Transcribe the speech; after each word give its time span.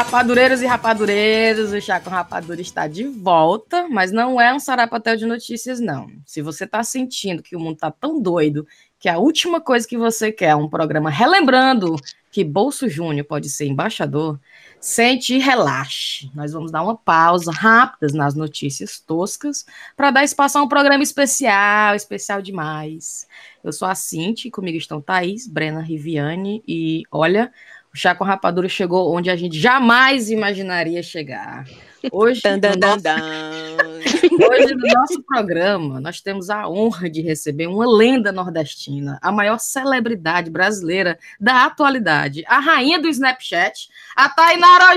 Rapadureiros 0.00 0.62
e 0.62 0.66
rapadureiros, 0.66 1.72
o 1.72 1.80
Chá 1.80 2.00
com 2.00 2.08
Rapadura 2.08 2.58
está 2.58 2.86
de 2.86 3.04
volta, 3.04 3.86
mas 3.86 4.10
não 4.10 4.40
é 4.40 4.52
um 4.52 4.58
sarapatel 4.58 5.14
de 5.14 5.26
notícias, 5.26 5.78
não. 5.78 6.08
Se 6.24 6.40
você 6.40 6.64
está 6.64 6.82
sentindo 6.82 7.42
que 7.42 7.54
o 7.54 7.60
mundo 7.60 7.74
está 7.74 7.90
tão 7.90 8.18
doido 8.18 8.66
que 8.98 9.10
a 9.10 9.18
última 9.18 9.60
coisa 9.60 9.86
que 9.86 9.98
você 9.98 10.32
quer 10.32 10.48
é 10.48 10.56
um 10.56 10.70
programa 10.70 11.10
relembrando 11.10 11.96
que 12.30 12.42
Bolso 12.42 12.88
Júnior 12.88 13.26
pode 13.26 13.50
ser 13.50 13.66
embaixador, 13.66 14.40
sente 14.80 15.34
e 15.34 15.38
relaxe. 15.38 16.30
Nós 16.34 16.52
vamos 16.52 16.72
dar 16.72 16.82
uma 16.82 16.96
pausa 16.96 17.52
rápida 17.52 18.06
nas 18.14 18.34
notícias 18.34 19.00
toscas 19.00 19.66
para 19.94 20.10
dar 20.10 20.24
espaço 20.24 20.56
a 20.56 20.62
um 20.62 20.68
programa 20.68 21.02
especial, 21.02 21.94
especial 21.94 22.40
demais. 22.40 23.26
Eu 23.62 23.72
sou 23.72 23.86
a 23.86 23.94
Cinti, 23.94 24.50
comigo 24.50 24.78
estão 24.78 25.00
Thaís, 25.00 25.46
Brena 25.46 25.80
Riviane 25.80 26.62
e 26.66 27.02
olha, 27.10 27.52
o 27.92 27.96
Chá 27.96 28.14
com 28.14 28.22
Rapadura 28.22 28.68
chegou 28.68 29.12
onde 29.12 29.30
a 29.30 29.36
gente 29.36 29.58
jamais 29.58 30.30
imaginaria 30.30 31.02
chegar. 31.02 31.64
Hoje, 32.12 32.40
dan, 32.42 32.58
dan, 32.58 32.76
nosso... 32.76 33.02
dan, 33.02 33.18
Hoje, 34.48 34.74
no 34.74 34.86
nosso 34.86 35.22
programa, 35.22 36.00
nós 36.00 36.20
temos 36.20 36.48
a 36.50 36.68
honra 36.68 37.10
de 37.10 37.20
receber 37.20 37.66
uma 37.66 37.84
lenda 37.86 38.32
nordestina, 38.32 39.18
a 39.20 39.32
maior 39.32 39.58
celebridade 39.58 40.50
brasileira 40.50 41.18
da 41.38 41.64
atualidade, 41.64 42.44
a 42.46 42.58
rainha 42.58 42.98
do 42.98 43.08
Snapchat, 43.08 43.88
a 44.16 44.28
Tainara 44.28 44.96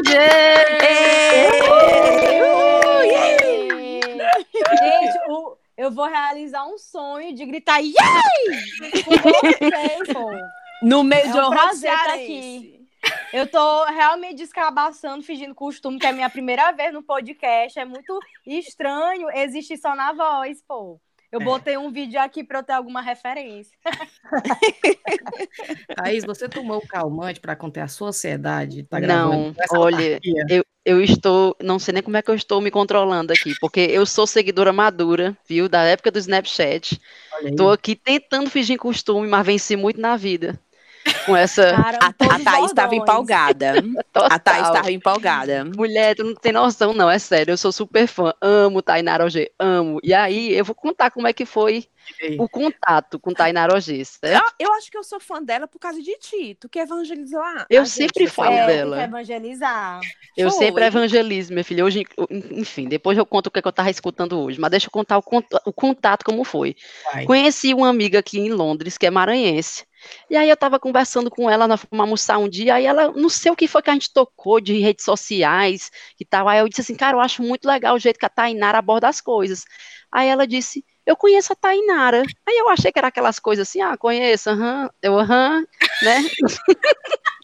Gente, 4.80 5.18
o, 5.30 5.58
eu 5.76 5.92
vou 5.92 6.06
realizar 6.06 6.66
um 6.66 6.78
sonho 6.78 7.34
de 7.36 7.44
gritar 7.46 7.80
Yay! 7.80 7.94
Com 9.04 9.12
vocês, 9.12 10.14
pô. 10.14 10.32
No 10.84 11.04
meio 11.04 11.26
é 11.26 11.32
de 11.32 11.40
um 11.40 11.50
prazer 11.50 11.92
estar 11.92 12.14
aqui. 12.14 12.83
Eu 13.34 13.48
tô 13.48 13.86
realmente 13.86 14.38
descabaçando, 14.38 15.24
fingindo 15.24 15.56
costume, 15.56 15.98
que 15.98 16.06
é 16.06 16.10
a 16.10 16.14
minha 16.14 16.30
primeira 16.30 16.72
vez 16.72 16.94
no 16.94 17.02
podcast. 17.02 17.80
É 17.80 17.84
muito 17.84 18.20
estranho 18.46 19.28
existir 19.34 19.76
só 19.78 19.96
na 19.96 20.14
voz, 20.14 20.64
pô. 20.68 21.02
Eu 21.32 21.42
é. 21.42 21.44
botei 21.44 21.76
um 21.76 21.92
vídeo 21.92 22.22
aqui 22.22 22.44
para 22.44 22.60
eu 22.60 22.64
ter 22.64 22.74
alguma 22.74 23.02
referência. 23.02 23.76
Thaís, 25.98 26.24
você 26.24 26.48
tomou 26.48 26.78
o 26.78 26.88
calmante 26.88 27.40
para 27.40 27.56
conter 27.56 27.80
a 27.80 27.88
sua 27.88 28.10
ansiedade? 28.10 28.84
Tá 28.84 29.00
não, 29.00 29.52
olha, 29.72 30.20
eu, 30.48 30.64
eu 30.86 31.02
estou, 31.02 31.58
não 31.60 31.80
sei 31.80 31.96
nem 31.96 32.04
como 32.04 32.18
é 32.18 32.22
que 32.22 32.30
eu 32.30 32.36
estou 32.36 32.62
me 32.62 32.70
controlando 32.70 33.34
aqui, 33.34 33.56
porque 33.60 33.80
eu 33.80 34.06
sou 34.06 34.28
seguidora 34.28 34.72
madura, 34.72 35.36
viu, 35.50 35.68
da 35.68 35.82
época 35.82 36.12
do 36.12 36.20
Snapchat. 36.20 37.02
Estou 37.42 37.72
aqui 37.72 37.96
tentando 37.96 38.48
fingir 38.48 38.78
costume, 38.78 39.28
mas 39.28 39.44
venci 39.44 39.76
muito 39.76 40.00
na 40.00 40.16
vida 40.16 40.60
com 41.26 41.36
essa. 41.36 41.74
Cara, 41.76 42.00
a, 42.02 42.08
a 42.08 42.40
Thaís 42.40 42.66
estava 42.66 42.96
empolgada. 42.96 43.74
a 44.14 44.40
Thaís 44.40 44.68
estava 44.68 44.92
empolgada. 44.92 45.66
Mulher, 45.66 46.16
tu 46.16 46.24
não 46.24 46.36
tem 46.36 46.52
noção, 46.52 46.94
não, 46.94 47.10
é 47.10 47.20
sério. 47.20 47.54
Eu 47.54 47.58
sou 47.58 47.72
super 47.72 48.08
fã. 48.08 48.34
Amo 48.42 48.82
Tainara 48.82 49.26
OG, 49.26 49.52
amo. 49.60 50.00
E 50.04 50.14
aí, 50.14 50.54
eu 50.54 50.66
vou 50.66 50.76
contar 50.76 51.12
como 51.12 51.28
é 51.28 51.34
que 51.34 51.46
foi 51.46 51.88
o 52.38 52.50
contato 52.50 53.20
com 53.20 53.34
Tainara 53.34 53.76
OG. 53.76 54.04
Eu, 54.22 54.42
eu, 54.60 54.74
acho 54.74 54.92
que 54.92 54.98
eu 54.98 55.04
sou 55.04 55.20
fã 55.20 55.42
dela 55.42 55.68
por 55.68 55.80
causa 55.80 56.02
de 56.02 56.18
ti. 56.18 56.58
Tu 56.60 56.68
que 56.70 56.80
evangelizar. 56.80 57.66
Eu 57.70 57.86
sempre 57.86 58.28
falo 58.28 58.56
é, 58.56 58.68
dela. 58.68 59.04
evangelizar. 59.04 60.02
Eu 60.36 60.50
foi. 60.50 60.66
sempre 60.66 60.86
evangelizo, 60.86 61.54
minha 61.54 61.64
filha. 61.64 61.86
Hoje, 61.86 62.06
enfim, 62.52 62.88
depois 62.88 63.18
eu 63.18 63.26
conto 63.26 63.48
o 63.48 63.52
que, 63.52 63.60
é 63.60 63.62
que 63.62 63.68
eu 63.68 63.72
estava 63.72 63.90
escutando 63.90 64.40
hoje. 64.40 64.60
Mas 64.60 64.72
deixa 64.72 64.88
eu 64.88 64.92
contar 64.92 65.18
o, 65.18 65.24
o 65.66 65.74
contato 65.74 66.24
como 66.24 66.44
foi. 66.44 66.76
Vai. 67.12 67.26
Conheci 67.26 67.74
uma 67.74 67.90
amiga 67.90 68.20
aqui 68.20 68.40
em 68.40 68.50
Londres, 68.50 68.98
que 68.98 69.06
é 69.06 69.12
maranhense. 69.12 69.86
E 70.30 70.36
aí 70.38 70.50
eu 70.50 70.54
estava 70.54 70.80
conversando 70.80 71.30
com 71.30 71.50
ela, 71.50 71.68
nós 71.68 71.82
fomos 71.82 72.02
almoçar 72.04 72.38
um 72.38 72.50
dia, 72.50 72.76
aí 72.76 72.86
ela, 72.86 73.12
não 73.14 73.30
sei 73.30 73.52
o 73.52 73.56
que 73.56 73.68
foi 73.68 73.82
que 73.82 73.90
a 73.90 73.94
gente 73.94 74.14
tocou 74.14 74.60
de 74.60 74.78
redes 74.80 75.06
sociais 75.06 75.92
e 76.20 76.26
tal, 76.26 76.48
aí 76.48 76.60
eu 76.60 76.70
disse 76.70 76.82
assim, 76.82 76.96
cara, 76.96 77.18
eu 77.18 77.22
acho 77.22 77.42
muito 77.44 77.66
legal 77.68 77.96
o 77.96 78.00
jeito 78.00 78.20
que 78.20 78.26
a 78.26 78.30
Tainara 78.30 78.78
aborda 78.78 79.08
as 79.08 79.22
coisas. 79.22 79.66
Aí 80.12 80.28
ela 80.28 80.46
disse, 80.48 80.86
eu 81.06 81.16
conheço 81.18 81.54
a 81.54 81.56
Tainara. 81.56 82.24
Aí 82.48 82.58
eu 82.58 82.70
achei 82.70 82.92
que 82.92 83.00
era 83.00 83.08
aquelas 83.10 83.40
coisas 83.40 83.68
assim, 83.68 83.82
ah, 83.82 83.98
conheço, 83.98 84.50
aham, 84.50 84.90
eu 85.02 85.18
aham, 85.20 85.66
né? 86.02 86.24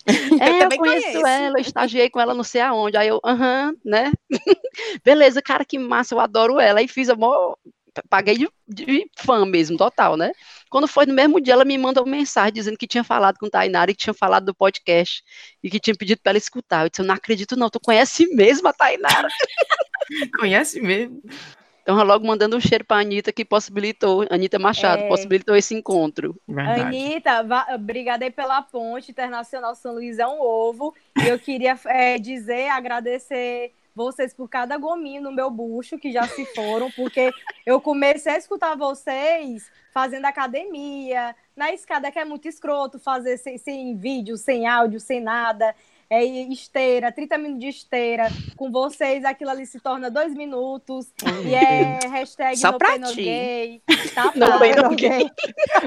é, 0.42 0.64
eu, 0.64 0.66
eu 0.66 0.72
conheço 0.72 1.08
conheço. 1.08 1.28
ela, 1.28 1.58
eu 1.58 1.62
estagiei 1.62 2.10
com 2.10 2.20
ela 2.20 2.34
não 2.34 2.44
sei 2.44 2.62
aonde, 2.62 2.98
aí 2.98 3.08
eu, 3.08 3.20
aham, 3.24 3.74
né? 3.84 4.12
Beleza, 5.04 5.42
cara, 5.42 5.66
que 5.66 5.78
massa, 5.80 6.16
eu 6.16 6.20
adoro 6.20 6.60
ela. 6.60 6.80
Aí 6.80 6.88
fiz 6.88 7.10
a 7.10 7.16
maior 7.16 7.58
paguei 8.10 8.38
de, 8.38 8.50
de, 8.68 9.10
fã 9.18 9.46
mesmo, 9.46 9.78
total, 9.78 10.18
né? 10.18 10.32
Quando 10.70 10.88
foi 10.88 11.06
no 11.06 11.14
mesmo 11.14 11.40
dia, 11.42 11.54
ela 11.54 11.66
me 11.66 11.78
mandou 11.78 12.04
uma 12.04 12.16
mensagem 12.16 12.54
dizendo 12.54 12.78
que 12.78 12.88
tinha 12.88 13.04
falado 13.04 13.38
com 13.38 13.50
Tainara 13.50 13.92
e 13.92 13.96
que 13.96 14.04
tinha 14.04 14.14
falado 14.14 14.46
do 14.46 14.56
podcast 14.56 15.24
e 15.64 15.70
que 15.70 15.80
tinha 15.80 15.96
pedido 15.96 16.20
para 16.22 16.32
ela 16.32 16.38
escutar. 16.38 16.86
Eu 16.86 16.90
disse, 16.90 17.02
eu 17.02 17.06
não 17.06 17.16
acredito 17.16 17.56
não, 17.56 17.70
tu 17.70 17.80
conhece 17.80 18.28
mesmo 18.36 18.68
a 18.68 18.74
Tainara? 18.74 19.28
conhece 20.40 20.82
mesmo? 20.82 21.22
Então, 21.82 22.04
logo 22.04 22.28
mandando 22.28 22.56
um 22.56 22.60
cheiro 22.62 22.86
para 22.86 22.98
a 22.98 23.00
Anitta, 23.00 23.32
que 23.32 23.44
possibilitou, 23.44 24.24
Anitta 24.30 24.60
Machado, 24.60 25.02
é... 25.02 25.08
possibilitou 25.08 25.56
esse 25.56 25.74
encontro. 25.74 26.40
Verdade. 26.48 26.82
Anitta, 26.82 27.44
obrigada 27.74 28.24
aí 28.26 28.30
pela 28.30 28.62
ponte 28.62 29.10
Internacional 29.10 29.74
São 29.74 29.96
Luís 29.96 30.20
é 30.20 30.28
um 30.28 30.40
ovo. 30.40 30.94
E 31.18 31.28
eu 31.28 31.40
queria 31.40 31.76
é, 31.88 32.20
dizer, 32.20 32.70
agradecer 32.70 33.74
vocês 34.00 34.34
por 34.34 34.48
cada 34.48 34.78
gominho 34.78 35.22
no 35.22 35.32
meu 35.32 35.52
bucho 35.52 36.00
que 36.00 36.10
já 36.10 36.26
se 36.26 36.46
foram, 36.56 36.90
porque 36.92 37.32
eu 37.66 37.82
comecei 37.82 38.32
a 38.32 38.38
escutar 38.38 38.78
vocês 38.78 39.70
fazendo 39.92 40.24
academia, 40.26 41.36
na 41.54 41.74
escada 41.74 42.10
que 42.10 42.18
é 42.18 42.24
muito 42.24 42.48
escroto 42.48 42.98
fazer 42.98 43.38
sem, 43.38 43.58
sem 43.58 43.98
vídeo, 43.98 44.38
sem 44.38 44.66
áudio, 44.66 45.02
sem 45.02 45.20
nada. 45.20 45.76
É 46.10 46.24
esteira, 46.24 47.12
30 47.12 47.38
minutos 47.38 47.60
de 47.60 47.68
esteira. 47.68 48.30
Com 48.56 48.72
vocês, 48.72 49.26
aquilo 49.26 49.52
ali 49.52 49.66
se 49.66 49.80
torna 49.80 50.10
dois 50.10 50.34
minutos. 50.34 51.12
e 51.46 51.54
é 51.54 52.00
hashtag 52.08 52.58
só 52.58 52.72
no 52.72 52.78
pra 52.80 52.98
ti. 53.00 53.22
gay. 53.22 53.82
Tá, 54.16 54.32
no 54.34 54.58
pain 54.58 54.76
no 54.76 54.96
gay. 54.96 55.30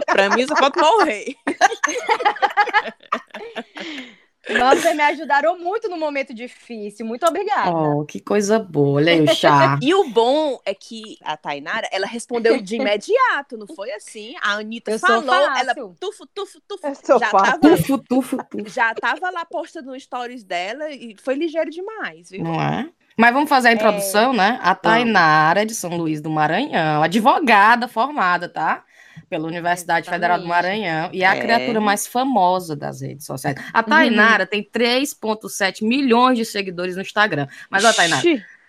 pra 0.06 0.29
mim, 0.31 0.47
só 0.47 0.55
pode 0.55 0.79
morrer. 0.79 1.34
Nossa, 4.50 4.92
me 4.92 5.03
ajudaram 5.03 5.58
muito 5.58 5.88
no 5.88 5.97
momento 5.97 6.34
difícil. 6.34 7.06
Muito 7.06 7.25
obrigada. 7.25 7.70
Oh, 7.70 8.04
que 8.04 8.20
coisa 8.20 8.58
boa. 8.58 9.00
Olha 9.00 9.12
aí 9.12 9.22
o 9.22 9.34
chá. 9.34 9.78
e 9.82 9.94
o 9.94 10.08
bom 10.10 10.60
é 10.64 10.75
que 10.75 11.16
a 11.22 11.36
Tainara, 11.36 11.88
ela 11.92 12.06
respondeu 12.06 12.60
de 12.60 12.76
imediato, 12.76 13.56
não 13.56 13.66
foi 13.66 13.92
assim? 13.92 14.34
A 14.42 14.54
Anitta 14.54 14.91
eu 14.91 14.98
falou, 14.98 15.34
ela 15.34 15.75
tufo, 15.75 16.26
tufo, 16.34 16.60
tufo. 16.66 16.86
Eu 16.86 17.19
já 17.20 17.31
tava, 17.31 17.58
tufo, 17.58 17.98
tufo, 17.98 18.36
tufo. 18.50 18.69
Já 18.69 18.94
tava 18.94 19.31
lá 19.31 19.44
postando 19.44 19.92
no 19.92 20.00
stories 20.00 20.42
dela 20.42 20.91
e 20.91 21.16
foi 21.22 21.34
ligeiro 21.34 21.70
demais, 21.70 22.31
viu? 22.31 22.42
Não 22.42 22.60
é? 22.60 22.88
Mas 23.16 23.32
vamos 23.32 23.48
fazer 23.48 23.69
a 23.69 23.72
introdução, 23.72 24.32
é... 24.32 24.36
né? 24.36 24.58
A 24.62 24.75
Tainara, 24.75 25.64
de 25.64 25.75
São 25.75 25.97
Luís 25.97 26.20
do 26.20 26.31
Maranhão, 26.31 27.02
advogada 27.02 27.86
formada, 27.86 28.48
tá? 28.48 28.84
Pela 29.28 29.47
Universidade 29.47 30.06
Exatamente. 30.06 30.21
Federal 30.21 30.39
do 30.41 30.47
Maranhão 30.47 31.11
e 31.12 31.23
é 31.23 31.27
a 31.27 31.37
é. 31.37 31.41
criatura 31.41 31.81
mais 31.81 32.06
famosa 32.06 32.77
das 32.77 33.00
redes 33.00 33.27
sociais. 33.27 33.56
A 33.73 33.81
uhum. 33.81 33.84
Tainara 33.84 34.45
uhum. 34.45 34.50
tem 34.50 34.62
3,7 34.62 35.87
milhões 35.87 36.39
de 36.39 36.45
seguidores 36.45 36.97
no 36.97 37.03
Instagram. 37.03 37.47
Mas, 37.71 37.84
ó, 37.84 37.93
Tainara, 37.93 38.23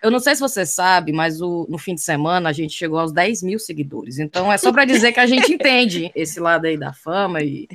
eu 0.04 0.10
não 0.10 0.20
sei 0.20 0.34
se 0.34 0.40
você 0.42 0.66
sabe, 0.66 1.12
mas 1.12 1.40
o, 1.40 1.66
no 1.66 1.78
fim 1.78 1.94
de 1.94 2.02
semana 2.02 2.50
a 2.50 2.52
gente 2.52 2.74
chegou 2.74 2.98
aos 2.98 3.10
10 3.10 3.42
mil 3.42 3.58
seguidores. 3.58 4.18
Então 4.18 4.52
é 4.52 4.58
só 4.58 4.70
para 4.70 4.84
dizer 4.84 5.12
que 5.12 5.20
a 5.20 5.26
gente 5.26 5.50
entende 5.50 6.12
esse 6.14 6.38
lado 6.38 6.66
aí 6.66 6.76
da 6.76 6.92
fama 6.92 7.40
e. 7.40 7.66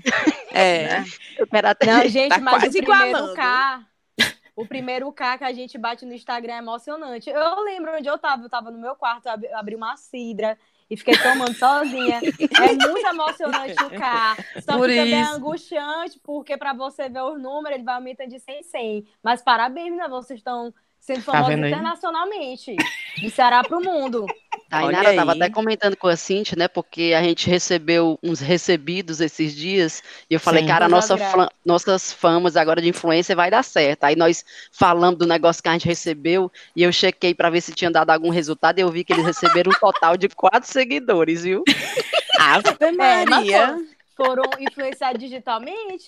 É. 0.51 1.00
Né? 1.00 1.06
Não, 1.88 2.07
gente, 2.07 2.30
tá 2.30 2.40
mas 2.40 2.63
o 2.63 2.72
primeiro 2.72 3.34
K. 3.34 3.81
O 4.56 4.66
primeiro 4.68 5.12
K 5.12 5.38
que 5.40 5.44
a 5.44 5.53
gente 5.53 5.75
bate 5.78 6.06
no 6.06 6.13
Instagram 6.13 6.54
é 6.54 6.57
emocionante. 6.60 7.31
Eu 7.31 7.63
lembro 7.63 7.95
onde 7.98 8.07
eu 8.07 8.18
tava, 8.19 8.44
eu 8.44 8.50
tava 8.50 8.69
no 8.69 8.77
meu 8.77 8.95
quarto, 8.95 9.27
abri 9.27 9.74
uma 9.74 9.98
cidra, 9.98 10.56
e 10.89 10.97
fiquei 10.97 11.18
tomando 11.18 11.53
sozinha. 11.53 12.19
É 12.19 12.88
muito 12.88 13.07
emocionante 13.07 13.74
o 13.83 13.89
K. 13.89 14.38
Só 14.62 14.77
Por 14.77 14.88
que 14.88 14.95
isso. 14.95 15.03
também 15.03 15.21
é 15.21 15.24
angustiante, 15.24 16.19
porque 16.24 16.57
para 16.57 16.74
você 16.74 17.07
ver 17.07 17.21
os 17.21 17.39
números, 17.39 17.75
ele 17.75 17.83
vai 17.83 17.95
aumentando 17.95 18.30
de 18.30 18.39
100 18.39 18.59
em 18.59 18.63
100. 18.63 19.07
Mas 19.24 19.41
parabéns, 19.41 19.95
né? 19.95 20.07
Vocês 20.07 20.39
estão 20.39 20.74
sendo 21.00 21.22
famosos 21.22 21.60
tá 21.60 21.68
internacionalmente. 21.68 22.75
Do 23.22 23.30
Ceará 23.30 23.63
para 23.63 23.78
o 23.78 23.84
mundo. 23.84 24.25
A 24.72 24.84
Inara 24.84 25.10
estava 25.10 25.31
até 25.31 25.50
comentando 25.50 25.98
com 25.98 26.07
a 26.07 26.16
Cintia, 26.16 26.56
né? 26.56 26.68
Porque 26.68 27.13
a 27.18 27.24
gente 27.24 27.50
recebeu 27.50 28.19
uns 28.22 28.40
recebidos 28.40 29.19
esses 29.19 29.56
dias, 29.56 30.04
e 30.30 30.36
eu 30.36 30.40
falei, 30.40 30.62
Sim, 30.62 30.68
cara, 30.68 30.88
nossa 30.88 31.18
nossas 31.66 32.13
famas 32.13 32.56
agora 32.56 32.80
de 32.80 32.88
influência 32.88 33.36
vai 33.36 33.50
dar 33.50 33.63
certo. 33.63 34.04
Aí 34.04 34.16
nós 34.16 34.46
falamos 34.72 35.18
do 35.18 35.25
negócio 35.25 35.63
que 35.63 35.69
a 35.69 35.74
gente 35.74 35.88
recebeu, 35.88 36.51
e 36.75 36.84
eu 36.84 36.92
chequei 36.94 37.34
para 37.34 37.50
ver 37.50 37.62
se 37.62 37.74
tinha 37.74 37.90
dado 37.90 38.12
algum 38.12 38.30
resultado, 38.30 38.78
e 38.78 38.81
eu 38.81 38.92
vi 38.92 39.04
que 39.04 39.12
eles 39.12 39.25
receberam 39.25 39.72
um 39.72 39.80
total 39.80 40.16
de 40.16 40.30
quatro 40.30 40.72
seguidores, 40.72 41.42
viu? 41.42 41.63
Ave 42.38 42.69
é, 42.80 42.92
Maria! 43.25 43.75
Foram 44.19 44.44
influenciados 44.60 45.19
digitalmente. 45.19 46.07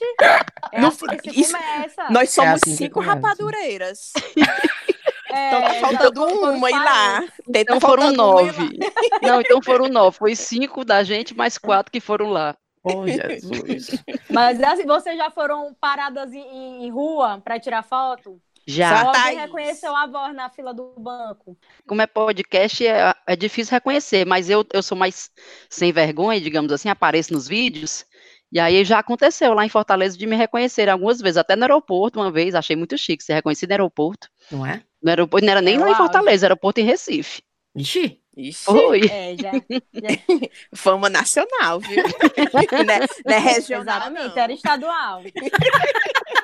É 0.72 0.82
Não, 0.82 0.90
assim 0.90 1.08
que 1.18 1.40
isso, 1.40 1.58
começa. 1.58 2.10
Nós 2.10 2.30
somos 2.30 2.52
é 2.52 2.54
assim 2.56 2.76
cinco 2.76 3.00
rapadureiras. 3.00 4.12
É, 5.34 5.48
então 5.48 5.62
tá 5.62 5.74
faltando 5.76 6.26
uma 6.26 6.70
e 6.70 6.74
lá. 6.74 7.24
Então 7.56 7.80
foram 7.80 8.12
nove. 8.12 8.78
Não, 9.22 9.40
então 9.40 9.62
foram 9.62 9.88
nove. 9.88 10.18
Foi 10.18 10.36
cinco 10.36 10.84
da 10.84 11.04
gente, 11.06 11.34
mais 11.34 11.58
quatro 11.58 11.90
que 11.90 12.02
foram 12.02 12.30
lá. 12.30 12.54
Oh, 12.84 13.08
Jesus. 13.08 13.92
Mas 14.30 14.62
assim, 14.62 14.86
vocês 14.86 15.18
já 15.18 15.32
foram 15.32 15.74
paradas 15.80 16.34
em, 16.34 16.84
em 16.84 16.92
rua 16.92 17.40
para 17.42 17.58
tirar 17.62 17.82
foto? 17.82 18.42
Já. 18.72 19.04
Só 19.04 19.08
alguém 19.08 19.40
reconheceu 19.40 19.96
a 19.96 20.08
voz 20.08 20.34
na 20.34 20.50
fila 20.50 20.74
do 20.74 20.94
banco. 20.98 21.58
Como 21.86 22.02
é 22.02 22.08
podcast, 22.08 22.86
é, 22.86 23.14
é 23.28 23.36
difícil 23.36 23.74
reconhecer, 23.74 24.26
mas 24.26 24.50
eu, 24.50 24.66
eu 24.74 24.82
sou 24.82 24.98
mais 24.98 25.30
sem 25.70 25.92
vergonha, 25.92 26.40
digamos 26.40 26.72
assim, 26.72 26.90
apareço 26.90 27.34
nos 27.34 27.48
vídeos. 27.48 28.06
E 28.52 28.60
aí 28.60 28.84
já 28.84 29.00
aconteceu 29.00 29.54
lá 29.54 29.66
em 29.66 29.70
Fortaleza 29.70 30.18
de 30.18 30.26
me 30.26 30.36
reconhecer 30.36 30.90
algumas 30.90 31.22
vezes, 31.22 31.38
até 31.38 31.56
no 31.56 31.64
aeroporto 31.64 32.20
uma 32.20 32.32
vez, 32.32 32.56
achei 32.56 32.76
muito 32.76 32.98
chique 32.98 33.24
ser 33.24 33.34
reconhecido 33.34 33.70
no 33.70 33.74
aeroporto. 33.74 34.28
Não 34.52 34.66
é? 34.66 34.84
No 35.02 35.10
aeroporto, 35.10 35.46
não 35.46 35.52
era 35.52 35.62
nem 35.62 35.76
é 35.76 35.80
lá 35.80 35.92
em 35.92 35.96
Fortaleza, 35.96 36.46
era 36.46 36.54
aeroporto 36.54 36.80
em 36.80 36.86
Recife. 36.86 37.42
Ixi. 37.76 38.20
Ixi. 38.36 38.64
Foi. 38.64 39.02
É, 39.10 39.36
já, 39.38 39.52
já. 39.94 40.40
Fama 40.74 41.10
nacional, 41.10 41.80
viu? 41.80 42.04
né, 42.86 43.00
né 43.26 43.38
regional. 43.38 43.98
Exatamente, 43.98 44.40
era 44.40 44.54
estadual. 44.54 45.22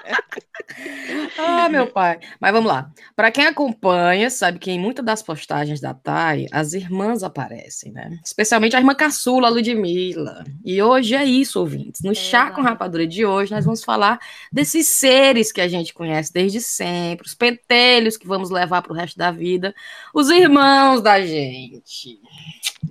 ah, 1.38 1.69
meu 1.69 1.88
pai. 1.88 2.19
Mas 2.39 2.51
vamos 2.51 2.68
lá. 2.69 2.92
Para 3.15 3.31
quem 3.31 3.45
acompanha, 3.45 4.30
sabe 4.30 4.59
que 4.59 4.71
em 4.71 4.80
muitas 4.80 5.06
das 5.06 5.21
postagens 5.21 5.80
da 5.80 5.94
Thay, 5.94 6.48
as 6.51 6.74
irmãs 6.74 7.24
aparecem, 7.24 7.92
né? 7.92 8.18
Especialmente 8.24 8.75
a 8.75 8.80
irmã 8.80 8.94
caçula, 8.94 9.50
Ludmilla. 9.50 10.44
E 10.63 10.81
hoje 10.81 11.15
é 11.15 11.24
isso, 11.24 11.59
ouvintes. 11.59 12.01
No 12.01 12.12
é 12.12 12.15
Chá 12.15 12.51
com 12.51 12.62
Rapadura 12.62 13.07
de 13.07 13.25
hoje, 13.25 13.51
nós 13.51 13.65
vamos 13.65 13.83
falar 13.83 14.19
desses 14.51 14.88
seres 14.88 15.51
que 15.51 15.62
a 15.62 15.68
gente 15.68 15.94
conhece 15.94 16.31
desde 16.31 16.62
sempre, 16.62 17.27
os 17.27 17.36
pentelhos 17.36 18.18
que 18.18 18.27
vamos 18.27 18.50
levar 18.50 18.81
para 18.81 18.94
o 18.94 18.95
resto 18.95 19.18
da 19.18 19.31
vida, 19.31 19.74
os 20.13 20.30
irmãos 20.30 21.01
da 21.01 21.21
gente. 21.21 22.19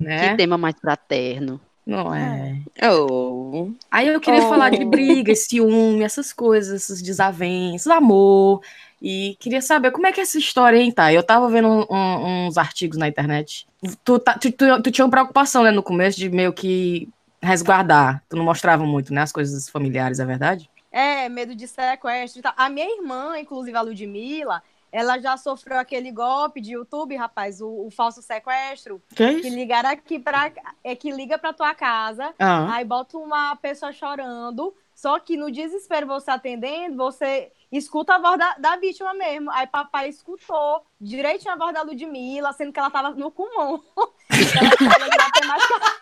Né? 0.01 0.31
Que 0.31 0.37
tema 0.37 0.59
mais 0.59 0.77
fraterno. 0.81 1.61
Não 1.87 2.13
é? 2.13 2.59
Oh. 2.91 3.71
Aí 3.89 4.09
eu 4.09 4.21
queria 4.21 4.45
oh. 4.45 4.49
falar 4.49 4.71
de 4.71 4.85
briga, 4.85 5.33
ciúme, 5.37 6.03
essas 6.03 6.33
coisas, 6.33 6.83
esses 6.83 7.01
desavenças, 7.01 7.87
amor. 7.87 8.61
E 9.01 9.37
queria 9.39 9.63
saber 9.63 9.93
como 9.93 10.07
é 10.07 10.13
que 10.13 10.19
é 10.19 10.25
essa 10.25 10.37
história, 10.37 10.79
hein, 10.79 10.91
tá? 10.91 11.13
Eu 11.13 11.23
tava 11.23 11.49
vendo 11.49 11.69
um, 11.69 11.87
um, 11.89 12.47
uns 12.47 12.59
artigos 12.59 12.99
na 12.99 13.07
internet. 13.07 13.69
Tu, 14.03 14.19
tá, 14.19 14.35
tu, 14.35 14.51
tu, 14.51 14.83
tu, 14.83 14.91
tinha 14.91 15.05
uma 15.05 15.11
preocupação, 15.11 15.63
né, 15.63 15.71
no 15.71 15.83
começo, 15.83 16.19
de 16.19 16.29
meio 16.29 16.53
que 16.53 17.09
resguardar. 17.41 18.21
Tu 18.29 18.37
não 18.37 18.45
mostrava 18.45 18.85
muito, 18.85 19.15
né, 19.15 19.23
as 19.23 19.31
coisas 19.31 19.69
familiares, 19.69 20.19
é 20.19 20.25
verdade? 20.25 20.69
É, 20.91 21.29
medo 21.29 21.55
de 21.55 21.69
sequestro 21.69 22.41
e 22.41 22.43
tal. 22.43 22.55
A 22.57 22.69
minha 22.69 22.97
irmã, 22.97 23.39
inclusive 23.39 23.77
a 23.77 23.83
Ludmilla, 23.83 24.61
ela 24.97 25.19
já 25.19 25.37
sofreu 25.37 25.79
aquele 25.79 26.11
golpe 26.11 26.59
de 26.59 26.73
YouTube, 26.73 27.15
rapaz, 27.17 27.61
o, 27.61 27.87
o 27.87 27.91
falso 27.91 28.23
sequestro. 28.23 29.03
Que, 29.15 29.23
é 29.23 29.41
que 29.43 29.51
ligaram 29.51 29.91
aqui 29.91 30.19
para 30.19 30.51
é 30.83 30.97
que 30.97 31.11
liga 31.11 31.37
para 31.37 31.53
tua 31.53 31.75
casa, 31.75 32.33
ah. 32.39 32.75
aí 32.75 32.83
bota 32.83 33.19
uma 33.19 33.55
pessoa 33.57 33.93
chorando, 33.93 34.75
só 34.95 35.19
que 35.21 35.37
no 35.37 35.53
desespero 35.53 36.07
você 36.07 36.31
atendendo, 36.31 36.97
você 36.97 37.53
escuta 37.71 38.15
a 38.15 38.19
voz 38.19 38.39
da, 38.39 38.55
da 38.55 38.77
vítima 38.77 39.13
mesmo. 39.13 39.51
Aí 39.51 39.67
papai 39.67 40.09
escutou 40.09 40.83
direitinho 40.99 41.53
a 41.53 41.59
voz 41.59 41.75
da 41.75 41.83
Ludmilla, 41.83 42.55
sendo 42.55 42.73
que 42.73 42.79
ela 42.79 42.91
tava 42.91 43.11
no 43.11 43.31
Kumon. 43.31 43.81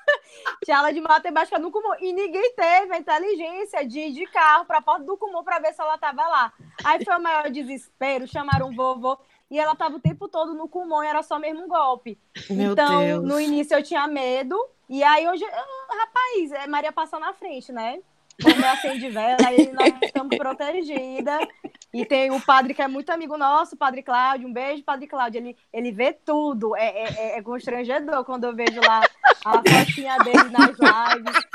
tinha 0.65 0.79
aula 0.79 0.93
de 0.93 1.01
matemática 1.01 1.59
no 1.59 1.71
Kumon. 1.71 1.95
E 2.01 2.13
ninguém 2.13 2.55
teve 2.55 2.95
a 2.95 2.99
inteligência 2.99 3.87
de 3.87 4.01
ir 4.01 4.13
de 4.13 4.27
carro 4.27 4.65
para 4.65 4.79
a 4.79 4.83
porta 4.83 5.05
do 5.05 5.17
Kumon 5.17 5.45
para 5.45 5.59
ver 5.59 5.75
se 5.75 5.81
ela 5.81 5.99
tava 5.99 6.27
lá. 6.27 6.53
Aí 6.85 7.05
foi 7.05 7.17
o 7.17 7.23
maior 7.23 7.51
desespero, 7.51 8.27
chamaram 8.27 8.71
o 8.71 8.75
vovô. 8.75 9.19
E 9.51 9.59
ela 9.59 9.77
tava 9.77 9.97
o 9.97 10.01
tempo 10.01 10.27
todo 10.27 10.55
no 10.55 10.69
Kumon 10.69 11.03
e 11.03 11.07
era 11.07 11.23
só 11.23 11.39
mesmo 11.39 11.65
um 11.65 11.69
golpe. 11.69 12.19
Meu 12.51 12.73
então, 12.73 13.01
Deus. 13.01 13.25
no 13.25 13.41
início 13.41 13.77
eu 13.77 13.83
tinha 13.83 14.07
medo. 14.07 14.57
E 14.89 15.03
aí 15.03 15.29
hoje, 15.29 15.45
ah, 15.45 15.97
rapaz, 16.01 16.53
é 16.53 16.67
Maria 16.67 16.93
passa 16.93 17.19
na 17.19 17.33
frente, 17.33 17.73
né? 17.73 18.01
Como 18.43 18.67
acende 18.67 19.09
vela, 19.11 19.37
aí 19.47 19.71
nós 19.73 19.95
estamos 20.03 20.37
protegidas. 20.37 21.47
E 21.95 22.05
tem 22.05 22.31
o 22.33 22.41
padre 22.41 22.75
que 22.75 22.83
é 22.83 22.89
muito 22.89 23.11
amigo 23.11 23.39
nosso, 23.39 23.77
o 23.77 23.79
padre 23.79 24.03
Cláudio. 24.03 24.49
Um 24.49 24.53
beijo, 24.53 24.83
padre 24.83 25.07
Cláudio. 25.07 25.39
Ele, 25.39 25.57
ele 25.73 25.93
vê 25.93 26.13
tudo. 26.13 26.75
É, 26.77 26.89
é, 26.89 27.05
é, 27.05 27.39
é 27.39 27.43
constrangedor 27.43 28.25
quando 28.25 28.45
eu 28.45 28.55
vejo 28.55 28.81
lá 28.81 29.03
a 29.45 29.53
fotinha 29.53 30.19
dele 30.19 30.51
nas 30.51 30.71
lives. 30.71 31.47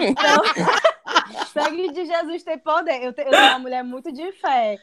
Então, 0.00 1.46
sangue 1.52 1.92
de 1.92 2.06
Jesus 2.06 2.42
tem 2.42 2.58
poder. 2.58 3.02
Eu, 3.02 3.14
eu 3.16 3.34
sou 3.34 3.48
uma 3.48 3.58
mulher 3.58 3.84
muito 3.84 4.10
de 4.10 4.32
fé. 4.32 4.78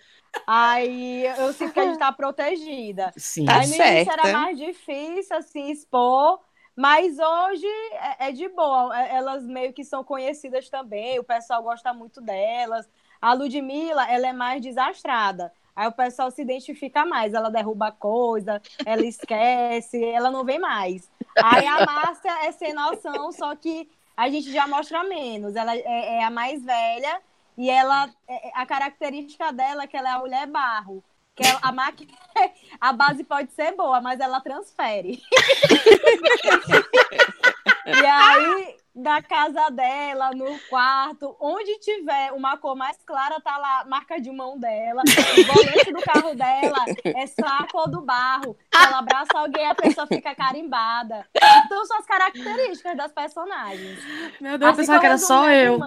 Aí 0.45 1.25
eu 1.37 1.53
sinto 1.53 1.73
que 1.73 1.79
a 1.79 1.85
gente 1.85 1.99
tá 1.99 2.11
protegida. 2.11 3.11
Sim, 3.17 3.45
Aí 3.49 3.61
tá 3.61 3.77
no 3.77 3.87
início 3.87 4.11
era 4.11 4.33
mais 4.33 4.57
difícil, 4.57 5.35
assim, 5.35 5.71
expor. 5.71 6.39
Mas 6.75 7.19
hoje 7.19 7.67
é, 7.67 8.29
é, 8.29 8.31
de 8.31 8.49
boa, 8.49 8.99
é, 8.99 9.15
elas 9.15 9.45
meio 9.45 9.71
que 9.73 9.83
são 9.83 10.03
conhecidas 10.03 10.69
também, 10.69 11.19
o 11.19 11.23
pessoal 11.23 11.61
gosta 11.61 11.93
muito 11.93 12.19
delas. 12.19 12.89
A 13.23 13.31
Ludmilla, 13.31 14.11
ela 14.11 14.27
é 14.27 14.33
mais 14.33 14.61
desastrada. 14.61 15.53
Aí 15.73 15.87
o 15.87 15.93
pessoal 15.93 16.29
se 16.29 16.41
identifica 16.41 17.05
mais, 17.05 17.33
ela 17.33 17.49
derruba 17.49 17.89
coisa, 17.89 18.61
ela 18.85 19.05
esquece, 19.05 20.03
ela 20.11 20.29
não 20.29 20.43
vem 20.43 20.59
mais. 20.59 21.09
Aí 21.41 21.65
a 21.65 21.85
Márcia 21.85 22.45
é 22.45 22.51
sem 22.51 22.73
noção, 22.73 23.31
só 23.31 23.55
que 23.55 23.89
a 24.17 24.29
gente 24.29 24.51
já 24.51 24.67
mostra 24.67 25.05
menos. 25.05 25.55
Ela 25.55 25.73
é, 25.73 26.17
é 26.17 26.23
a 26.25 26.29
mais 26.29 26.65
velha 26.65 27.21
e 27.57 27.69
ela 27.69 28.11
é, 28.27 28.51
a 28.55 28.65
característica 28.65 29.53
dela 29.53 29.83
é 29.83 29.87
que 29.87 29.95
ela 29.95 30.09
é 30.09 30.11
a 30.11 30.19
mulher 30.19 30.45
barro. 30.45 31.01
Que 31.33 31.43
a 31.61 31.71
máquina, 31.71 32.11
a 32.79 32.91
base 32.91 33.23
pode 33.23 33.53
ser 33.53 33.73
boa, 33.73 34.01
mas 34.01 34.19
ela 34.19 34.41
transfere. 34.41 35.23
e 37.87 38.05
aí, 38.05 38.82
na 38.95 39.21
casa 39.21 39.69
dela, 39.71 40.31
no 40.31 40.57
quarto, 40.69 41.35
onde 41.39 41.79
tiver 41.79 42.31
uma 42.31 42.57
cor 42.57 42.75
mais 42.75 42.97
clara, 43.05 43.41
tá 43.41 43.57
lá 43.57 43.85
marca 43.85 44.21
de 44.21 44.31
mão 44.31 44.59
dela. 44.59 45.01
O 45.07 45.53
volante 45.53 45.91
do 45.91 46.01
carro 46.01 46.35
dela 46.35 46.85
é 47.03 47.25
só 47.27 47.45
a 47.45 47.67
cor 47.67 47.89
do 47.89 48.01
barro. 48.01 48.55
Ela 48.71 48.99
abraça 48.99 49.35
alguém, 49.35 49.65
a 49.65 49.75
pessoa 49.75 50.05
fica 50.05 50.35
carimbada. 50.35 51.25
Então 51.65 51.85
são 51.85 51.97
as 51.97 52.05
características 52.05 52.95
das 52.95 53.11
personagens. 53.11 53.99
Meu 54.39 54.57
Deus, 54.57 54.71
assim 54.71 54.81
eu 54.81 54.85
pensava 54.85 54.99
que 54.99 55.05
era 55.05 55.17
só 55.17 55.49
eu. 55.49 55.79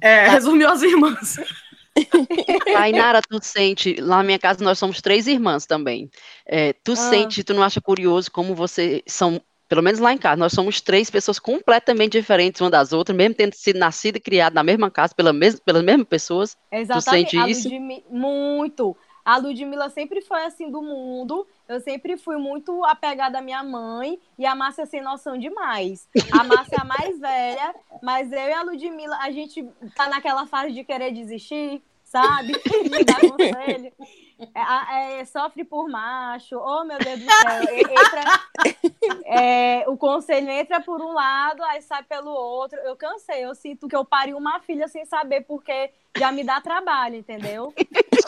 É, 0.00 0.28
resumiu 0.28 0.70
as 0.70 0.82
irmãs. 0.82 1.36
Tainara, 2.72 3.20
tu 3.22 3.38
sente, 3.42 4.00
lá 4.00 4.18
na 4.18 4.22
minha 4.22 4.38
casa 4.38 4.64
nós 4.64 4.78
somos 4.78 5.00
três 5.00 5.26
irmãs 5.26 5.66
também. 5.66 6.10
É, 6.46 6.72
tu 6.72 6.92
ah. 6.92 6.96
sente, 6.96 7.44
tu 7.44 7.54
não 7.54 7.62
acha 7.62 7.80
curioso 7.80 8.30
como 8.30 8.54
vocês 8.54 9.02
são, 9.06 9.40
pelo 9.74 9.82
menos 9.82 9.98
lá 9.98 10.12
em 10.12 10.18
casa, 10.18 10.36
nós 10.36 10.52
somos 10.52 10.80
três 10.80 11.10
pessoas 11.10 11.40
completamente 11.40 12.12
diferentes 12.12 12.60
uma 12.60 12.70
das 12.70 12.92
outras, 12.92 13.16
mesmo 13.16 13.34
tendo 13.34 13.54
sido 13.54 13.76
nascida 13.76 14.18
e 14.18 14.20
criada 14.20 14.54
na 14.54 14.62
mesma 14.62 14.88
casa 14.88 15.12
pela 15.12 15.32
mes 15.32 15.58
pelas 15.58 15.82
mesmas 15.82 16.06
pessoas. 16.06 16.56
Exatamente. 16.70 17.36
Tu 17.36 17.40
sente 17.40 17.50
isso? 17.50 17.68
Muito. 18.08 18.96
A 19.24 19.36
Ludmilla 19.36 19.90
sempre 19.90 20.20
foi 20.20 20.44
assim 20.44 20.70
do 20.70 20.80
mundo. 20.80 21.44
Eu 21.66 21.80
sempre 21.80 22.16
fui 22.16 22.36
muito 22.36 22.84
apegada 22.84 23.38
à 23.38 23.42
minha 23.42 23.64
mãe 23.64 24.20
e 24.38 24.46
a 24.46 24.54
Márcia 24.54 24.86
sem 24.86 25.02
noção 25.02 25.36
demais. 25.36 26.08
A 26.30 26.44
Márcia 26.44 26.76
é 26.76 26.80
a 26.80 26.84
mais 26.84 27.18
velha, 27.18 27.74
mas 28.00 28.30
eu 28.30 28.38
e 28.38 28.52
a 28.52 28.62
Ludmilla, 28.62 29.18
a 29.22 29.32
gente 29.32 29.66
tá 29.96 30.08
naquela 30.08 30.46
fase 30.46 30.72
de 30.72 30.84
querer 30.84 31.10
desistir, 31.10 31.82
sabe? 32.04 32.52
de 32.62 33.04
dar 33.04 33.20
conselho. 33.20 33.92
É, 34.54 35.20
é, 35.20 35.24
sofre 35.24 35.64
por 35.64 35.88
macho, 35.88 36.56
oh 36.58 36.84
meu 36.84 36.98
Deus 36.98 37.20
do 37.20 37.24
céu, 37.24 37.62
entra, 37.62 38.40
é, 39.34 39.84
o 39.88 39.96
conselho 39.96 40.48
entra 40.48 40.80
por 40.80 41.00
um 41.00 41.12
lado, 41.12 41.62
aí 41.64 41.82
sai 41.82 42.02
pelo 42.04 42.30
outro. 42.30 42.78
Eu 42.78 42.94
cansei, 42.94 43.44
eu 43.44 43.54
sinto 43.54 43.88
que 43.88 43.96
eu 43.96 44.04
pari 44.04 44.32
uma 44.32 44.60
filha 44.60 44.86
sem 44.86 45.04
saber 45.04 45.40
porque 45.42 45.90
já 46.16 46.30
me 46.30 46.44
dá 46.44 46.60
trabalho, 46.60 47.16
entendeu? 47.16 47.74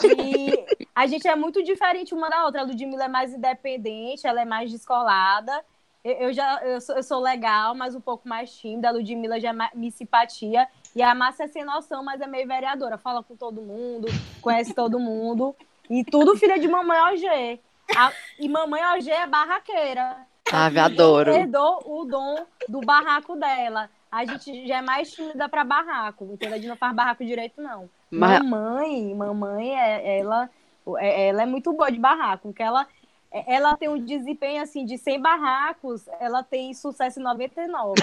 E 0.03 0.65
a 0.93 1.07
gente 1.07 1.27
é 1.27 1.35
muito 1.35 1.63
diferente 1.63 2.13
uma 2.13 2.29
da 2.29 2.45
outra. 2.45 2.61
A 2.61 2.65
Ludmilla 2.65 3.05
é 3.05 3.07
mais 3.07 3.33
independente, 3.33 4.27
ela 4.27 4.41
é 4.41 4.45
mais 4.45 4.69
descolada. 4.69 5.63
Eu, 6.03 6.31
já 6.33 6.61
eu 6.63 6.79
sou, 6.81 6.95
eu 6.95 7.03
sou 7.03 7.19
legal, 7.19 7.73
mas 7.73 7.95
um 7.95 8.01
pouco 8.01 8.27
mais 8.27 8.53
tímida. 8.57 8.89
A 8.89 8.91
Ludmilla 8.91 9.39
já 9.39 9.51
é 9.51 9.75
me 9.75 9.91
simpatia. 9.91 10.67
E 10.95 11.01
a 11.01 11.15
Márcia 11.15 11.45
é 11.45 11.47
sem 11.47 11.63
noção, 11.63 12.03
mas 12.03 12.19
é 12.19 12.27
meio 12.27 12.47
vereadora. 12.47 12.97
Fala 12.97 13.23
com 13.23 13.35
todo 13.35 13.61
mundo, 13.61 14.07
conhece 14.41 14.73
todo 14.73 14.99
mundo. 14.99 15.55
E 15.89 16.03
tudo 16.03 16.37
filha 16.37 16.59
de 16.59 16.67
mamãe 16.67 16.99
OG. 17.13 17.61
A, 17.95 18.11
e 18.39 18.49
mamãe 18.49 18.81
OG 18.93 19.09
é 19.09 19.25
barraqueira. 19.25 20.27
Ah, 20.51 20.67
adoro. 20.85 21.31
Herdou 21.31 21.83
o 21.85 22.05
dom 22.05 22.45
do 22.67 22.81
barraco 22.81 23.35
dela. 23.35 23.89
A 24.11 24.25
gente 24.25 24.67
já 24.67 24.77
é 24.77 24.81
mais 24.81 25.11
tímida 25.11 25.49
para 25.49 25.63
barraco, 25.63 26.25
entendeu? 26.31 26.55
A 26.55 26.57
gente 26.57 26.69
não 26.69 26.77
faz 26.77 26.95
barraco 26.95 27.25
direito, 27.25 27.61
não. 27.61 27.89
Mas... 28.09 28.39
Mamãe, 28.39 29.13
mamãe, 29.13 29.75
é, 29.77 30.19
ela, 30.19 30.49
é, 30.97 31.27
ela 31.27 31.43
é 31.43 31.45
muito 31.45 31.73
boa 31.73 31.91
de 31.91 31.99
barraco, 31.99 32.49
porque 32.49 32.63
ela 32.63 32.87
ela 33.31 33.75
tem 33.75 33.89
um 33.89 34.03
desempenho 34.03 34.61
assim 34.61 34.85
de 34.85 34.97
100 34.97 35.21
barracos, 35.21 36.03
ela 36.19 36.43
tem 36.43 36.73
sucesso 36.73 37.19
em 37.19 37.23
99. 37.23 37.93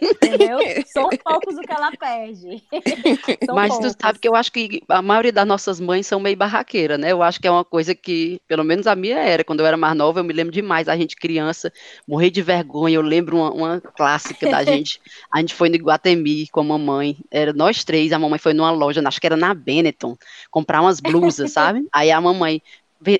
entendeu? 0.00 0.58
São 0.86 1.08
poucos 1.22 1.56
o 1.56 1.60
que 1.60 1.72
ela 1.72 1.90
perde. 1.92 2.62
Mas 3.54 3.72
poucos. 3.74 3.94
tu 3.94 4.00
sabe 4.00 4.18
que 4.18 4.28
eu 4.28 4.34
acho 4.34 4.50
que 4.50 4.82
a 4.88 5.02
maioria 5.02 5.32
das 5.32 5.46
nossas 5.46 5.78
mães 5.78 6.06
são 6.06 6.18
meio 6.18 6.36
barraqueira, 6.36 6.96
né? 6.96 7.12
Eu 7.12 7.22
acho 7.22 7.40
que 7.40 7.46
é 7.46 7.50
uma 7.50 7.64
coisa 7.64 7.94
que, 7.94 8.40
pelo 8.48 8.64
menos 8.64 8.86
a 8.86 8.96
minha 8.96 9.18
era, 9.18 9.44
quando 9.44 9.60
eu 9.60 9.66
era 9.66 9.76
mais 9.76 9.94
nova, 9.94 10.20
eu 10.20 10.24
me 10.24 10.32
lembro 10.32 10.52
demais, 10.52 10.88
a 10.88 10.96
gente 10.96 11.16
criança, 11.16 11.72
morrer 12.06 12.30
de 12.30 12.42
vergonha. 12.42 12.96
Eu 12.96 13.02
lembro 13.02 13.36
uma, 13.36 13.50
uma 13.50 13.80
clássica 13.80 14.48
da 14.48 14.64
gente. 14.64 15.00
A 15.30 15.40
gente 15.40 15.54
foi 15.54 15.68
no 15.68 15.74
Iguatemi 15.76 16.48
com 16.48 16.60
a 16.60 16.64
mamãe, 16.64 17.18
era 17.30 17.52
nós 17.52 17.84
três, 17.84 18.12
a 18.12 18.18
mamãe 18.18 18.38
foi 18.38 18.54
numa 18.54 18.70
loja, 18.70 19.06
acho 19.06 19.20
que 19.20 19.26
era 19.26 19.36
na 19.36 19.52
Benetton, 19.52 20.16
comprar 20.50 20.80
umas 20.80 21.00
blusas, 21.00 21.52
sabe? 21.52 21.86
Aí 21.92 22.10
a 22.10 22.20
mamãe, 22.20 22.62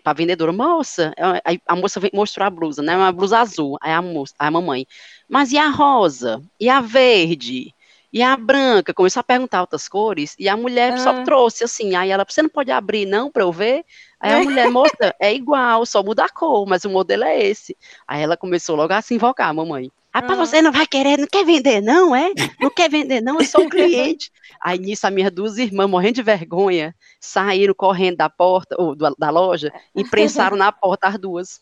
pra 0.02 0.12
vendedora, 0.12 0.52
moça, 0.52 1.12
aí 1.44 1.60
a 1.66 1.74
moça 1.74 2.00
mostrou 2.12 2.46
a 2.46 2.50
blusa, 2.50 2.82
né? 2.82 2.96
Uma 2.96 3.12
blusa 3.12 3.38
azul. 3.38 3.78
Aí 3.80 3.92
a 3.92 4.02
moça, 4.02 4.34
a 4.38 4.50
mamãe, 4.50 4.86
mas 5.28 5.52
e 5.52 5.58
a 5.58 5.68
rosa? 5.68 6.42
E 6.58 6.68
a 6.68 6.80
verde? 6.80 7.74
E 8.12 8.22
a 8.22 8.36
branca 8.36 8.92
começou 8.92 9.20
a 9.20 9.24
perguntar 9.24 9.60
outras 9.60 9.88
cores, 9.88 10.34
e 10.38 10.48
a 10.48 10.56
mulher 10.56 10.94
ah. 10.94 10.98
só 10.98 11.22
trouxe 11.22 11.62
assim. 11.62 11.94
Aí 11.94 12.10
ela, 12.10 12.24
você 12.28 12.42
não 12.42 12.48
pode 12.48 12.70
abrir, 12.70 13.06
não, 13.06 13.30
para 13.30 13.44
eu 13.44 13.52
ver? 13.52 13.84
Aí 14.18 14.32
a 14.32 14.42
mulher, 14.42 14.68
moça, 14.68 15.14
é 15.20 15.32
igual, 15.32 15.86
só 15.86 16.02
muda 16.02 16.24
a 16.24 16.28
cor, 16.28 16.66
mas 16.66 16.84
o 16.84 16.90
modelo 16.90 17.24
é 17.24 17.40
esse. 17.40 17.76
Aí 18.06 18.20
ela 18.20 18.36
começou 18.36 18.74
logo 18.74 18.92
a 18.92 19.00
se 19.00 19.14
invocar, 19.14 19.48
a 19.48 19.54
mamãe. 19.54 19.90
Rapaz, 20.12 20.38
ah. 20.38 20.46
você 20.46 20.62
não 20.62 20.72
vai 20.72 20.86
querer, 20.86 21.18
não 21.18 21.26
quer 21.26 21.44
vender, 21.44 21.80
não, 21.80 22.14
é? 22.14 22.32
Não 22.60 22.70
quer 22.70 22.90
vender, 22.90 23.20
não, 23.20 23.38
eu 23.38 23.44
sou 23.44 23.64
um 23.64 23.68
cliente. 23.68 24.30
Aí 24.60 24.78
nisso, 24.78 25.06
as 25.06 25.12
minhas 25.12 25.30
duas 25.30 25.56
irmãs, 25.56 25.88
morrendo 25.88 26.16
de 26.16 26.22
vergonha, 26.22 26.94
saíram 27.20 27.72
correndo 27.72 28.16
da 28.16 28.28
porta, 28.28 28.74
ou 28.78 28.94
da 28.94 29.30
loja, 29.30 29.72
e 29.94 30.04
prensaram 30.04 30.56
na 30.56 30.70
porta 30.72 31.08
as 31.08 31.18
duas. 31.18 31.60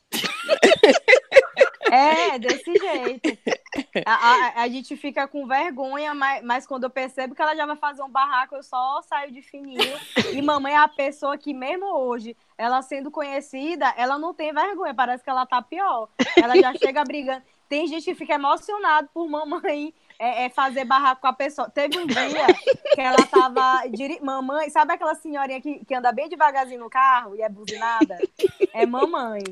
É, 1.91 2.39
desse 2.39 2.73
jeito. 2.73 3.39
A, 4.05 4.13
a, 4.13 4.63
a, 4.63 4.69
gente 4.69 4.97
fica 4.97 5.27
com 5.27 5.47
vergonha, 5.47 6.15
mas, 6.15 6.45
mas 6.45 6.67
quando 6.67 6.85
eu 6.85 6.91
percebo 6.91 7.35
que 7.35 7.43
ela 7.43 7.57
já 7.57 7.65
vai 7.67 7.77
fazer 7.77 8.03
um 8.03 8.11
barraco, 8.11 8.57
eu 8.57 8.63
só 8.63 9.01
saio 9.03 9.33
de 9.33 9.43
fininho. 9.43 9.99
E 10.33 10.43
mamãe 10.43 10.75
é 10.75 10.77
a 10.77 10.89
pessoa 10.89 11.39
que, 11.39 11.55
mesmo 11.55 11.87
hoje, 11.87 12.37
ela 12.57 12.83
sendo 12.83 13.11
conhecida, 13.11 13.93
ela 13.97 14.19
não 14.19 14.35
tem 14.35 14.53
vergonha, 14.53 14.95
parece 14.95 15.25
que 15.25 15.31
ela 15.31 15.47
tá 15.47 15.63
pior. 15.63 16.09
Ela 16.37 16.61
já 16.61 16.75
chega 16.75 17.05
brigando. 17.05 17.43
Tem 17.69 17.87
gente 17.87 18.05
que 18.05 18.15
fica 18.15 18.35
emocionado 18.35 19.09
por 19.13 19.29
mamãe 19.29 19.95
é, 20.19 20.47
é, 20.47 20.49
fazer 20.49 20.85
barraco 20.85 21.21
com 21.21 21.27
a 21.29 21.33
pessoa. 21.33 21.71
Teve 21.71 21.99
um 21.99 22.07
dia 22.07 22.47
que 22.95 23.01
ela 23.01 23.25
tava. 23.27 23.87
Diri... 23.89 24.19
Mamãe, 24.21 24.69
sabe 24.71 24.95
aquela 24.95 25.15
senhorinha 25.15 25.61
que, 25.61 25.85
que 25.85 25.95
anda 25.95 26.11
bem 26.11 26.29
devagarzinho 26.29 26.81
no 26.81 26.91
carro 26.91 27.37
e 27.37 27.43
é 27.43 27.49
buzinada? 27.49 28.19
É 28.73 28.85
mamãe. 28.85 29.43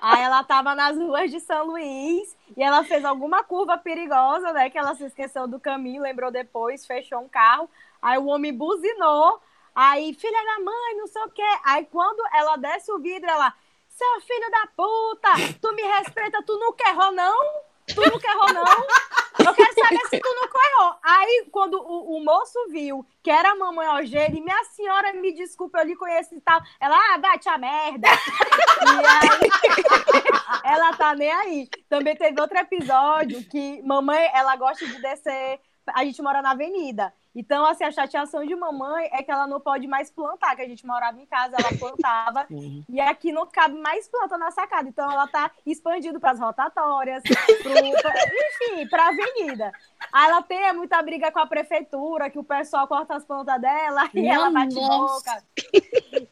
Aí 0.00 0.22
ela 0.22 0.42
tava 0.44 0.74
nas 0.74 0.96
ruas 0.96 1.30
de 1.30 1.40
São 1.40 1.66
Luís 1.66 2.36
e 2.56 2.62
ela 2.62 2.84
fez 2.84 3.04
alguma 3.04 3.42
curva 3.42 3.76
perigosa, 3.76 4.52
né? 4.52 4.70
Que 4.70 4.78
ela 4.78 4.94
se 4.94 5.04
esqueceu 5.04 5.46
do 5.46 5.60
caminho, 5.60 6.02
lembrou 6.02 6.30
depois, 6.30 6.86
fechou 6.86 7.20
um 7.20 7.28
carro. 7.28 7.68
Aí 8.00 8.18
o 8.18 8.26
homem 8.26 8.52
buzinou. 8.52 9.40
Aí, 9.74 10.14
filha 10.14 10.44
da 10.44 10.64
mãe, 10.64 10.96
não 10.96 11.06
sei 11.06 11.22
o 11.22 11.30
quê. 11.30 11.42
Aí 11.64 11.86
quando 11.90 12.22
ela 12.32 12.56
desce 12.56 12.92
o 12.92 12.98
vidro, 12.98 13.28
ela 13.28 13.52
seu 13.94 14.20
filho 14.22 14.50
da 14.50 14.66
puta, 14.76 15.30
tu 15.60 15.72
me 15.72 15.82
respeita, 15.82 16.42
tu 16.44 16.58
não 16.58 16.74
errou, 16.88 17.12
não? 17.12 17.38
Tu 17.86 18.00
não 18.00 18.18
errou, 18.18 18.52
não? 18.52 19.46
Eu 19.46 19.54
quero 19.54 19.74
saber 19.74 20.00
se 20.08 20.18
tu 20.20 20.34
não 20.34 20.44
errou. 20.44 20.96
Aí, 21.02 21.46
quando 21.52 21.74
o, 21.74 22.16
o, 22.16 22.24
moço 22.24 22.58
viu 22.70 23.06
que 23.22 23.30
era 23.30 23.50
a 23.50 23.54
mamãe 23.54 23.86
Algeira, 23.86 24.32
minha 24.32 24.64
senhora, 24.64 25.12
me 25.12 25.32
desculpa, 25.32 25.78
eu 25.78 25.86
lhe 25.86 25.96
conheço 25.96 26.34
e 26.34 26.40
tal. 26.40 26.60
Ela, 26.80 26.96
ah, 26.96 27.18
bate 27.18 27.48
a 27.48 27.58
merda. 27.58 28.08
e 28.08 29.06
aí, 29.06 30.72
ela 30.72 30.96
tá 30.96 31.14
nem 31.14 31.30
aí. 31.30 31.68
Também 31.88 32.16
teve 32.16 32.40
outro 32.40 32.56
episódio 32.58 33.44
que 33.44 33.82
mamãe, 33.82 34.30
ela 34.32 34.56
gosta 34.56 34.86
de 34.86 35.00
descer. 35.00 35.60
A 35.88 36.04
gente 36.04 36.22
mora 36.22 36.40
na 36.40 36.52
avenida. 36.52 37.12
Então, 37.34 37.66
assim, 37.66 37.82
a 37.82 37.90
chateação 37.90 38.46
de 38.46 38.54
mamãe 38.54 39.08
é 39.12 39.22
que 39.22 39.30
ela 39.30 39.46
não 39.46 39.58
pode 39.58 39.88
mais 39.88 40.08
plantar, 40.08 40.54
que 40.54 40.62
a 40.62 40.68
gente 40.68 40.86
morava 40.86 41.20
em 41.20 41.26
casa, 41.26 41.56
ela 41.58 41.76
plantava, 41.76 42.46
e 42.88 43.00
aqui 43.00 43.32
não 43.32 43.44
cabe 43.46 43.76
mais 43.76 44.06
planta 44.06 44.38
na 44.38 44.52
sacada. 44.52 44.88
Então, 44.88 45.10
ela 45.10 45.26
tá 45.26 45.50
expandindo 45.66 46.20
para 46.20 46.30
as 46.30 46.38
rotatórias, 46.38 47.22
pro, 47.22 47.72
enfim, 47.74 48.88
para 48.88 49.04
a 49.04 49.08
avenida. 49.08 49.72
Aí 50.12 50.30
ela 50.30 50.42
tem 50.42 50.72
muita 50.72 51.02
briga 51.02 51.32
com 51.32 51.40
a 51.40 51.46
prefeitura, 51.46 52.30
que 52.30 52.38
o 52.38 52.44
pessoal 52.44 52.86
corta 52.86 53.16
as 53.16 53.24
plantas 53.24 53.60
dela 53.60 54.08
e 54.14 54.28
ela 54.28 54.50
bate 54.50 54.74
boca. 54.74 55.42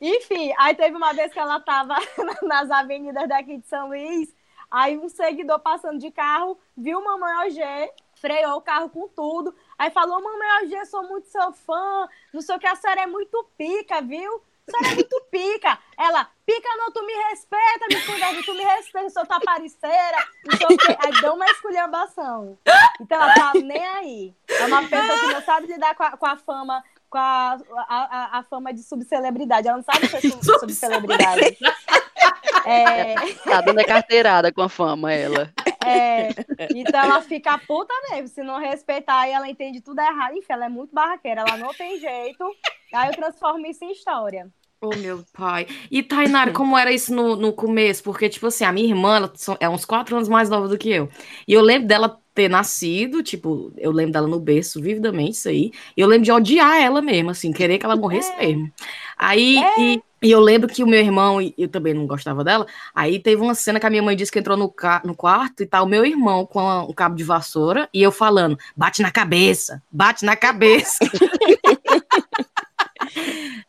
Enfim, 0.01 0.55
aí 0.59 0.75
teve 0.75 0.97
uma 0.97 1.13
vez 1.13 1.33
que 1.33 1.39
ela 1.39 1.59
tava 1.59 1.97
nas 2.43 2.71
avenidas 2.71 3.29
daqui 3.29 3.59
de 3.59 3.67
São 3.67 3.89
Luís, 3.89 4.33
aí 4.71 4.97
um 4.97 5.09
seguidor 5.09 5.59
passando 5.59 5.99
de 5.99 6.11
carro 6.13 6.59
viu 6.77 7.03
mamãe 7.03 7.49
OG, 7.49 7.93
freou 8.15 8.57
o 8.57 8.61
carro 8.61 8.89
com 8.89 9.09
tudo. 9.09 9.55
Aí 9.83 9.91
falou, 9.91 10.23
mamãe, 10.23 10.63
hoje 10.63 10.75
eu 10.75 10.87
sou 10.87 11.03
muito 11.09 11.27
seu 11.27 11.53
fã, 11.53 12.09
não 12.33 12.41
sei 12.41 12.55
o 12.55 12.59
que, 12.61 12.69
a 12.69 12.77
senhora 12.77 13.01
é 13.01 13.07
muito 13.07 13.45
pica, 13.59 14.01
viu? 14.01 14.41
A 14.69 14.71
senhora 14.71 14.93
é 14.93 14.95
muito 14.95 15.21
pica. 15.29 15.77
Ela, 15.99 16.29
pica 16.47 16.69
não, 16.77 16.93
tu 16.93 17.05
me 17.05 17.13
respeita, 17.13 17.87
me 17.89 18.01
cuida, 18.03 18.43
tu 18.45 18.55
me 18.55 18.63
respeita, 18.63 19.11
sou 19.11 19.27
tua 19.27 19.41
parceira, 19.41 20.25
não 20.47 20.57
sei 20.57 20.67
o 20.69 20.79
que. 20.79 20.97
Aí 21.05 21.21
deu 21.21 21.35
uma 21.35 21.47
esculhambação. 21.47 22.57
Então 23.01 23.21
ela 23.21 23.35
tá 23.35 23.53
nem 23.57 23.85
aí. 23.85 24.35
É 24.49 24.67
uma 24.67 24.89
pessoa 24.89 25.19
que 25.19 25.35
não 25.35 25.43
sabe 25.43 25.67
lidar 25.67 25.97
com 25.97 26.05
a, 26.05 26.17
com 26.17 26.27
a 26.27 26.37
fama, 26.37 26.85
com 27.11 27.19
a, 27.19 27.59
a, 27.89 28.39
a, 28.39 28.43
fama 28.45 28.73
de 28.73 28.85
subcelebridade. 28.85 29.67
Ela 29.67 29.79
não 29.79 29.85
sabe 29.85 30.07
ser 30.07 30.21
subcelebridade. 30.61 31.59
É... 32.65 33.17
Tá 33.45 33.61
dando 33.61 33.85
carteirada 33.85 34.53
com 34.53 34.63
a 34.63 34.69
fama, 34.69 35.13
ela. 35.13 35.53
É, 35.87 36.29
então 36.75 37.01
ela 37.01 37.21
fica 37.23 37.59
puta 37.59 37.93
mesmo, 38.11 38.29
se 38.29 38.43
não 38.43 38.59
respeitar, 38.59 39.21
aí 39.21 39.33
ela 39.33 39.49
entende 39.49 39.81
tudo 39.81 40.01
errado. 40.01 40.37
Enfim, 40.37 40.53
ela 40.53 40.67
é 40.67 40.69
muito 40.69 40.95
barraqueira, 40.95 41.45
ela 41.47 41.57
não 41.57 41.73
tem 41.75 41.99
jeito. 41.99 42.45
Aí 42.93 43.09
eu 43.09 43.17
transformo 43.17 43.67
isso 43.67 43.85
em 43.85 43.93
história. 43.93 44.51
Oh, 44.85 44.97
meu 44.97 45.25
pai. 45.33 45.69
E 45.89 46.03
Tainara, 46.03 46.51
como 46.53 46.77
era 46.77 46.93
isso 46.93 47.15
no, 47.15 47.37
no 47.37 47.53
começo? 47.53 48.03
Porque, 48.03 48.29
tipo 48.29 48.49
assim, 48.49 48.65
a 48.65 48.73
minha 48.73 48.89
irmã 48.89 49.17
ela 49.17 49.33
é 49.61 49.69
uns 49.69 49.85
quatro 49.85 50.17
anos 50.17 50.29
mais 50.29 50.51
nova 50.51 50.67
do 50.67 50.77
que 50.77 50.91
eu. 50.91 51.09
E 51.47 51.53
eu 51.53 51.63
lembro 51.63 51.87
dela 51.87 52.21
ter 52.35 52.49
nascido, 52.49 53.23
tipo, 53.23 53.73
eu 53.77 53.93
lembro 53.93 54.13
dela 54.13 54.27
no 54.27 54.41
berço, 54.41 54.81
vividamente, 54.81 55.33
isso 55.33 55.49
aí. 55.49 55.71
E 55.97 56.01
eu 56.01 56.09
lembro 56.09 56.25
de 56.25 56.33
odiar 56.33 56.81
ela 56.81 57.01
mesmo, 57.01 57.31
assim, 57.31 57.53
querer 57.53 57.79
que 57.79 57.87
ela 57.87 57.95
morresse 57.95 58.33
é. 58.33 58.39
mesmo. 58.39 58.73
Aí, 59.17 59.59
é. 59.59 59.81
e, 59.81 60.03
e, 60.23 60.31
eu 60.31 60.41
lembro 60.41 60.69
que 60.69 60.83
o 60.83 60.87
meu 60.87 61.01
irmão, 61.01 61.41
e 61.41 61.55
eu 61.59 61.69
também 61.69 61.95
não 61.95 62.07
gostava 62.07 62.45
dela, 62.45 62.67
aí 62.95 63.19
teve 63.19 63.43
uma 63.43 63.55
cena 63.55 63.81
que 63.81 63.87
a 63.87 63.91
minha 63.91 64.03
mãe 64.03 64.17
disse 64.17 64.33
que 64.33 64.39
entrou 64.39 64.57
no, 64.57 64.73
no 65.05 65.15
quarto 65.15 65.63
e 65.63 65.67
tá 65.67 65.83
o 65.83 65.87
meu 65.87 66.05
irmão 66.05 66.47
com 66.47 66.61
a, 66.61 66.85
um 66.85 66.93
cabo 66.93 67.17
de 67.17 67.25
vassoura 67.25 67.89
e 67.93 68.03
eu 68.03 68.13
falando, 68.13 68.59
bate 68.77 69.03
na 69.03 69.11
cabeça, 69.11 69.83
bate 69.91 70.25
na 70.25 70.37
cabeça. 70.37 70.99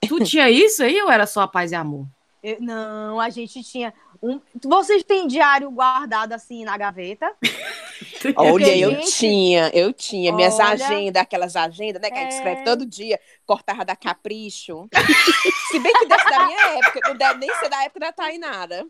tu 0.07 0.24
tinha 0.24 0.50
isso 0.50 0.83
aí 0.83 1.01
ou 1.01 1.12
era 1.12 1.25
só 1.25 1.48
paz 1.48 1.72
e 1.72 1.75
amor? 1.75 2.05
Eu, 2.43 2.57
não, 2.60 3.19
a 3.19 3.29
gente 3.29 3.63
tinha 3.63 3.93
um. 4.24 4.39
Vocês 4.63 5.03
têm 5.03 5.27
diário 5.27 5.70
guardado 5.70 6.32
assim 6.32 6.63
na 6.63 6.77
gaveta? 6.77 7.32
Olha, 8.38 8.77
eu 8.77 9.01
tinha, 9.01 9.70
eu 9.74 9.92
tinha 9.92 10.32
Olha... 10.32 10.38
minhas 10.38 10.60
agendas, 10.60 11.22
aquelas 11.22 11.56
agendas, 11.58 12.01
né, 12.01 12.10
que 12.10 12.18
é... 12.18 12.20
a 12.20 12.24
gente 12.24 12.36
escreve 12.36 12.62
é. 12.62 12.63
todo 12.63 12.86
dia, 12.86 13.20
cortava 13.46 13.84
da 13.84 13.96
Capricho. 13.96 14.88
Se 15.70 15.80
bem 15.80 15.92
que 15.94 16.06
desse 16.06 16.30
da 16.30 16.46
minha 16.46 16.80
época, 16.80 17.00
não 17.10 17.18
deve 17.18 17.39
nem 17.39 17.53
ser 17.56 17.70
da 17.70 17.84
época 17.84 18.00
da 18.00 18.13
Tainara. 18.13 18.86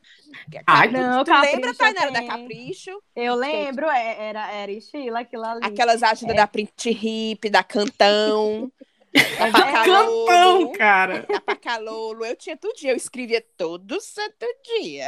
Ai, 0.68 0.92
não, 0.92 1.24
tu 1.24 1.32
Capricho 1.32 1.56
lembra, 1.56 1.74
Tainara, 1.74 2.12
da 2.12 2.24
Capricho? 2.28 2.92
Eu 3.16 3.36
lembro, 3.36 3.88
é, 3.88 4.30
era, 4.30 4.52
era 4.52 4.72
estilo 4.72 5.18
aquilo 5.18 5.46
ali. 5.46 5.62
Aquelas 5.64 6.04
agendas 6.04 6.36
é. 6.36 6.38
da 6.38 6.48
Print 6.48 6.90
Hip, 6.90 7.50
da 7.50 7.64
Cantão. 7.64 8.72
É 9.14 9.52
cantão, 9.86 10.72
cara. 10.72 11.28
Pacalolo. 11.46 12.26
Eu 12.26 12.36
tinha 12.36 12.58
todo 12.58 12.76
dia, 12.76 12.92
eu 12.92 12.96
escrevia 12.96 13.44
todo 13.56 14.02
santo 14.02 14.46
dia. 14.82 15.08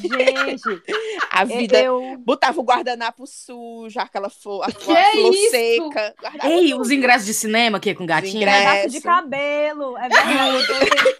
Gente, 0.00 0.82
a 1.30 1.44
vida. 1.44 1.78
Eu... 1.78 2.16
Botava 2.18 2.60
o 2.60 2.64
guardanapo 2.64 3.26
sujo, 3.26 3.98
aquela 4.00 4.30
flor, 4.30 4.64
a 4.64 4.70
flor, 4.70 4.96
a 4.96 5.10
flor 5.12 5.34
seca. 5.50 6.14
Ei, 6.44 6.74
os 6.74 6.90
ingressos 6.90 7.26
de 7.26 7.34
cinema 7.34 7.78
aqui 7.78 7.94
com 7.94 8.06
gatinho. 8.06 8.46
Pedaço 8.46 8.88
de 8.88 9.00
cabelo. 9.00 9.96
É 9.98 10.08
verdade. 10.08 11.16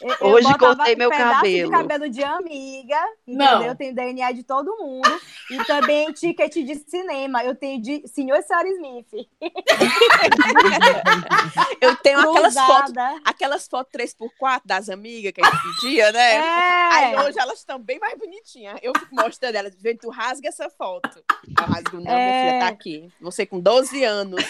Eu 0.00 0.28
Hoje 0.28 0.58
cortei 0.58 0.96
meu 0.96 1.10
cabelo. 1.10 1.70
de 1.70 1.70
cabelo 1.70 2.08
de 2.08 2.22
amiga, 2.22 2.98
entendeu? 3.26 3.46
Não. 3.46 3.62
Eu 3.62 3.74
tenho 3.74 3.94
DNA 3.94 4.32
de 4.32 4.42
todo 4.42 4.76
mundo. 4.76 5.08
E 5.50 5.64
também 5.64 6.12
ticket 6.16 6.52
de 6.52 6.74
cinema. 6.76 7.44
Eu 7.44 7.54
tenho 7.54 7.80
de 7.80 8.06
Senhor 8.06 8.36
e 8.36 8.42
Senhora 8.42 8.68
Smith. 8.68 9.06
eu 11.80 11.96
tenho 11.96 12.20
aquelas 12.20 12.54
fotos, 12.54 12.92
aquelas 13.24 13.68
fotos 13.68 13.92
3x4 13.92 14.62
das 14.64 14.88
amigas 14.88 15.32
que 15.32 15.40
a 15.40 15.44
gente 15.44 15.80
pedia, 15.80 16.12
né? 16.12 16.36
É. 16.36 16.88
Aí 16.92 17.16
hoje 17.16 17.38
elas 17.38 17.58
estão 17.58 17.78
bem 17.78 17.98
mais 17.98 18.18
bonitinhas. 18.18 18.78
Eu 18.82 18.92
fico 18.98 19.14
mostrando 19.14 19.54
elas, 19.54 19.74
vendo 19.78 19.98
tu 19.98 20.10
rasga 20.10 20.48
essa 20.48 20.68
foto. 20.70 21.22
Eu 21.58 21.64
rasgo, 21.64 22.00
não, 22.00 22.10
é. 22.10 22.16
minha 22.16 22.50
filha, 22.50 22.60
tá 22.60 22.68
aqui. 22.68 23.10
Você 23.20 23.46
com 23.46 23.60
12 23.60 24.02
anos. 24.04 24.44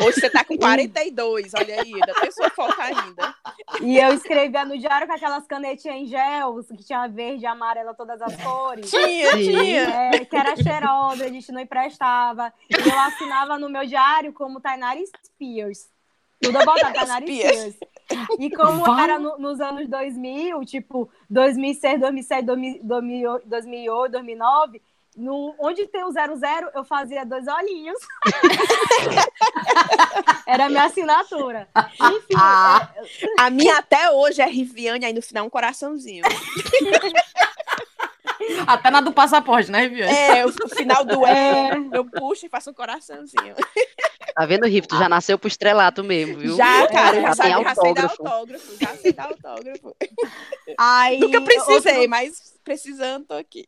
Hoje 0.00 0.20
você 0.20 0.30
tá 0.30 0.44
com 0.44 0.56
42, 0.56 1.52
olha 1.54 1.80
aí, 1.80 1.94
ainda 1.94 2.14
tem 2.20 2.30
sua 2.30 2.50
foto 2.50 2.80
ainda. 2.80 3.34
E 3.82 3.98
eu 3.98 4.12
escrevia 4.14 4.64
no 4.64 4.78
diário 4.78 5.06
com 5.06 5.12
aquelas 5.12 5.46
canetinhas 5.46 5.96
em 5.96 6.06
gel, 6.06 6.62
que 6.64 6.84
tinha 6.84 7.06
verde, 7.08 7.46
amarela, 7.46 7.94
todas 7.94 8.20
as 8.20 8.36
cores. 8.42 8.90
Tinha, 8.90 9.30
tinha. 9.32 9.82
É, 9.82 10.24
que 10.24 10.36
era 10.36 10.56
cheirosa, 10.56 11.24
a 11.24 11.28
gente 11.28 11.50
não 11.52 11.60
emprestava. 11.60 12.52
E 12.68 12.88
eu 12.88 13.00
assinava 13.00 13.58
no 13.58 13.68
meu 13.68 13.86
diário 13.86 14.32
como 14.32 14.60
Tainari 14.60 15.04
Spears. 15.24 15.88
Tudo 16.40 16.58
eu 16.58 16.64
botava 16.64 16.92
Tainari 16.92 17.26
Spears. 17.26 17.76
E 18.38 18.50
como 18.50 18.84
Vai. 18.84 19.04
era 19.04 19.18
no, 19.18 19.38
nos 19.38 19.60
anos 19.60 19.88
2000, 19.88 20.64
tipo, 20.64 21.10
2006, 21.30 22.00
2007, 22.00 22.46
2008, 22.82 23.48
2009, 23.48 24.82
no, 25.16 25.54
onde 25.58 25.86
tem 25.86 26.04
o 26.04 26.10
00, 26.10 26.70
eu 26.74 26.84
fazia 26.84 27.24
dois 27.24 27.46
olhinhos. 27.46 27.98
Era 30.46 30.66
a 30.66 30.68
minha 30.68 30.84
assinatura. 30.84 31.68
Enfim. 31.76 32.34
Ah, 32.36 32.88
é... 32.96 33.02
A 33.38 33.50
minha 33.50 33.78
até 33.78 34.10
hoje 34.10 34.40
é 34.40 34.46
Riviane, 34.46 35.04
aí 35.04 35.12
no 35.12 35.22
final 35.22 35.46
um 35.46 35.50
coraçãozinho. 35.50 36.24
Até 38.66 38.90
na 38.90 39.00
do 39.00 39.12
passaporte, 39.12 39.70
né, 39.70 39.82
Riviane? 39.82 40.12
É, 40.12 40.44
o 40.44 40.68
final 40.68 41.04
do 41.04 41.24
é, 41.24 41.70
eu 41.92 42.04
puxo 42.04 42.46
e 42.46 42.48
faço 42.48 42.70
um 42.70 42.74
coraçãozinho. 42.74 43.54
Tá 44.34 44.46
vendo, 44.46 44.66
Riff? 44.66 44.88
Tu 44.88 44.98
já 44.98 45.08
nasceu 45.08 45.38
pro 45.38 45.48
estrelato 45.48 46.02
mesmo, 46.02 46.38
viu? 46.38 46.56
Já, 46.56 46.86
cara, 46.88 47.20
já, 47.20 47.28
já, 47.28 47.34
sabe, 47.34 47.50
já 47.50 47.74
sei 47.74 47.94
dar 47.94 48.04
autógrafo. 48.04 48.76
Já 48.80 48.96
sei 48.96 49.12
dar 49.12 49.26
autógrafo. 49.26 49.96
Aí, 50.78 51.20
Nunca 51.20 51.40
precisei, 51.40 51.94
outro... 51.94 52.10
mas 52.10 52.54
precisando, 52.64 53.26
tô 53.26 53.34
aqui. 53.34 53.66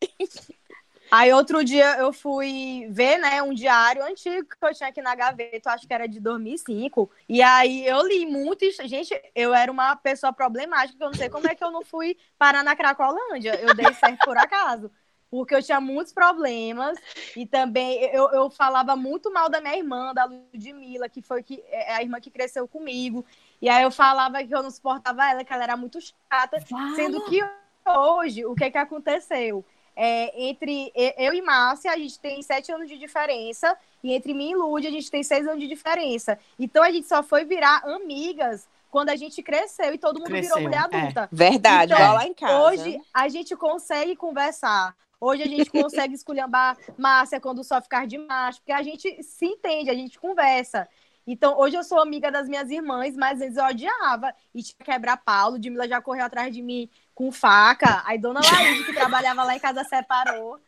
Aí 1.16 1.32
outro 1.32 1.62
dia 1.62 1.96
eu 1.98 2.12
fui 2.12 2.88
ver, 2.90 3.18
né, 3.18 3.40
um 3.40 3.54
diário 3.54 4.04
antigo 4.04 4.48
que 4.48 4.66
eu 4.66 4.74
tinha 4.74 4.88
aqui 4.88 5.00
na 5.00 5.14
gaveta, 5.14 5.70
acho 5.70 5.86
que 5.86 5.94
era 5.94 6.08
de 6.08 6.18
2005. 6.18 7.08
E 7.28 7.40
aí 7.40 7.86
eu 7.86 8.04
li 8.04 8.26
muito, 8.26 8.64
gente, 8.84 9.14
eu 9.32 9.54
era 9.54 9.70
uma 9.70 9.94
pessoa 9.94 10.32
problemática, 10.32 11.04
eu 11.04 11.10
não 11.10 11.14
sei 11.14 11.28
como 11.28 11.46
é 11.46 11.54
que 11.54 11.62
eu 11.62 11.70
não 11.70 11.84
fui 11.84 12.16
parar 12.36 12.64
na 12.64 12.74
Cracolândia. 12.74 13.54
Eu 13.60 13.76
dei 13.76 13.94
certo 13.94 14.24
por 14.24 14.36
acaso. 14.36 14.90
Porque 15.30 15.54
eu 15.54 15.62
tinha 15.62 15.80
muitos 15.80 16.12
problemas 16.12 16.98
e 17.36 17.46
também 17.46 18.02
eu, 18.12 18.32
eu 18.32 18.50
falava 18.50 18.96
muito 18.96 19.32
mal 19.32 19.48
da 19.48 19.60
minha 19.60 19.76
irmã, 19.76 20.12
da 20.12 20.24
Ludmilla, 20.24 21.08
que 21.08 21.22
foi 21.22 21.44
que, 21.44 21.62
é 21.68 21.94
a 21.94 22.02
irmã 22.02 22.20
que 22.20 22.30
cresceu 22.30 22.66
comigo. 22.66 23.24
E 23.62 23.68
aí 23.68 23.84
eu 23.84 23.90
falava 23.92 24.42
que 24.44 24.52
eu 24.52 24.64
não 24.64 24.70
suportava 24.70 25.30
ela, 25.30 25.44
que 25.44 25.52
ela 25.52 25.62
era 25.62 25.76
muito 25.76 26.00
chata, 26.00 26.58
sendo 26.96 27.24
que 27.26 27.40
hoje, 27.86 28.44
o 28.44 28.56
que 28.56 28.68
que 28.68 28.78
aconteceu? 28.78 29.64
É, 29.96 30.48
entre 30.48 30.92
eu 31.16 31.32
e 31.32 31.40
Márcia, 31.40 31.92
a 31.92 31.96
gente 31.96 32.18
tem 32.18 32.42
sete 32.42 32.72
anos 32.72 32.88
de 32.88 32.98
diferença, 32.98 33.76
e 34.02 34.12
entre 34.12 34.34
mim 34.34 34.50
e 34.50 34.56
Lúdia, 34.56 34.90
a 34.90 34.92
gente 34.92 35.10
tem 35.10 35.22
seis 35.22 35.46
anos 35.46 35.60
de 35.60 35.68
diferença. 35.68 36.38
Então 36.58 36.82
a 36.82 36.90
gente 36.90 37.06
só 37.06 37.22
foi 37.22 37.44
virar 37.44 37.82
amigas 37.84 38.66
quando 38.90 39.08
a 39.08 39.16
gente 39.16 39.42
cresceu 39.42 39.92
e 39.92 39.98
todo 39.98 40.20
mundo 40.20 40.28
cresceu, 40.28 40.56
virou 40.56 40.70
mulher 40.70 40.88
é. 40.92 40.96
adulta. 40.96 41.22
É. 41.22 41.28
Verdade, 41.32 41.92
então, 41.92 42.14
lá 42.14 42.26
em 42.26 42.34
casa. 42.34 42.62
Hoje 42.62 43.00
a 43.12 43.28
gente 43.28 43.56
consegue 43.56 44.14
conversar. 44.14 44.94
Hoje 45.20 45.42
a 45.42 45.46
gente 45.46 45.70
consegue 45.70 46.14
esculhambar 46.14 46.76
Márcia 46.96 47.40
quando 47.40 47.64
só 47.64 47.80
ficar 47.80 48.06
de 48.06 48.18
macho, 48.18 48.60
porque 48.60 48.72
a 48.72 48.82
gente 48.82 49.22
se 49.22 49.46
entende, 49.46 49.90
a 49.90 49.94
gente 49.94 50.18
conversa. 50.18 50.88
Então, 51.26 51.58
hoje 51.58 51.74
eu 51.74 51.82
sou 51.82 52.00
amiga 52.00 52.30
das 52.30 52.48
minhas 52.48 52.70
irmãs, 52.70 53.16
mas 53.16 53.32
às 53.32 53.38
vezes 53.38 53.56
eu 53.56 53.64
odiava 53.64 54.34
e 54.54 54.62
tinha 54.62 54.76
que 54.78 54.84
quebrar 54.84 55.16
Paulo. 55.16 55.58
Dimila 55.58 55.88
já 55.88 56.00
correu 56.00 56.26
atrás 56.26 56.54
de 56.54 56.60
mim 56.60 56.88
com 57.14 57.30
faca. 57.30 58.02
Aí 58.04 58.18
Dona 58.18 58.40
Laís, 58.40 58.84
que 58.84 58.92
trabalhava 58.92 59.44
lá 59.44 59.54
em 59.54 59.60
casa, 59.60 59.84
separou. 59.84 60.60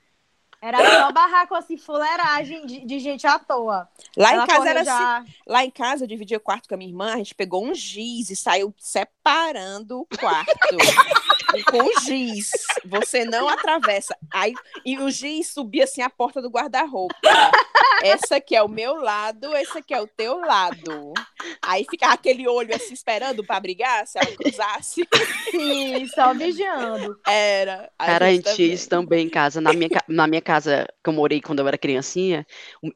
Era 0.60 0.78
só 1.00 1.12
barraco 1.12 1.54
assim, 1.54 1.76
fuleiragem 1.76 2.66
de, 2.66 2.84
de 2.84 2.98
gente 2.98 3.26
à 3.26 3.38
toa. 3.38 3.88
Lá 4.16 4.32
Ela 4.32 4.44
em 4.44 4.46
casa 4.46 4.68
era 4.68 4.84
já... 4.84 5.18
assim. 5.18 5.34
Lá 5.46 5.64
em 5.64 5.70
casa 5.70 6.04
eu 6.04 6.08
dividia 6.08 6.38
o 6.38 6.40
quarto 6.40 6.68
com 6.68 6.74
a 6.74 6.78
minha 6.78 6.90
irmã, 6.90 7.12
a 7.12 7.18
gente 7.18 7.34
pegou 7.34 7.64
um 7.64 7.74
giz 7.74 8.30
e 8.30 8.36
saiu 8.36 8.74
separando 8.78 10.00
o 10.00 10.06
quarto. 10.18 10.52
com 11.70 12.00
giz. 12.00 12.50
Você 12.84 13.24
não 13.24 13.48
atravessa. 13.48 14.16
Aí, 14.32 14.54
e 14.84 14.98
o 14.98 15.10
giz 15.10 15.48
subia 15.48 15.84
assim 15.84 16.02
a 16.02 16.10
porta 16.10 16.40
do 16.42 16.50
guarda-roupa. 16.50 17.14
Essa 18.02 18.36
aqui 18.36 18.54
é 18.54 18.62
o 18.62 18.68
meu 18.68 18.96
lado, 18.96 19.54
esse 19.56 19.78
aqui 19.78 19.94
é 19.94 20.00
o 20.00 20.06
teu 20.06 20.38
lado. 20.38 21.12
Aí 21.62 21.86
ficava 21.88 22.14
aquele 22.14 22.46
olho 22.48 22.74
assim 22.74 22.94
esperando 22.94 23.44
para 23.44 23.60
brigar, 23.60 24.06
se 24.06 24.18
ela 24.18 24.36
cruzasse. 24.36 25.06
Sim, 25.50 26.06
só 26.08 26.34
vigiando. 26.34 27.18
Era. 27.26 27.90
Cara, 27.98 28.26
a 28.26 28.32
gente 28.32 28.54
tinha 28.54 28.72
isso 28.72 28.88
também 28.88 29.26
em 29.26 29.30
casa. 29.30 29.60
Na 29.60 29.72
minha, 29.72 29.88
na 30.08 30.26
minha 30.26 30.42
casa 30.42 30.86
que 31.02 31.08
eu 31.08 31.14
morei 31.14 31.40
quando 31.40 31.60
eu 31.60 31.68
era 31.68 31.78
criancinha, 31.78 32.46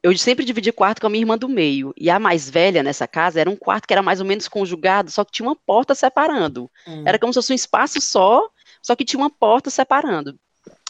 eu 0.03 0.17
sempre 0.17 0.45
dividi 0.45 0.73
quarto 0.73 1.01
com 1.01 1.07
a 1.07 1.11
minha 1.11 1.23
irmã 1.23 1.37
do 1.37 1.49
meio. 1.49 1.93
E 1.97 2.11
a 2.11 2.19
mais 2.19 2.49
velha 2.49 2.83
nessa 2.83 3.07
casa 3.07 3.41
era 3.41 3.51
um 3.51 3.57
quarto 3.57 3.87
que 3.87 3.95
era 3.95 4.03
mais 4.03 4.21
ou 4.21 4.27
menos 4.27 4.49
conjugado, 4.49 5.11
só 5.11 5.25
que 5.25 5.33
tinha 5.33 5.49
uma 5.49 5.57
porta 5.57 5.95
separando. 5.95 6.71
Hum. 6.87 7.05
Era 7.07 7.19
como 7.19 7.33
se 7.33 7.39
fosse 7.39 7.53
um 7.53 7.57
espaço 7.57 8.01
só, 8.01 8.49
só 8.83 8.95
que 8.95 9.05
tinha 9.05 9.21
uma 9.21 9.31
porta 9.31 9.71
separando. 9.71 10.39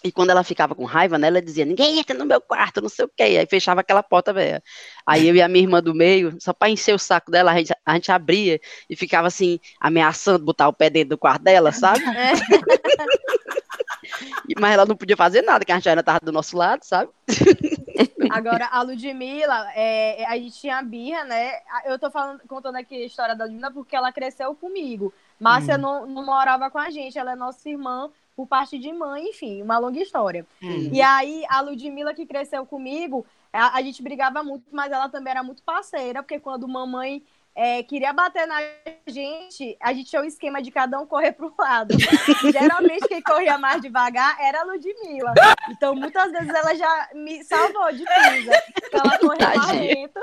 E 0.02 0.10
quando 0.10 0.30
ela 0.30 0.42
ficava 0.42 0.74
com 0.74 0.84
raiva, 0.84 1.18
né, 1.18 1.28
ela 1.28 1.42
dizia, 1.42 1.64
ninguém 1.64 1.98
entra 1.98 2.16
no 2.16 2.24
meu 2.24 2.40
quarto, 2.40 2.80
não 2.80 2.88
sei 2.88 3.04
o 3.04 3.10
quê. 3.14 3.22
Aí 3.22 3.46
fechava 3.46 3.82
aquela 3.82 4.02
porta 4.02 4.32
velha. 4.32 4.62
Aí 5.06 5.28
eu 5.28 5.34
e 5.34 5.42
a 5.42 5.48
minha 5.48 5.62
irmã 5.62 5.82
do 5.82 5.94
meio, 5.94 6.36
só 6.40 6.52
para 6.52 6.70
encher 6.70 6.94
o 6.94 6.98
saco 6.98 7.30
dela, 7.30 7.52
a 7.52 7.58
gente, 7.58 7.74
a 7.84 7.94
gente 7.94 8.10
abria 8.10 8.60
e 8.88 8.96
ficava 8.96 9.28
assim, 9.28 9.60
ameaçando 9.78 10.44
botar 10.44 10.68
o 10.68 10.72
pé 10.72 10.88
dentro 10.88 11.10
do 11.10 11.18
quarto 11.18 11.42
dela, 11.42 11.72
sabe? 11.72 12.02
É. 12.04 12.32
Mas 14.58 14.72
ela 14.72 14.86
não 14.86 14.96
podia 14.96 15.16
fazer 15.16 15.42
nada, 15.42 15.64
que 15.64 15.72
a 15.72 15.76
gente 15.76 15.88
ainda 15.88 16.00
estava 16.00 16.20
do 16.20 16.32
nosso 16.32 16.56
lado, 16.56 16.82
sabe? 16.82 17.10
Agora, 18.30 18.68
a 18.70 18.82
Ludmilla, 18.82 19.70
é, 19.74 20.24
a 20.26 20.36
gente 20.36 20.58
tinha 20.58 20.82
birra, 20.82 21.24
né? 21.24 21.52
Eu 21.84 21.98
tô 21.98 22.10
falando, 22.10 22.40
contando 22.48 22.76
aqui 22.76 22.94
a 22.94 23.06
história 23.06 23.34
da 23.34 23.44
Ludmilla 23.44 23.70
porque 23.70 23.96
ela 23.96 24.12
cresceu 24.12 24.54
comigo. 24.54 25.12
Márcia 25.38 25.76
hum. 25.76 25.78
não, 25.78 26.06
não 26.06 26.24
morava 26.24 26.70
com 26.70 26.78
a 26.78 26.90
gente, 26.90 27.18
ela 27.18 27.32
é 27.32 27.36
nossa 27.36 27.68
irmã 27.68 28.10
por 28.40 28.46
parte 28.46 28.78
de 28.78 28.90
mãe, 28.90 29.28
enfim, 29.28 29.60
uma 29.60 29.76
longa 29.76 30.00
história. 30.00 30.46
Hum. 30.62 30.88
E 30.90 31.02
aí, 31.02 31.44
a 31.46 31.60
Ludmilla, 31.60 32.14
que 32.14 32.24
cresceu 32.24 32.64
comigo, 32.64 33.26
a, 33.52 33.76
a 33.76 33.82
gente 33.82 34.02
brigava 34.02 34.42
muito, 34.42 34.64
mas 34.72 34.90
ela 34.90 35.10
também 35.10 35.32
era 35.32 35.42
muito 35.42 35.62
parceira, 35.62 36.22
porque 36.22 36.40
quando 36.40 36.66
mamãe 36.66 37.22
é, 37.54 37.82
queria 37.82 38.14
bater 38.14 38.46
na 38.46 38.58
gente, 39.06 39.76
a 39.78 39.92
gente 39.92 40.08
tinha 40.08 40.22
o 40.22 40.24
esquema 40.24 40.62
de 40.62 40.70
cada 40.70 40.98
um 40.98 41.06
correr 41.06 41.32
para 41.32 41.46
um 41.46 41.52
lado. 41.58 41.94
Geralmente, 42.50 43.06
quem 43.08 43.20
corria 43.20 43.58
mais 43.58 43.82
devagar 43.82 44.38
era 44.40 44.62
a 44.62 44.64
Ludmilla. 44.64 45.34
Então, 45.68 45.94
muitas 45.94 46.32
vezes 46.32 46.48
ela 46.48 46.74
já 46.74 47.10
me 47.12 47.44
salvou 47.44 47.92
de 47.92 48.04
pisa. 48.04 48.62
Ela 48.90 49.18
corria 49.18 49.48
mais 49.54 49.72
lento. 49.72 50.20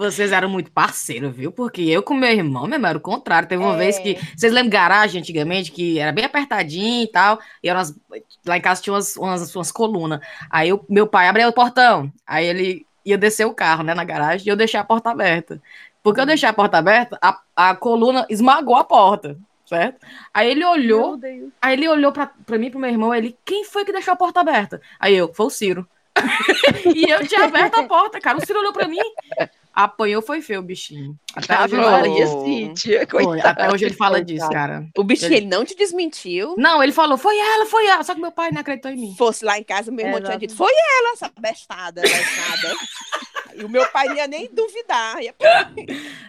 Vocês 0.00 0.32
eram 0.32 0.48
muito 0.48 0.72
parceiros, 0.72 1.36
viu? 1.36 1.52
Porque 1.52 1.82
eu 1.82 2.02
com 2.02 2.14
meu 2.14 2.30
irmão, 2.30 2.66
mesmo, 2.66 2.86
era 2.86 2.96
o 2.96 3.00
contrário. 3.02 3.46
Teve 3.46 3.62
uma 3.62 3.74
é. 3.74 3.76
vez 3.76 3.98
que. 3.98 4.18
Vocês 4.34 4.50
lembram 4.50 4.70
garagem 4.70 5.20
antigamente, 5.20 5.70
que 5.70 5.98
era 5.98 6.10
bem 6.10 6.24
apertadinho 6.24 7.04
e 7.04 7.06
tal. 7.06 7.38
E 7.62 7.70
umas, 7.70 7.94
lá 8.46 8.56
em 8.56 8.62
casa 8.62 8.80
tinha 8.80 8.94
umas, 8.94 9.14
umas, 9.18 9.54
umas 9.54 9.70
colunas. 9.70 10.20
Aí 10.48 10.70
eu, 10.70 10.82
meu 10.88 11.06
pai 11.06 11.28
abriu 11.28 11.46
o 11.48 11.52
portão. 11.52 12.10
Aí 12.26 12.46
ele 12.46 12.86
ia 13.04 13.18
descer 13.18 13.44
o 13.44 13.52
carro, 13.52 13.82
né, 13.82 13.92
na 13.92 14.02
garagem, 14.02 14.46
e 14.46 14.50
eu 14.50 14.56
deixei 14.56 14.80
a 14.80 14.84
porta 14.84 15.10
aberta. 15.10 15.60
Porque 16.02 16.18
eu 16.18 16.24
deixei 16.24 16.48
a 16.48 16.52
porta 16.54 16.78
aberta, 16.78 17.18
a, 17.20 17.38
a 17.54 17.76
coluna 17.76 18.24
esmagou 18.30 18.76
a 18.76 18.84
porta, 18.84 19.36
certo? 19.66 19.98
Aí 20.32 20.50
ele 20.50 20.64
olhou, 20.64 21.20
aí 21.60 21.74
ele 21.74 21.86
olhou 21.86 22.10
pra, 22.10 22.30
pra 22.46 22.56
mim, 22.56 22.70
pro 22.70 22.80
meu 22.80 22.88
irmão, 22.88 23.14
ele, 23.14 23.36
quem 23.44 23.64
foi 23.64 23.84
que 23.84 23.92
deixou 23.92 24.14
a 24.14 24.16
porta 24.16 24.40
aberta? 24.40 24.80
Aí 24.98 25.14
eu, 25.14 25.30
foi 25.34 25.44
o 25.44 25.50
Ciro. 25.50 25.86
e 26.94 27.10
eu 27.10 27.26
tinha 27.26 27.44
aberto 27.44 27.80
a 27.80 27.84
porta, 27.84 28.18
cara. 28.18 28.38
O 28.38 28.46
Ciro 28.46 28.60
olhou 28.60 28.72
pra 28.72 28.88
mim. 28.88 28.98
Apanhou, 29.72 30.20
foi 30.20 30.42
feio 30.42 30.60
o 30.60 30.62
bichinho. 30.62 31.16
Até 31.34 31.62
hoje, 31.64 31.74
ele 31.74 31.84
fala... 31.84 33.38
Até 33.44 33.72
hoje 33.72 33.84
ele 33.84 33.94
fala 33.94 34.24
disso, 34.24 34.48
cara. 34.50 34.86
O 34.96 35.04
bichinho, 35.04 35.28
ele... 35.28 35.36
ele... 35.36 35.46
não 35.46 35.64
te 35.64 35.76
desmentiu? 35.76 36.54
Não, 36.58 36.82
ele 36.82 36.92
falou, 36.92 37.16
foi 37.16 37.38
ela, 37.38 37.66
foi 37.66 37.86
ela. 37.86 38.02
Só 38.02 38.14
que 38.14 38.20
meu 38.20 38.32
pai 38.32 38.50
não 38.50 38.60
acreditou 38.60 38.90
em 38.90 38.96
mim. 38.96 39.14
Fosse 39.16 39.44
lá 39.44 39.58
em 39.58 39.62
casa, 39.62 39.92
meu 39.92 40.04
irmão 40.04 40.18
é, 40.18 40.22
tinha 40.22 40.38
dito, 40.38 40.56
foi 40.56 40.72
ela, 40.72 41.12
essa 41.12 41.30
bestada, 41.40 42.02
bestada. 42.02 42.74
e 43.54 43.64
o 43.64 43.68
meu 43.68 43.86
pai 43.90 44.08
não 44.08 44.16
ia 44.16 44.26
nem 44.26 44.50
duvidar. 44.52 45.22
Ia... 45.22 45.34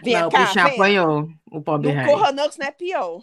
Vem 0.04 0.14
não, 0.14 0.30
cá, 0.30 0.42
o 0.42 0.46
bichinho 0.46 0.66
apanhou, 0.66 1.28
o 1.50 1.60
pobre 1.60 1.92
Não 1.92 2.04
corra 2.04 2.32
não, 2.32 2.44
que 2.44 2.50
isso 2.50 2.60
não 2.60 2.66
é 2.66 2.70
pior. 2.70 3.20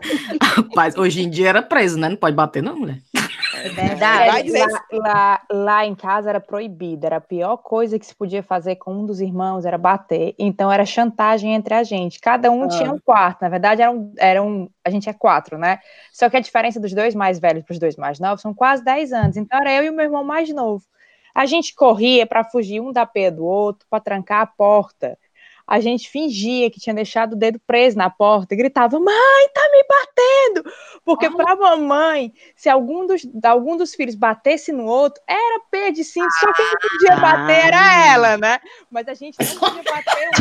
Mas 0.76 0.96
hoje 0.96 1.22
em 1.22 1.30
dia 1.30 1.48
era 1.48 1.62
preso, 1.62 1.98
né? 1.98 2.10
Não 2.10 2.16
pode 2.16 2.36
bater 2.36 2.62
não, 2.62 2.76
mulher. 2.76 2.98
É 3.64 3.68
verdade. 3.68 4.50
Lá, 4.52 4.84
lá, 4.92 5.42
lá, 5.50 5.86
em 5.86 5.94
casa 5.94 6.28
era 6.28 6.40
proibido, 6.40 7.06
era 7.06 7.16
a 7.16 7.20
pior 7.20 7.56
coisa 7.56 7.98
que 7.98 8.06
se 8.06 8.14
podia 8.14 8.42
fazer 8.42 8.76
com 8.76 8.92
um 8.92 9.06
dos 9.06 9.20
irmãos 9.20 9.64
era 9.64 9.78
bater. 9.78 10.34
Então 10.38 10.70
era 10.70 10.84
chantagem 10.84 11.54
entre 11.54 11.74
a 11.74 11.82
gente. 11.82 12.20
Cada 12.20 12.50
um 12.50 12.64
ah. 12.64 12.68
tinha 12.68 12.92
um 12.92 12.98
quarto. 12.98 13.42
Na 13.42 13.48
verdade, 13.48 13.82
era 13.82 13.90
um, 13.90 14.12
era 14.18 14.42
um, 14.42 14.68
a 14.84 14.90
gente 14.90 15.08
é 15.08 15.12
quatro, 15.12 15.58
né? 15.58 15.78
Só 16.12 16.28
que 16.28 16.36
a 16.36 16.40
diferença 16.40 16.78
dos 16.78 16.92
dois 16.92 17.14
mais 17.14 17.38
velhos 17.38 17.64
para 17.64 17.72
os 17.72 17.78
dois 17.78 17.96
mais 17.96 18.18
novos 18.18 18.42
são 18.42 18.52
quase 18.52 18.84
dez 18.84 19.12
anos. 19.12 19.36
Então 19.36 19.58
era 19.58 19.72
eu 19.72 19.84
e 19.84 19.90
o 19.90 19.92
meu 19.92 20.04
irmão 20.04 20.24
mais 20.24 20.52
novo. 20.52 20.84
A 21.34 21.44
gente 21.44 21.74
corria 21.74 22.26
para 22.26 22.44
fugir 22.44 22.80
um 22.80 22.92
da 22.92 23.04
pé 23.04 23.30
do 23.30 23.44
outro, 23.44 23.86
para 23.90 24.00
trancar 24.00 24.40
a 24.40 24.46
porta 24.46 25.18
a 25.66 25.80
gente 25.80 26.08
fingia 26.08 26.70
que 26.70 26.78
tinha 26.78 26.94
deixado 26.94 27.32
o 27.32 27.36
dedo 27.36 27.60
preso 27.66 27.98
na 27.98 28.08
porta 28.08 28.54
e 28.54 28.56
gritava: 28.56 29.00
Mãe, 29.00 29.48
tá 29.52 29.68
me 29.72 29.84
batendo! 29.88 30.72
Porque 31.04 31.28
para 31.30 31.52
a 31.52 31.56
mamãe, 31.56 32.32
se 32.54 32.68
algum 32.68 33.06
dos, 33.06 33.22
algum 33.44 33.76
dos 33.76 33.94
filhos 33.94 34.14
batesse 34.14 34.72
no 34.72 34.86
outro, 34.86 35.22
era 35.26 35.60
pé 35.70 35.90
de 35.90 36.04
cinto, 36.04 36.32
só 36.32 36.52
quem 36.52 36.66
podia 36.80 37.16
bater 37.16 37.66
era 37.66 37.80
ah. 37.80 38.06
ela, 38.14 38.36
né? 38.36 38.60
Mas 38.90 39.08
a 39.08 39.14
gente 39.14 39.36
não 39.38 39.58
podia 39.58 39.82
bater 39.82 40.28
um. 40.28 40.36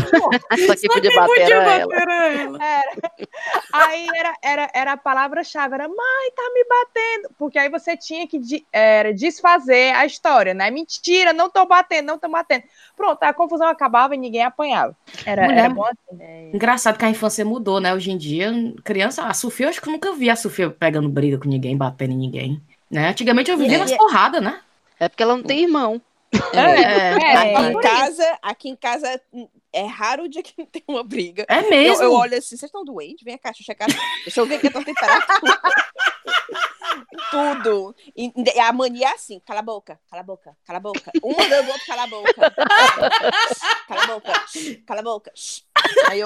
Só 0.66 0.76
quem 0.76 0.90
podia 0.90 1.12
bater, 1.12 1.28
podia 1.28 1.56
era, 1.56 1.86
bater 1.86 2.08
ela. 2.08 2.36
ela. 2.42 2.64
Era. 2.64 2.96
Aí 3.74 4.08
era, 4.16 4.38
era, 4.42 4.72
era 4.74 4.92
a 4.94 4.98
palavra-chave: 4.98 5.74
era 5.74 5.88
mãe, 5.88 6.32
tá 6.36 6.52
me 6.54 6.66
batendo. 6.66 7.36
Porque 7.38 7.60
aí 7.60 7.70
você 7.70 7.98
tinha 7.98 8.28
que 8.28 8.66
era, 8.72 9.14
desfazer 9.14 9.94
a 9.96 10.06
história, 10.06 10.54
né? 10.54 10.70
Mentira, 10.70 11.34
não 11.34 11.50
tô 11.50 11.66
batendo, 11.66 12.08
não 12.08 12.20
tô 12.20 12.30
batendo. 12.30 12.64
Pronto, 12.96 13.22
a 13.24 13.34
confusão 13.34 13.68
acabava 13.68 14.16
e 14.16 14.18
ninguém 14.18 14.44
apanhava. 14.44 14.96
Era, 15.26 15.44
Mulher, 15.44 15.58
era 15.58 15.70
bom 15.70 15.86
assim. 15.86 16.18
Né? 16.18 16.52
Engraçado 16.54 16.98
que 16.98 17.06
a 17.06 17.10
infância 17.10 17.44
mudou, 17.44 17.80
né? 17.80 17.94
Hoje 17.94 18.12
em 18.12 18.18
dia, 18.18 18.52
criança, 18.84 19.24
a 19.24 19.34
Sofia, 19.34 19.66
eu 19.66 19.70
acho 19.70 19.82
que 19.82 19.88
eu 19.88 19.94
nunca 19.94 20.14
vi 20.14 20.30
a 20.30 20.36
Sofia 20.36 20.70
pegando 20.70 21.10
briga 21.10 21.38
com 21.38 21.50
ninguém, 21.50 21.76
batendo 21.76 22.14
em 22.14 22.18
ninguém. 22.18 22.62
Né? 22.90 23.10
Antigamente 23.10 23.52
eu 23.52 23.58
vivia 23.58 23.78
nas 23.78 23.92
porradas, 23.92 24.42
né? 24.42 24.62
É 25.00 25.10
porque 25.10 25.24
ela 25.24 25.36
não 25.36 25.44
tem 25.44 25.64
irmão. 25.64 26.02
É, 26.54 26.60
é, 26.60 27.18
é, 27.18 27.56
aqui, 27.56 27.68
em 27.68 27.82
casa, 27.82 28.38
aqui 28.42 28.70
em 28.70 28.76
casa 28.76 29.22
é 29.72 29.86
raro 29.86 30.24
o 30.24 30.30
dia 30.30 30.44
que 30.44 30.54
não 30.58 30.66
tem 30.66 30.84
uma 30.88 31.04
briga. 31.04 31.46
É 31.48 31.62
mesmo? 31.70 32.04
Eu, 32.04 32.12
eu 32.12 32.14
olho 32.14 32.38
assim, 32.38 32.58
vocês 32.58 32.64
estão 32.64 32.84
doentes? 32.84 33.24
Vem 33.24 33.38
cá, 33.38 33.50
deixa 33.50 33.62
eu 33.62 33.66
checar. 33.66 33.88
Deixa 34.24 34.42
eu 34.42 34.46
ver 34.46 34.60
que 34.60 34.68
eu 34.68 34.72
tô. 34.72 34.80
Tudo. 37.32 37.96
E, 38.16 38.32
a 38.60 38.72
mania 38.72 39.08
é 39.08 39.14
assim, 39.14 39.40
cala 39.46 39.60
a 39.60 39.64
boca, 39.64 40.00
cala 40.10 40.22
a 40.22 40.26
boca, 40.26 40.56
cala 40.66 40.78
a 40.78 40.82
boca. 40.82 41.12
Um 41.24 41.36
mandando 41.36 41.70
o 41.70 41.72
outro, 41.72 41.88
cala 41.88 42.04
a 42.04 42.08
boca. 42.08 42.34
Cala 43.88 44.04
a 44.04 44.08
boca, 44.08 44.34
cala 44.88 45.00
a 45.00 45.04
boca. 45.04 45.32
Aí 46.10 46.20
eu, 46.20 46.26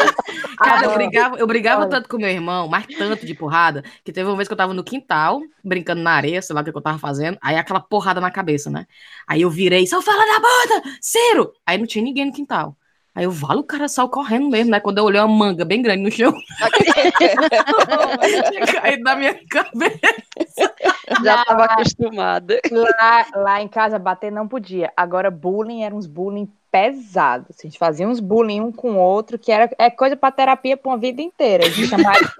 Cara, 0.57 0.85
eu 0.85 0.93
brigava, 0.93 1.37
eu 1.37 1.45
brigava 1.45 1.87
tanto 1.89 2.07
com 2.07 2.17
meu 2.17 2.29
irmão, 2.29 2.69
mas 2.69 2.85
tanto 2.87 3.25
de 3.25 3.33
porrada, 3.33 3.83
que 4.03 4.13
teve 4.13 4.29
uma 4.29 4.37
vez 4.37 4.47
que 4.47 4.53
eu 4.53 4.57
tava 4.57 4.73
no 4.73 4.83
quintal, 4.83 5.41
brincando 5.63 6.01
na 6.01 6.11
areia, 6.11 6.41
sei 6.41 6.55
lá 6.55 6.61
o 6.61 6.63
que 6.63 6.69
eu 6.69 6.81
tava 6.81 6.97
fazendo, 6.97 7.37
aí 7.41 7.57
aquela 7.57 7.81
porrada 7.81 8.21
na 8.21 8.31
cabeça, 8.31 8.69
né? 8.69 8.85
Aí 9.27 9.41
eu 9.41 9.49
virei, 9.49 9.85
só 9.87 10.01
fala 10.01 10.25
da 10.25 10.39
bunda, 10.39 10.97
Ciro! 11.01 11.51
Aí 11.65 11.77
não 11.77 11.85
tinha 11.85 12.03
ninguém 12.03 12.25
no 12.25 12.33
quintal. 12.33 12.77
Aí 13.19 13.25
eu 13.25 13.31
valo 13.31 13.59
o 13.59 13.63
cara 13.65 13.89
saiu 13.89 14.07
correndo 14.07 14.49
mesmo, 14.49 14.71
né? 14.71 14.79
Quando 14.79 14.99
eu 14.99 15.03
olhei 15.03 15.19
uma 15.19 15.27
manga 15.27 15.65
bem 15.65 15.81
grande 15.81 16.03
no 16.03 16.09
chão. 16.09 16.31
tinha 18.49 18.65
caído 18.65 19.03
na 19.03 19.17
minha 19.17 19.37
cabeça. 19.49 20.73
Já 21.21 21.41
estava 21.41 21.65
acostumada. 21.65 22.61
Lá, 22.71 23.25
lá 23.35 23.61
em 23.61 23.67
casa 23.67 23.99
bater 23.99 24.31
não 24.31 24.47
podia. 24.47 24.93
Agora 24.95 25.29
bullying 25.29 25.83
era 25.83 25.93
uns 25.93 26.07
bullying 26.07 26.49
pesados. 26.71 27.57
A 27.59 27.63
gente 27.63 27.77
fazia 27.77 28.07
uns 28.07 28.19
bullying 28.19 28.61
um 28.61 28.71
com 28.71 28.93
o 28.93 28.97
outro, 28.97 29.37
que 29.37 29.51
era 29.51 29.69
é 29.77 29.89
coisa 29.89 30.15
para 30.15 30.31
terapia 30.31 30.77
para 30.77 30.89
uma 30.89 30.97
vida 30.97 31.21
inteira. 31.21 31.69
De 31.69 31.87
chamar 31.87 32.15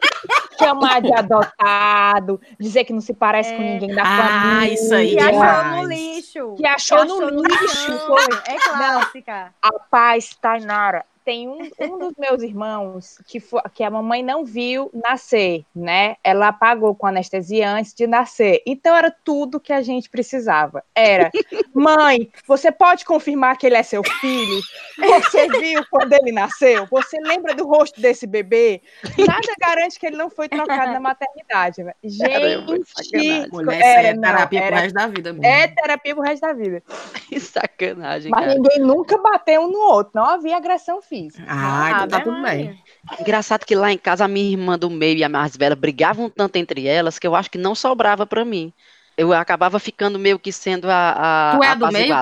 chamar 0.60 1.02
de 1.02 1.14
adotado, 1.14 2.40
dizer 2.60 2.84
que 2.84 2.94
não 2.94 3.02
se 3.02 3.14
parece 3.14 3.54
é. 3.54 3.56
com 3.56 3.64
ninguém 3.64 3.96
da 3.96 4.04
ah, 4.04 4.28
família. 4.28 4.74
isso 4.74 4.94
aí. 4.94 5.16
Que 5.16 5.20
achou 5.20 5.76
no 5.76 5.84
lixo. 5.86 6.56
Que 6.56 6.66
achou, 6.66 6.98
que 6.98 7.04
achou 7.04 7.06
no, 7.06 7.32
no, 7.32 7.42
lixo. 7.42 8.00
Foi. 8.08 8.54
É 8.54 8.58
clássica. 8.58 9.54
A 9.62 9.72
paz, 9.90 10.36
Tainara, 10.42 11.06
tem 11.30 11.48
um, 11.48 11.60
um 11.80 12.00
dos 12.00 12.14
meus 12.18 12.42
irmãos 12.42 13.22
que, 13.28 13.40
foi, 13.40 13.62
que 13.76 13.84
a 13.84 13.92
mamãe 13.92 14.24
não 14.24 14.44
viu 14.44 14.90
nascer, 14.92 15.64
né? 15.76 16.16
Ela 16.24 16.48
apagou 16.48 16.96
com 16.96 17.06
anestesia 17.06 17.70
antes 17.70 17.94
de 17.94 18.08
nascer. 18.08 18.64
Então 18.66 18.96
era 18.96 19.12
tudo 19.12 19.60
que 19.60 19.72
a 19.72 19.80
gente 19.84 20.10
precisava. 20.10 20.84
Era, 20.96 21.30
mãe, 21.72 22.32
você 22.48 22.72
pode 22.72 23.06
confirmar 23.06 23.60
que 23.60 23.68
ele 23.68 23.76
é 23.76 23.84
seu 23.84 24.02
filho? 24.20 24.60
Você 24.98 25.48
viu 25.60 25.86
quando 25.92 26.14
ele 26.14 26.32
nasceu? 26.32 26.88
Você 26.90 27.20
lembra 27.20 27.54
do 27.54 27.68
rosto 27.68 28.02
desse 28.02 28.26
bebê? 28.26 28.82
Nada 29.16 29.54
garante 29.60 30.00
que 30.00 30.08
ele 30.08 30.18
não 30.18 30.32
foi 30.32 30.50
trocado 30.50 30.94
na 30.94 31.00
maternidade. 31.00 31.86
Gente, 32.04 33.52
Mulher, 33.52 33.82
era, 33.82 34.08
é 34.08 34.18
terapia 34.18 34.60
era, 34.62 34.68
pro 34.68 34.82
resto 34.82 34.96
da 34.96 35.08
vida. 35.08 35.34
Mesmo. 35.34 35.46
É 35.46 35.68
terapia 35.68 36.16
pro 36.16 36.24
resto 36.24 36.42
da 36.42 36.54
vida. 36.54 36.84
sacanagem. 37.40 38.32
Mas 38.32 38.46
cara. 38.46 38.56
ninguém 38.56 38.80
nunca 38.80 39.16
bateu 39.20 39.62
um 39.62 39.72
no 39.72 39.80
outro. 39.80 40.14
Não 40.16 40.26
havia 40.26 40.58
agressão 40.58 41.00
física. 41.04 41.19
Ah, 41.48 41.92
então 41.92 42.08
tá 42.08 42.22
tudo 42.22 42.42
bem. 42.42 42.82
Engraçado 43.20 43.66
que 43.66 43.76
lá 43.76 43.92
em 43.92 43.98
casa 43.98 44.26
a 44.26 44.28
minha 44.28 44.52
irmã 44.52 44.78
do 44.78 44.90
meio 44.90 45.18
e 45.18 45.24
a 45.24 45.30
mais 45.30 45.58
velha 45.58 45.76
brigavam 45.76 46.30
tanto 46.30 46.56
entre 46.56 46.88
elas 46.88 47.18
que 47.20 47.28
eu 47.28 47.36
acho 47.36 47.50
que 47.50 47.58
não 47.58 47.76
sobrava 47.76 48.26
para 48.26 48.46
mim. 48.46 48.74
Eu 49.18 49.34
acabava 49.34 49.80
ficando 49.80 50.18
meio 50.18 50.40
que 50.40 50.52
sendo 50.52 50.90
a, 50.90 51.52
a, 51.52 51.58
tu 51.58 51.64
é 51.64 51.68
a 51.68 51.76
do 51.76 51.92
meio, 51.92 52.14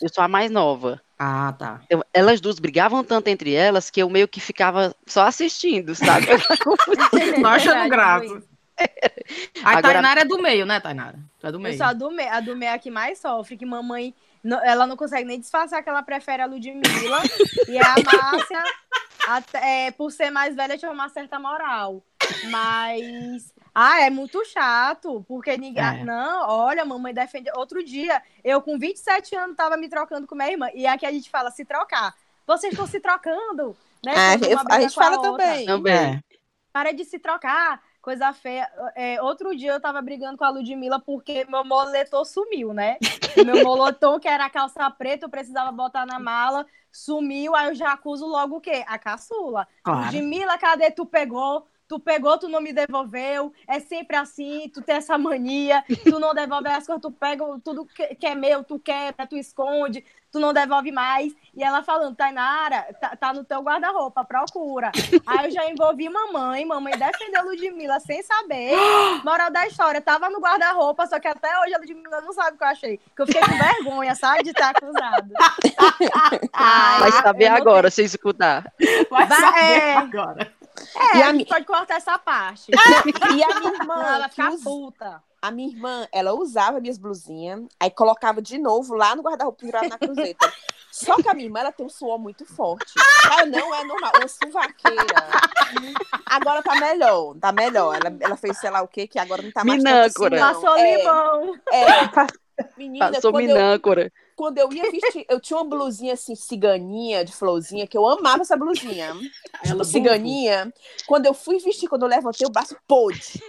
Eu 0.00 0.08
sou 0.08 0.24
a 0.24 0.28
mais 0.28 0.50
nova. 0.50 1.00
Ah, 1.18 1.54
tá. 1.58 1.80
Eu, 1.88 2.04
elas 2.12 2.40
duas 2.40 2.58
brigavam 2.58 3.02
tanto 3.02 3.28
entre 3.28 3.52
elas 3.52 3.90
que 3.90 4.02
eu 4.02 4.08
meio 4.08 4.28
que 4.28 4.40
ficava 4.40 4.94
só 5.06 5.26
assistindo, 5.26 5.94
sabe? 5.94 6.26
Só 7.40 7.46
achando 7.46 7.88
graça. 7.88 8.42
A 9.62 9.70
Agora... 9.70 9.94
Tainara 9.94 10.20
é 10.20 10.24
do 10.24 10.38
meio, 10.38 10.66
né, 10.66 10.78
Tainara? 10.78 11.18
Tu 11.38 11.46
é 11.46 11.52
do 11.52 11.58
meio. 11.58 11.72
Eu 11.72 11.78
sou 11.78 11.86
a 11.86 11.92
do 11.94 12.10
meio, 12.10 12.30
a 12.30 12.40
do 12.40 12.56
meio 12.56 12.70
é 12.70 12.74
a 12.74 12.78
que 12.78 12.90
mais 12.90 13.18
sofre, 13.18 13.56
que 13.56 13.64
mamãe 13.64 14.14
ela 14.64 14.86
não 14.86 14.96
consegue 14.96 15.24
nem 15.24 15.40
disfarçar 15.40 15.82
que 15.82 15.88
ela 15.88 16.02
prefere 16.02 16.42
a 16.42 16.46
Ludmilla. 16.46 17.22
e 17.68 17.78
a 17.78 17.94
Márcia, 18.04 18.64
até, 19.28 19.86
é, 19.86 19.90
por 19.90 20.10
ser 20.12 20.30
mais 20.30 20.54
velha, 20.54 20.78
tinha 20.78 20.90
uma 20.90 21.08
certa 21.08 21.38
moral. 21.38 22.02
Mas. 22.50 23.54
Ah, 23.74 24.00
é 24.00 24.10
muito 24.10 24.42
chato, 24.46 25.24
porque 25.28 25.56
ninguém. 25.56 26.00
É. 26.00 26.04
Não, 26.04 26.48
olha, 26.48 26.84
mamãe 26.84 27.12
defende. 27.12 27.50
Outro 27.56 27.84
dia, 27.84 28.22
eu 28.42 28.62
com 28.62 28.78
27 28.78 29.36
anos 29.36 29.56
tava 29.56 29.76
me 29.76 29.88
trocando 29.88 30.26
com 30.26 30.34
minha 30.34 30.50
irmã. 30.50 30.68
E 30.74 30.86
aqui 30.86 31.04
a 31.04 31.12
gente 31.12 31.28
fala 31.28 31.50
se 31.50 31.64
trocar. 31.64 32.14
Vocês 32.46 32.72
estão 32.72 32.86
se 32.86 33.00
trocando, 33.00 33.76
né? 34.04 34.12
É, 34.14 34.52
eu, 34.52 34.58
a 34.70 34.80
gente 34.80 34.94
fala 34.94 35.16
a 35.16 35.20
também. 35.20 35.66
também. 35.66 35.94
É. 35.94 36.20
Para 36.72 36.92
de 36.92 37.04
se 37.04 37.18
trocar 37.18 37.82
coisa 38.06 38.32
feia. 38.32 38.70
É, 38.94 39.20
outro 39.20 39.56
dia 39.56 39.72
eu 39.72 39.80
tava 39.80 40.00
brigando 40.00 40.38
com 40.38 40.44
a 40.44 40.48
Ludmilla 40.48 41.00
porque 41.00 41.44
meu 41.48 41.64
moletom 41.64 42.24
sumiu, 42.24 42.72
né? 42.72 42.98
Meu 43.44 43.64
moletom, 43.64 44.20
que 44.20 44.28
era 44.28 44.44
a 44.44 44.50
calça 44.50 44.88
preta, 44.92 45.26
eu 45.26 45.28
precisava 45.28 45.72
botar 45.72 46.06
na 46.06 46.20
mala, 46.20 46.64
sumiu, 46.92 47.56
aí 47.56 47.66
eu 47.66 47.74
já 47.74 47.92
acuso 47.92 48.24
logo 48.24 48.58
o 48.58 48.60
quê? 48.60 48.84
A 48.86 48.96
caçula. 48.96 49.66
Claro. 49.82 50.04
Ludmilla, 50.04 50.56
cadê 50.56 50.88
tu 50.92 51.04
pegou? 51.04 51.66
Tu 51.88 52.00
pegou, 52.00 52.36
tu 52.36 52.48
não 52.48 52.60
me 52.60 52.72
devolveu. 52.72 53.52
É 53.68 53.78
sempre 53.78 54.16
assim, 54.16 54.68
tu 54.72 54.82
tem 54.82 54.96
essa 54.96 55.16
mania, 55.16 55.84
tu 56.02 56.18
não 56.18 56.34
devolve 56.34 56.68
as 56.68 56.86
coisas, 56.86 57.02
tu 57.02 57.10
pega 57.10 57.44
tudo 57.62 57.86
que 57.86 58.26
é 58.26 58.34
meu, 58.34 58.64
tu 58.64 58.78
quebra, 58.78 59.26
tu 59.26 59.36
esconde, 59.36 60.04
tu 60.32 60.40
não 60.40 60.52
devolve 60.52 60.90
mais. 60.90 61.32
E 61.54 61.62
ela 61.62 61.82
falando, 61.82 62.16
Tainara, 62.16 62.86
tá, 63.00 63.16
tá 63.16 63.32
no 63.32 63.44
teu 63.44 63.60
guarda-roupa, 63.60 64.24
procura. 64.24 64.90
Aí 65.26 65.46
eu 65.46 65.50
já 65.50 65.70
envolvi 65.70 66.08
mamãe, 66.08 66.64
mamãe 66.64 66.92
defendeu 66.98 67.40
a 67.40 67.44
Ludmilla 67.44 68.00
sem 68.00 68.22
saber. 68.22 68.76
Moral 69.24 69.50
da 69.50 69.66
história, 69.66 70.00
tava 70.00 70.28
no 70.28 70.40
guarda-roupa, 70.40 71.06
só 71.06 71.18
que 71.18 71.28
até 71.28 71.48
hoje 71.60 71.74
a 71.74 71.78
Ludmilla 71.78 72.20
não 72.20 72.32
sabe 72.32 72.56
o 72.56 72.58
que 72.58 72.64
eu 72.64 72.68
achei. 72.68 73.00
Que 73.14 73.22
eu 73.22 73.26
fiquei 73.26 73.42
com 73.42 73.56
vergonha, 73.56 74.14
sabe, 74.14 74.42
de 74.42 74.50
estar 74.50 74.70
acusado. 74.70 75.32
Vai 77.00 77.12
saber 77.12 77.46
agora, 77.46 77.90
sem 77.90 78.04
escutar. 78.04 78.72
Vai 79.08 79.28
saber 79.28 79.60
é... 79.60 79.94
agora. 79.94 80.55
É, 80.94 81.18
e 81.18 81.22
a, 81.22 81.46
pode 81.46 81.64
cortar 81.64 81.96
essa 81.96 82.18
parte. 82.18 82.70
e 83.36 83.44
a 83.44 83.60
minha 83.60 83.72
irmã. 83.72 83.96
Não, 83.96 84.14
ela 84.14 84.28
fica 84.28 84.50
puta. 84.62 85.22
A 85.40 85.50
minha 85.50 85.68
irmã, 85.68 86.08
ela 86.10 86.34
usava 86.34 86.80
minhas 86.80 86.98
blusinhas, 86.98 87.62
aí 87.78 87.90
colocava 87.90 88.42
de 88.42 88.58
novo 88.58 88.94
lá 88.94 89.14
no 89.14 89.22
guarda-roupa 89.22 89.60
pendurado 89.60 89.88
na 89.88 89.98
cruzeta. 89.98 90.52
Só 90.90 91.16
que 91.16 91.28
a 91.28 91.34
minha 91.34 91.46
irmã, 91.46 91.60
ela 91.60 91.72
tem 91.72 91.84
um 91.84 91.90
suor 91.90 92.18
muito 92.18 92.44
forte. 92.46 92.94
Ela 93.30 93.44
não 93.46 93.74
é 93.74 93.84
normal, 93.84 94.12
uma 94.16 94.28
suvaqueira. 94.28 95.28
Agora 96.24 96.62
tá 96.62 96.74
melhor, 96.76 97.34
tá 97.38 97.52
melhor. 97.52 97.94
Ela, 97.94 98.16
ela 98.18 98.36
fez 98.36 98.58
sei 98.58 98.70
lá 98.70 98.82
o 98.82 98.88
quê, 98.88 99.06
que 99.06 99.18
agora 99.18 99.42
não 99.42 99.52
tá 99.52 99.62
mais 99.62 99.82
Minâncora. 99.82 100.42
Assim, 100.42 100.54
Passou 100.54 100.76
é, 100.78 100.96
limão. 100.96 101.60
É. 101.70 101.86
Menina, 102.76 103.12
Passou 103.12 103.32
minâncora. 103.34 104.04
Eu, 104.04 104.25
quando 104.36 104.58
eu 104.58 104.70
ia 104.70 104.90
vestir, 104.90 105.24
eu 105.28 105.40
tinha 105.40 105.56
uma 105.56 105.64
blusinha 105.64 106.12
assim, 106.12 106.34
ciganinha, 106.36 107.24
de 107.24 107.32
florzinha, 107.32 107.86
que 107.86 107.96
eu 107.96 108.06
amava 108.06 108.42
essa 108.42 108.56
blusinha. 108.56 109.14
tipo, 109.64 109.82
ciganinha. 109.82 110.72
Quando 111.06 111.24
eu 111.24 111.32
fui 111.32 111.58
vestir, 111.58 111.88
quando 111.88 112.02
eu 112.02 112.08
levantei 112.08 112.46
o 112.46 112.50
braço, 112.50 112.76
pôde. 112.86 113.42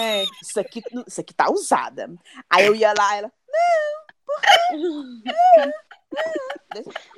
É, 0.00 0.24
isso 0.42 0.58
aqui, 0.58 0.82
isso 1.06 1.20
aqui 1.20 1.34
tá 1.34 1.50
usada. 1.50 2.10
Aí 2.48 2.66
eu 2.66 2.74
ia 2.74 2.94
lá, 2.96 3.16
ela, 3.16 3.30
não, 3.46 4.04
por 4.26 4.40
quê? 4.40 4.76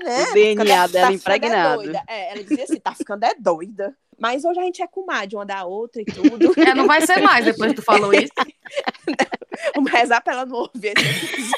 Né? 0.03 0.25
O 0.31 0.33
DNA 0.35 0.65
tá 0.65 0.87
dela 0.89 1.07
tá 1.07 1.13
impregnado. 1.13 1.97
É, 1.97 2.05
é, 2.09 2.33
ela 2.33 2.43
dizia 2.43 2.65
assim, 2.65 2.81
tá 2.81 2.95
ficando 2.95 3.25
é 3.25 3.35
doida. 3.39 3.97
Mas 4.19 4.45
hoje 4.45 4.59
a 4.59 4.63
gente 4.63 4.83
é 4.83 4.87
comadre 4.87 5.37
uma 5.37 5.45
da 5.45 5.65
outra 5.65 6.01
e 6.01 6.05
tudo. 6.05 6.53
É, 6.59 6.75
não 6.75 6.87
vai 6.87 7.07
ser 7.07 7.21
mais 7.21 7.45
depois 7.45 7.71
que 7.71 7.77
tu 7.77 7.83
falou 7.83 8.13
isso. 8.13 8.33
Vamos 9.75 9.91
rezar 9.91 10.21
pra 10.21 10.33
ela 10.33 10.47
não 10.47 10.57
ouvir 10.57 10.95
esse 10.97 11.51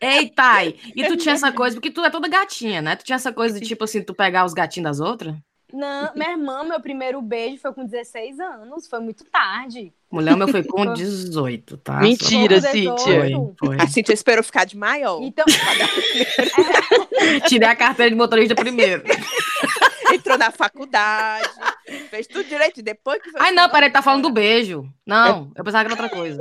Ei, 0.00 0.28
Thay, 0.30 0.76
e 0.94 1.04
tu 1.06 1.16
tinha 1.16 1.34
essa 1.34 1.52
coisa, 1.52 1.76
porque 1.76 1.90
tu 1.90 2.04
é 2.04 2.10
toda 2.10 2.28
gatinha, 2.28 2.80
né? 2.80 2.96
Tu 2.96 3.04
tinha 3.04 3.16
essa 3.16 3.32
coisa 3.32 3.58
de 3.60 3.66
tipo 3.66 3.84
assim, 3.84 4.02
tu 4.02 4.14
pegar 4.14 4.44
os 4.44 4.54
gatinhos 4.54 4.84
das 4.84 5.00
outras? 5.00 5.34
Não, 5.72 6.10
minha 6.14 6.32
irmã, 6.32 6.64
meu 6.64 6.80
primeiro 6.80 7.20
beijo 7.22 7.60
foi 7.60 7.72
com 7.72 7.84
16 7.84 8.40
anos, 8.40 8.88
foi 8.88 8.98
muito 9.00 9.24
tarde. 9.24 9.92
Mulher, 10.10 10.36
meu 10.36 10.48
foi 10.48 10.64
com 10.64 10.86
18, 10.92 11.76
tá? 11.78 12.00
Mentira, 12.00 12.60
Cíntia. 12.60 13.22
A 13.78 13.86
Cíntia 13.86 14.12
esperou 14.12 14.42
ficar 14.42 14.64
de 14.64 14.76
maior. 14.76 15.22
Então, 15.22 15.44
Tirei 17.46 17.68
a 17.68 17.76
carteira 17.76 18.10
de 18.10 18.16
motorista 18.16 18.54
primeiro. 18.54 19.02
Entrou 20.14 20.38
na 20.38 20.50
faculdade, 20.50 21.48
fez 22.08 22.26
tudo 22.26 22.44
direito, 22.44 22.82
depois 22.82 23.22
que... 23.22 23.30
Ai, 23.38 23.52
não, 23.52 23.68
peraí, 23.68 23.90
tá 23.90 24.02
falando 24.02 24.22
do 24.22 24.30
beijo. 24.30 24.88
Não, 25.06 25.52
eu 25.54 25.64
pensava 25.64 25.84
que 25.84 25.92
era 25.92 26.02
outra 26.02 26.16
coisa. 26.16 26.38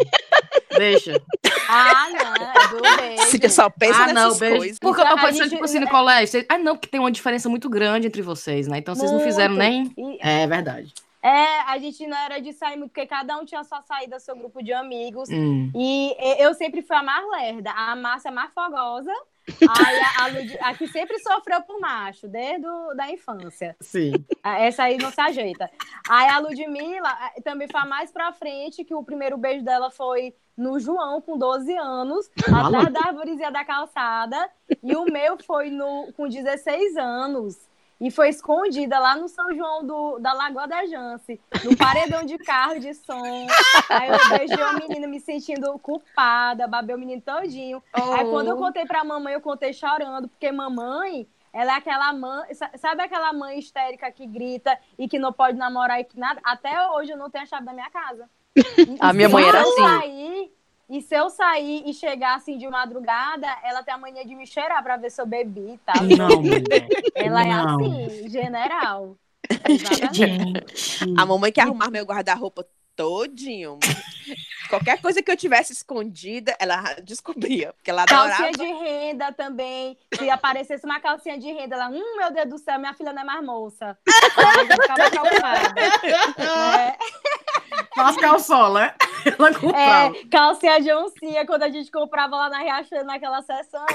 Deixa. 0.77 1.21
Ah, 1.67 2.07
não, 2.11 2.35
é 2.35 2.67
do 2.67 3.01
beijo. 3.01 3.23
Cíntia 3.29 3.49
só 3.49 3.69
pensa 3.69 4.03
ah, 4.03 4.13
não, 4.13 4.37
beijo. 4.37 4.57
coisas. 4.57 4.79
Porque 4.79 5.01
eu 5.01 5.07
tô 5.07 5.15
pensando, 5.15 5.43
gente... 5.43 5.49
tipo 5.51 5.63
assim, 5.63 5.79
no 5.79 5.89
colégio. 5.89 6.45
Ah, 6.49 6.57
não, 6.57 6.75
porque 6.75 6.87
tem 6.87 6.99
uma 6.99 7.11
diferença 7.11 7.49
muito 7.49 7.69
grande 7.69 8.07
entre 8.07 8.21
vocês, 8.21 8.67
né? 8.67 8.77
Então 8.77 8.95
vocês 8.95 9.11
muito. 9.11 9.23
não 9.23 9.31
fizeram 9.31 9.55
nem... 9.55 9.93
É 10.19 10.47
verdade. 10.47 10.93
É, 11.21 11.61
a 11.67 11.77
gente 11.77 12.07
não 12.07 12.17
era 12.17 12.39
de 12.39 12.53
sair 12.53 12.77
muito, 12.77 12.91
porque 12.91 13.05
cada 13.05 13.37
um 13.37 13.43
tinha 13.43 13.63
sua 13.63 13.81
saída, 13.81 14.19
seu 14.19 14.35
grupo 14.35 14.63
de 14.63 14.71
amigos. 14.71 15.27
Hum. 15.29 15.69
E 15.75 16.15
eu 16.39 16.53
sempre 16.53 16.81
fui 16.81 16.95
a 16.95 17.03
mais 17.03 17.29
lerda, 17.29 17.71
a 17.71 17.95
Márcia 17.95 18.31
mais 18.31 18.51
fogosa, 18.53 19.11
Aí 19.61 19.99
a, 19.99 20.23
a, 20.23 20.27
Lud... 20.27 20.57
a, 20.61 20.73
que 20.73 20.87
sempre 20.87 21.19
sofreu 21.19 21.61
por 21.61 21.79
macho, 21.79 22.27
desde 22.27 22.67
o, 22.67 22.93
da 22.93 23.09
infância. 23.09 23.75
Sim. 23.79 24.13
Essa 24.43 24.83
aí 24.83 24.97
não 24.97 25.11
se 25.11 25.21
ajeita. 25.21 25.69
Aí 26.09 26.27
a 26.29 26.39
Ludmilla 26.39 27.15
também 27.43 27.67
foi 27.67 27.83
mais 27.85 28.11
pra 28.11 28.33
frente, 28.33 28.83
que 28.83 28.93
o 28.93 29.03
primeiro 29.03 29.37
beijo 29.37 29.63
dela 29.63 29.89
foi 29.89 30.33
no 30.57 30.79
João, 30.79 31.21
com 31.21 31.37
12 31.37 31.73
anos, 31.77 32.29
atrás 32.37 32.91
da 32.91 32.99
árvorezinha 33.07 33.51
da 33.51 33.63
calçada. 33.63 34.49
E 34.83 34.95
o 34.95 35.05
meu 35.05 35.37
foi 35.43 35.69
no, 35.69 36.11
com 36.13 36.27
16 36.27 36.97
anos 36.97 37.68
e 37.99 38.09
foi 38.09 38.29
escondida 38.29 38.97
lá 38.97 39.15
no 39.15 39.27
São 39.27 39.53
João 39.53 39.85
do, 39.85 40.19
da 40.19 40.31
Lagoa 40.31 40.67
da 40.67 40.85
Jance, 40.85 41.39
no 41.65 41.75
paredão 41.75 42.23
de 42.23 42.37
carro 42.37 42.79
de 42.79 42.93
som. 42.93 43.47
Aí 43.89 44.09
eu 44.09 44.37
beijei 44.37 44.63
o 44.63 44.77
menino 44.77 45.07
me 45.07 45.19
sentindo 45.19 45.77
culpada, 45.79 46.67
babei 46.67 46.95
o 46.95 46.99
menino 46.99 47.21
todinho. 47.21 47.83
Oh. 47.93 48.13
Aí 48.13 48.25
quando 48.29 48.47
eu 48.47 48.57
contei 48.57 48.85
pra 48.85 49.03
mamãe, 49.03 49.33
eu 49.33 49.41
contei 49.41 49.73
chorando, 49.73 50.29
porque 50.29 50.51
mamãe, 50.51 51.27
ela 51.51 51.73
é 51.73 51.75
aquela 51.75 52.13
mãe, 52.13 52.47
sabe 52.77 53.03
aquela 53.03 53.33
mãe 53.33 53.59
histérica 53.59 54.11
que 54.11 54.25
grita 54.25 54.77
e 54.97 55.07
que 55.07 55.19
não 55.19 55.33
pode 55.33 55.57
namorar 55.57 55.99
e 55.99 56.05
que 56.05 56.17
nada? 56.17 56.39
Até 56.43 56.87
hoje 56.89 57.11
eu 57.11 57.17
não 57.17 57.29
tenho 57.29 57.43
a 57.43 57.47
chave 57.47 57.65
da 57.65 57.73
minha 57.73 57.89
casa. 57.89 58.29
a 58.99 59.11
minha 59.11 59.27
mãe 59.27 59.45
era 59.45 59.61
assim. 59.61 59.83
Sair, 59.83 60.51
e 60.89 61.01
se 61.01 61.15
eu 61.15 61.29
sair 61.29 61.83
e 61.85 61.93
chegar 61.93 62.35
assim 62.35 62.57
de 62.57 62.67
madrugada, 62.67 63.47
ela 63.63 63.83
tem 63.83 63.93
a 63.93 63.97
mania 63.97 64.25
de 64.25 64.33
me 64.33 64.47
cheirar 64.47 64.81
pra 64.81 64.97
ver 64.97 65.11
se 65.11 65.21
eu 65.21 65.25
bebi 65.27 65.73
e 65.73 65.77
tá? 65.77 65.93
tal. 65.93 66.03
Não, 66.03 66.41
ela 67.13 67.43
é 67.43 67.47
não. 67.47 67.79
é 67.79 68.05
assim, 68.05 68.29
general. 68.29 69.15
A 71.17 71.25
mamãe 71.25 71.51
quer 71.51 71.61
arrumar 71.61 71.91
meu 71.91 72.03
guarda-roupa 72.03 72.65
todinho. 72.95 73.79
Qualquer 74.69 75.01
coisa 75.01 75.21
que 75.21 75.31
eu 75.31 75.37
tivesse 75.37 75.71
escondida, 75.71 76.55
ela 76.59 76.95
descobria. 77.03 77.71
Porque 77.73 77.89
ela 77.89 78.03
adorava. 78.03 78.43
Calcinha 78.43 78.51
de 78.51 78.83
renda 78.83 79.31
também. 79.31 79.97
Se 80.13 80.29
aparecesse 80.29 80.85
uma 80.85 80.99
calcinha 80.99 81.37
de 81.37 81.51
renda, 81.51 81.75
ela, 81.75 81.89
hum, 81.89 82.17
meu 82.17 82.31
Deus 82.31 82.49
do 82.49 82.57
céu, 82.57 82.77
minha 82.77 82.93
filha 82.93 83.13
não 83.13 83.21
é 83.21 83.25
mais 83.25 83.45
moça. 83.45 83.97
Ela 84.37 84.81
ficava 84.81 85.11
calçada. 85.11 85.81
É. 86.39 86.97
Faz 87.95 88.17
calçola, 88.17 88.79
né? 88.81 88.95
Ela 89.37 89.53
comprava. 89.53 90.17
É, 90.17 90.25
calcinha 90.29 90.81
de 90.81 90.93
oncinha, 90.93 91.45
quando 91.45 91.63
a 91.63 91.69
gente 91.69 91.91
comprava 91.91 92.35
lá 92.35 92.49
na 92.49 92.59
Riachuelo, 92.59 93.05
naquela 93.05 93.41
sessão, 93.41 93.85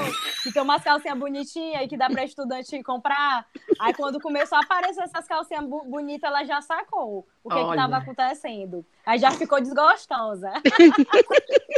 que 0.43 0.53
tem 0.53 0.63
umas 0.63 0.83
calcinhas 0.83 1.19
bonitinhas 1.19 1.83
e 1.83 1.89
que 1.89 1.97
dá 1.97 2.09
para 2.09 2.25
estudante 2.25 2.83
comprar. 2.83 3.47
Aí 3.81 3.95
quando 3.95 4.21
começou 4.21 4.59
a 4.59 4.63
aparecer 4.63 5.03
essas 5.03 5.27
calcinhas 5.27 5.65
bonitas, 5.65 6.29
ela 6.29 6.45
já 6.45 6.61
sacou 6.61 7.27
o 7.43 7.51
que 7.51 7.59
estava 7.59 7.97
acontecendo. 7.97 8.85
Aí 9.05 9.19
já 9.19 9.31
ficou 9.31 9.61
desgostosa. 9.61 10.53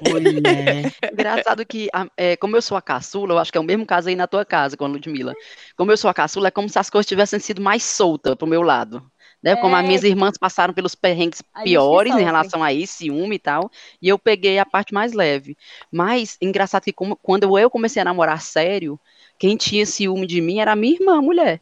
Mulher. 0.09 0.93
Engraçado 1.13 1.67
que, 1.67 1.89
é, 2.17 2.37
como 2.37 2.57
eu 2.57 2.63
sou 2.63 2.77
a 2.77 2.83
caçula, 2.83 3.35
eu 3.35 3.39
acho 3.39 3.51
que 3.51 3.59
é 3.59 3.61
o 3.61 3.65
mesmo 3.65 3.85
caso 3.85 4.09
aí 4.09 4.17
na 4.17 4.27
tua 4.27 4.45
casa 4.45 4.77
com 4.77 4.85
a 4.85 4.89
Ludmilla. 4.89 5.35
Como 5.77 5.91
eu 5.91 5.97
sou 5.97 6.11
a 6.11 6.15
caçula, 6.15 6.49
é 6.49 6.51
como 6.51 6.69
se 6.69 6.79
as 6.79 6.89
coisas 6.89 7.07
tivessem 7.07 7.39
sido 7.39 7.61
mais 7.61 7.83
soltas 7.83 8.35
pro 8.35 8.47
meu 8.47 8.63
lado 8.63 9.11
né? 9.43 9.53
É... 9.53 9.57
Como 9.57 9.77
as 9.77 9.85
minhas 9.85 10.03
irmãs 10.03 10.37
passaram 10.39 10.75
pelos 10.75 10.95
perrengues 10.95 11.43
piores 11.63 12.15
em 12.15 12.25
relação 12.25 12.63
a 12.63 12.73
isso, 12.73 12.99
ciúme 12.99 13.37
e 13.37 13.39
tal, 13.39 13.71
e 14.01 14.09
eu 14.09 14.19
peguei 14.19 14.59
a 14.59 14.67
parte 14.67 14.93
mais 14.93 15.13
leve. 15.13 15.57
Mas, 15.91 16.37
engraçado 16.41 16.85
que 16.85 16.93
como, 16.93 17.17
quando 17.17 17.59
eu 17.59 17.71
comecei 17.71 18.03
a 18.03 18.05
namorar 18.05 18.41
sério, 18.41 18.99
quem 19.39 19.57
tinha 19.57 19.87
ciúme 19.87 20.27
de 20.27 20.41
mim 20.41 20.59
era 20.59 20.73
a 20.73 20.77
minha 20.77 20.95
irmã, 20.95 21.21
mulher. 21.21 21.61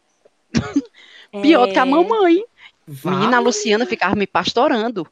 É... 1.32 1.40
Pior 1.42 1.66
do 1.66 1.72
que 1.72 1.78
a 1.78 1.86
mamãe. 1.86 2.44
Vale. 2.86 3.16
Menina, 3.16 3.38
a 3.38 3.40
Luciana 3.40 3.86
ficava 3.86 4.14
me 4.14 4.26
pastorando 4.26 5.06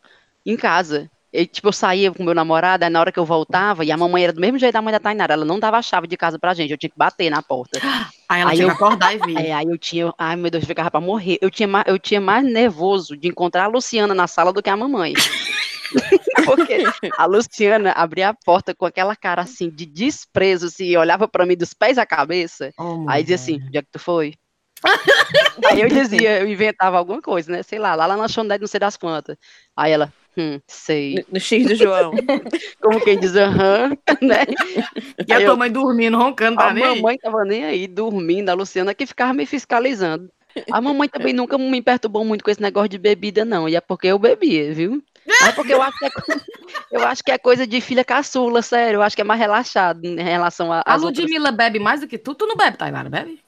em 0.44 0.56
casa. 0.56 1.10
E, 1.32 1.46
tipo, 1.46 1.68
eu 1.68 1.72
saía 1.72 2.12
com 2.12 2.22
meu 2.22 2.34
namorado, 2.34 2.84
aí 2.84 2.90
na 2.90 3.00
hora 3.00 3.10
que 3.10 3.18
eu 3.18 3.24
voltava, 3.24 3.84
e 3.84 3.90
a 3.90 3.96
mamãe 3.96 4.24
era 4.24 4.32
do 4.34 4.40
mesmo 4.40 4.58
jeito 4.58 4.74
da 4.74 4.82
mãe 4.82 4.92
da 4.92 5.00
Tainara, 5.00 5.32
ela 5.32 5.46
não 5.46 5.58
dava 5.58 5.78
a 5.78 5.82
chave 5.82 6.06
de 6.06 6.16
casa 6.16 6.38
pra 6.38 6.52
gente, 6.52 6.70
eu 6.70 6.76
tinha 6.76 6.90
que 6.90 6.98
bater 6.98 7.30
na 7.30 7.42
porta. 7.42 7.80
Aí 8.28 8.42
ela 8.42 8.50
aí 8.50 8.56
tinha 8.56 8.68
eu, 8.68 8.76
que 8.76 8.84
acordar 8.84 9.14
e 9.14 9.18
vir. 9.18 9.38
É, 9.38 9.52
aí 9.52 9.66
eu 9.66 9.78
tinha, 9.78 10.12
ai 10.18 10.36
meu 10.36 10.50
Deus, 10.50 10.62
eu 10.62 10.68
ficava 10.68 10.90
pra 10.90 11.00
morrer. 11.00 11.38
Eu 11.40 11.50
tinha, 11.50 11.68
eu 11.86 11.98
tinha 11.98 12.20
mais 12.20 12.44
nervoso 12.44 13.16
de 13.16 13.28
encontrar 13.28 13.64
a 13.64 13.68
Luciana 13.68 14.14
na 14.14 14.26
sala 14.26 14.52
do 14.52 14.62
que 14.62 14.68
a 14.68 14.76
mamãe. 14.76 15.14
Porque 16.44 16.82
a 17.16 17.26
Luciana 17.26 17.92
abria 17.92 18.30
a 18.30 18.34
porta 18.34 18.74
com 18.74 18.84
aquela 18.84 19.14
cara 19.14 19.42
assim 19.42 19.70
de 19.70 19.86
desprezo, 19.86 20.66
assim, 20.66 20.96
olhava 20.96 21.28
para 21.28 21.46
mim 21.46 21.56
dos 21.56 21.74
pés 21.74 21.98
à 21.98 22.06
cabeça. 22.06 22.72
Oh, 22.78 23.04
aí 23.08 23.22
dizia 23.22 23.36
assim: 23.36 23.62
onde 23.66 23.78
é 23.78 23.82
que 23.82 23.90
tu 23.90 23.98
foi? 23.98 24.34
aí 25.66 25.80
eu 25.80 25.88
dizia, 25.88 26.40
eu 26.40 26.48
inventava 26.48 26.98
alguma 26.98 27.22
coisa, 27.22 27.52
né? 27.52 27.62
Sei 27.62 27.78
lá, 27.78 27.94
lá 27.94 28.08
na 28.08 28.16
lanchonete, 28.16 28.60
não 28.60 28.66
sei 28.66 28.80
das 28.80 28.96
quantas. 28.96 29.36
Aí 29.76 29.92
ela, 29.92 30.12
Hum, 30.36 30.60
sei. 30.66 31.16
No, 31.16 31.24
no 31.32 31.40
X 31.40 31.66
do 31.66 31.74
João. 31.74 32.12
Como 32.80 33.00
quem 33.00 33.18
diz, 33.18 33.36
aham, 33.36 33.90
né? 34.22 34.44
E 35.26 35.32
aí 35.32 35.42
a 35.42 35.46
tua 35.46 35.56
mãe 35.56 35.70
dormindo, 35.70 36.16
roncando, 36.16 36.56
tá 36.56 36.68
A 36.68 36.74
mamãe 36.74 37.18
tava 37.18 37.44
nem 37.44 37.64
aí, 37.64 37.86
dormindo, 37.86 38.48
a 38.48 38.54
Luciana 38.54 38.94
que 38.94 39.06
ficava 39.06 39.34
me 39.34 39.44
fiscalizando. 39.44 40.30
A 40.70 40.80
mamãe 40.80 41.08
também 41.08 41.32
nunca 41.32 41.56
me 41.56 41.80
perturbou 41.80 42.24
muito 42.24 42.44
com 42.44 42.50
esse 42.50 42.60
negócio 42.60 42.88
de 42.88 42.98
bebida, 42.98 43.44
não. 43.44 43.68
E 43.68 43.76
é 43.76 43.80
porque 43.80 44.08
eu 44.08 44.18
bebia, 44.18 44.72
viu? 44.72 45.02
É 45.46 45.52
porque 45.52 45.72
eu 45.72 45.80
acho 45.80 45.98
que 45.98 46.04
é, 46.04 46.10
eu 46.92 47.06
acho 47.06 47.24
que 47.24 47.30
é 47.30 47.38
coisa 47.38 47.66
de 47.66 47.80
filha 47.80 48.04
caçula, 48.04 48.60
sério. 48.60 48.98
Eu 48.98 49.02
acho 49.02 49.14
que 49.16 49.22
é 49.22 49.24
mais 49.24 49.40
relaxado 49.40 50.04
em 50.04 50.20
relação 50.20 50.72
a. 50.72 50.82
A 50.84 50.96
Ludmilla 50.96 51.50
outras... 51.50 51.56
bebe 51.56 51.78
mais 51.78 52.00
do 52.00 52.08
que 52.08 52.18
tu? 52.18 52.34
Tu 52.34 52.46
não 52.46 52.56
bebe, 52.56 52.76
Tainara, 52.76 53.08
bebe? 53.08 53.40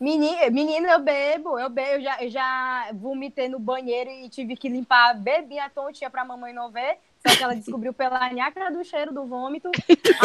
Menina, 0.00 0.48
menina, 0.50 0.92
eu 0.92 1.00
bebo, 1.00 1.58
eu 1.58 1.68
bebo, 1.68 1.94
eu 1.94 2.00
já, 2.00 2.22
eu 2.22 2.30
já 2.30 2.90
vomitei 2.94 3.48
no 3.48 3.58
banheiro 3.58 4.08
e 4.08 4.28
tive 4.28 4.56
que 4.56 4.68
limpar, 4.68 5.18
bebi 5.18 5.58
a 5.58 5.68
tontinha 5.68 6.08
pra 6.08 6.24
mamãe 6.24 6.52
não 6.52 6.70
ver, 6.70 6.98
só 7.26 7.34
que 7.34 7.42
ela 7.42 7.54
descobriu 7.56 7.92
pela 7.92 8.32
nhaca 8.32 8.70
do 8.70 8.84
cheiro 8.84 9.12
do 9.12 9.26
vômito. 9.26 9.68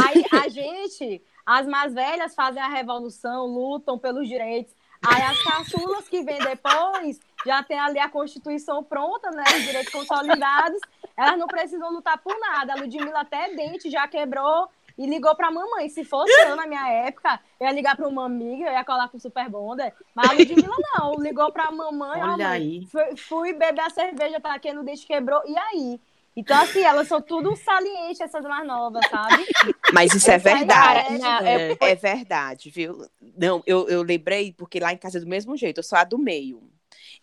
Aí 0.05 0.23
a 0.31 0.47
gente, 0.47 1.23
as 1.43 1.65
mais 1.65 1.91
velhas, 1.91 2.36
fazem 2.36 2.62
a 2.62 2.67
revolução, 2.67 3.47
lutam 3.47 3.97
pelos 3.97 4.27
direitos. 4.27 4.75
Aí 5.05 5.21
as 5.23 5.43
caçulas 5.43 6.07
que 6.07 6.21
vêm 6.21 6.39
depois 6.39 7.19
já 7.45 7.62
tem 7.63 7.77
ali 7.77 7.99
a 7.99 8.07
Constituição 8.07 8.83
pronta, 8.83 9.31
né? 9.31 9.43
Os 9.57 9.63
direitos 9.63 9.91
consolidados. 9.91 10.79
Elas 11.17 11.38
não 11.38 11.47
precisam 11.47 11.91
lutar 11.91 12.17
por 12.19 12.39
nada. 12.39 12.73
A 12.73 12.75
Ludmilla 12.77 13.19
até 13.19 13.53
dente 13.53 13.89
já 13.89 14.07
quebrou 14.07 14.69
e 14.97 15.06
ligou 15.06 15.36
pra 15.36 15.51
mamãe. 15.51 15.89
Se 15.89 16.03
fosse 16.03 16.32
eu 16.43 16.56
na 16.56 16.67
minha 16.67 16.88
época, 16.89 17.39
eu 17.60 17.67
ia 17.67 17.73
ligar 17.73 17.95
pra 17.95 18.08
uma 18.08 18.25
amiga, 18.25 18.65
eu 18.65 18.73
ia 18.73 18.84
colar 18.84 19.10
com 19.10 19.17
o 19.17 19.19
Super 19.19 19.49
Bonder. 19.49 19.93
Mas 20.13 20.29
a 20.29 20.34
Ludmilla 20.34 20.75
não, 20.97 21.15
ligou 21.15 21.51
pra 21.51 21.71
mamãe. 21.71 22.21
Olha 22.21 22.38
mãe, 22.38 22.45
aí. 22.45 22.88
Fui, 22.91 23.15
fui, 23.15 23.53
beber 23.53 23.82
a 23.82 23.89
cerveja, 23.89 24.39
tá 24.39 24.53
aqui 24.53 24.71
no 24.73 24.84
dente 24.84 25.06
quebrou. 25.06 25.41
E 25.45 25.58
aí? 25.58 25.99
Então, 26.36 26.60
assim, 26.60 26.82
elas 26.82 27.08
são 27.08 27.21
tudo 27.21 27.56
salientes, 27.56 28.19
essas 28.19 28.43
mais 28.43 28.65
novas, 28.65 29.06
sabe? 29.08 29.45
Mas 29.93 30.13
isso 30.13 30.32
é 30.32 30.38
verdade. 30.38 31.21
É, 31.45 31.91
é, 31.91 31.95
verdade, 31.95 32.71
viu? 32.71 33.06
Não, 33.38 33.62
eu, 33.67 33.88
eu 33.88 34.01
lembrei, 34.01 34.51
porque 34.51 34.79
lá 34.79 34.91
em 34.91 34.97
casa 34.97 35.19
é 35.19 35.21
do 35.21 35.27
mesmo 35.27 35.56
jeito, 35.56 35.77
eu 35.77 35.84
sou 35.84 35.97
a 35.97 36.03
do 36.03 36.17
meio. 36.17 36.63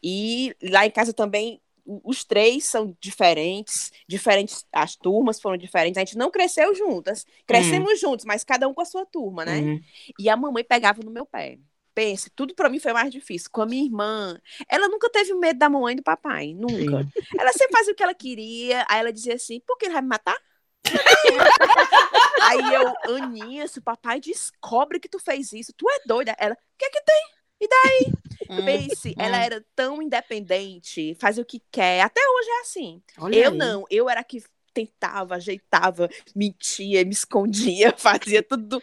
E 0.02 0.54
lá 0.62 0.87
em 0.87 0.90
casa 0.90 1.12
também 1.12 1.61
os 2.05 2.24
três 2.24 2.64
são 2.64 2.96
diferentes, 3.00 3.90
diferentes, 4.09 4.64
as 4.72 4.94
turmas 4.94 5.40
foram 5.40 5.57
diferentes, 5.57 5.96
a 5.96 6.05
gente 6.05 6.16
não 6.16 6.31
cresceu 6.31 6.74
juntas, 6.74 7.24
crescemos 7.46 7.90
uhum. 7.90 7.96
juntos, 7.96 8.24
mas 8.24 8.44
cada 8.44 8.68
um 8.68 8.74
com 8.74 8.81
a 8.81 8.85
sua 8.85 9.05
turma, 9.05 9.44
né? 9.44 9.59
Uhum. 9.59 9.81
E 10.18 10.29
a 10.29 10.37
mamãe 10.37 10.62
pegava 10.62 11.03
no 11.03 11.11
meu 11.11 11.26
pé. 11.26 11.59
Pense, 11.92 12.31
tudo 12.31 12.55
para 12.55 12.68
mim 12.68 12.79
foi 12.79 12.92
mais 12.92 13.11
difícil. 13.11 13.50
Com 13.50 13.62
a 13.62 13.66
minha 13.66 13.85
irmã, 13.85 14.38
ela 14.68 14.88
nunca 14.88 15.11
teve 15.11 15.35
medo 15.35 15.59
da 15.59 15.68
mamãe 15.68 15.94
e 15.94 15.96
do 15.96 16.03
papai, 16.03 16.55
nunca. 16.55 17.03
Sim. 17.03 17.38
Ela 17.38 17.53
sempre 17.53 17.76
fazia 17.76 17.92
o 17.92 17.96
que 17.96 18.03
ela 18.03 18.14
queria, 18.14 18.87
aí 18.88 19.00
ela 19.00 19.12
dizia 19.12 19.35
assim: 19.35 19.61
por 19.66 19.76
que 19.76 19.87
ele 19.87 19.94
vai 19.94 20.03
me 20.03 20.09
matar? 20.09 20.37
aí 22.42 22.74
eu, 22.74 23.16
Aninha, 23.16 23.66
se 23.66 23.81
o 23.81 23.83
papai 23.83 24.20
descobre 24.20 25.00
que 25.00 25.09
tu 25.09 25.18
fez 25.18 25.53
isso, 25.53 25.72
tu 25.76 25.88
é 25.90 26.00
doida. 26.07 26.35
Ela, 26.38 26.55
o 26.55 26.79
que 26.79 26.85
é 26.85 26.90
que 26.90 27.03
tem? 27.03 27.22
E 27.61 27.68
daí? 27.68 28.19
Hum, 28.50 28.64
Pense, 28.64 29.10
hum. 29.10 29.14
ela 29.16 29.36
era 29.44 29.64
tão 29.76 30.02
independente, 30.02 31.14
fazia 31.20 31.42
o 31.42 31.46
que 31.46 31.62
quer. 31.70 32.00
Até 32.00 32.20
hoje 32.20 32.48
é 32.50 32.60
assim. 32.60 33.02
Olha 33.18 33.36
eu 33.36 33.52
aí. 33.52 33.56
não, 33.56 33.84
eu 33.88 34.10
era 34.10 34.24
que 34.24 34.42
tentava, 34.72 35.34
ajeitava, 35.34 36.08
mentia, 36.34 37.04
me 37.04 37.10
escondia, 37.10 37.92
fazia 37.98 38.42
tudo 38.42 38.82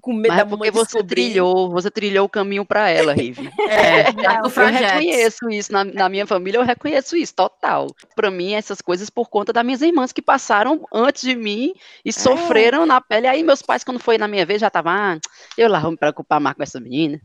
com 0.00 0.12
medo 0.12 0.28
Mas 0.28 0.36
da 0.36 0.42
é 0.42 0.44
porque 0.46 0.70
você 0.70 0.98
descobrir. 0.98 1.14
trilhou, 1.14 1.70
você 1.70 1.90
trilhou 1.90 2.26
o 2.26 2.28
caminho 2.28 2.64
para 2.64 2.88
ela, 2.90 3.12
Rive. 3.12 3.50
É, 3.72 4.00
é, 4.00 4.12
eu 4.44 4.66
reconheço 4.66 5.48
isso 5.50 5.72
na, 5.72 5.84
na, 5.84 6.08
minha 6.08 6.26
família, 6.26 6.58
eu 6.58 6.64
reconheço 6.64 7.16
isso 7.16 7.34
total. 7.34 7.86
Para 8.14 8.30
mim, 8.30 8.52
essas 8.52 8.80
coisas 8.80 9.08
por 9.08 9.28
conta 9.28 9.52
das 9.52 9.64
minhas 9.64 9.82
irmãs 9.82 10.12
que 10.12 10.20
passaram 10.20 10.86
antes 10.92 11.22
de 11.22 11.34
mim 11.34 11.72
e 12.04 12.10
é. 12.10 12.12
sofreram 12.12 12.84
na 12.84 13.00
pele. 13.00 13.26
Aí 13.26 13.42
meus 13.42 13.62
pais, 13.62 13.82
quando 13.82 13.98
foi 13.98 14.18
na 14.18 14.28
minha 14.28 14.44
vez, 14.44 14.60
já 14.60 14.66
estavam, 14.66 14.92
ah, 14.92 15.18
eu 15.56 15.68
lá 15.68 15.80
vou 15.80 15.92
me 15.92 15.96
preocupar 15.96 16.40
mais 16.40 16.56
com 16.56 16.62
essa 16.62 16.80
menina. 16.80 17.20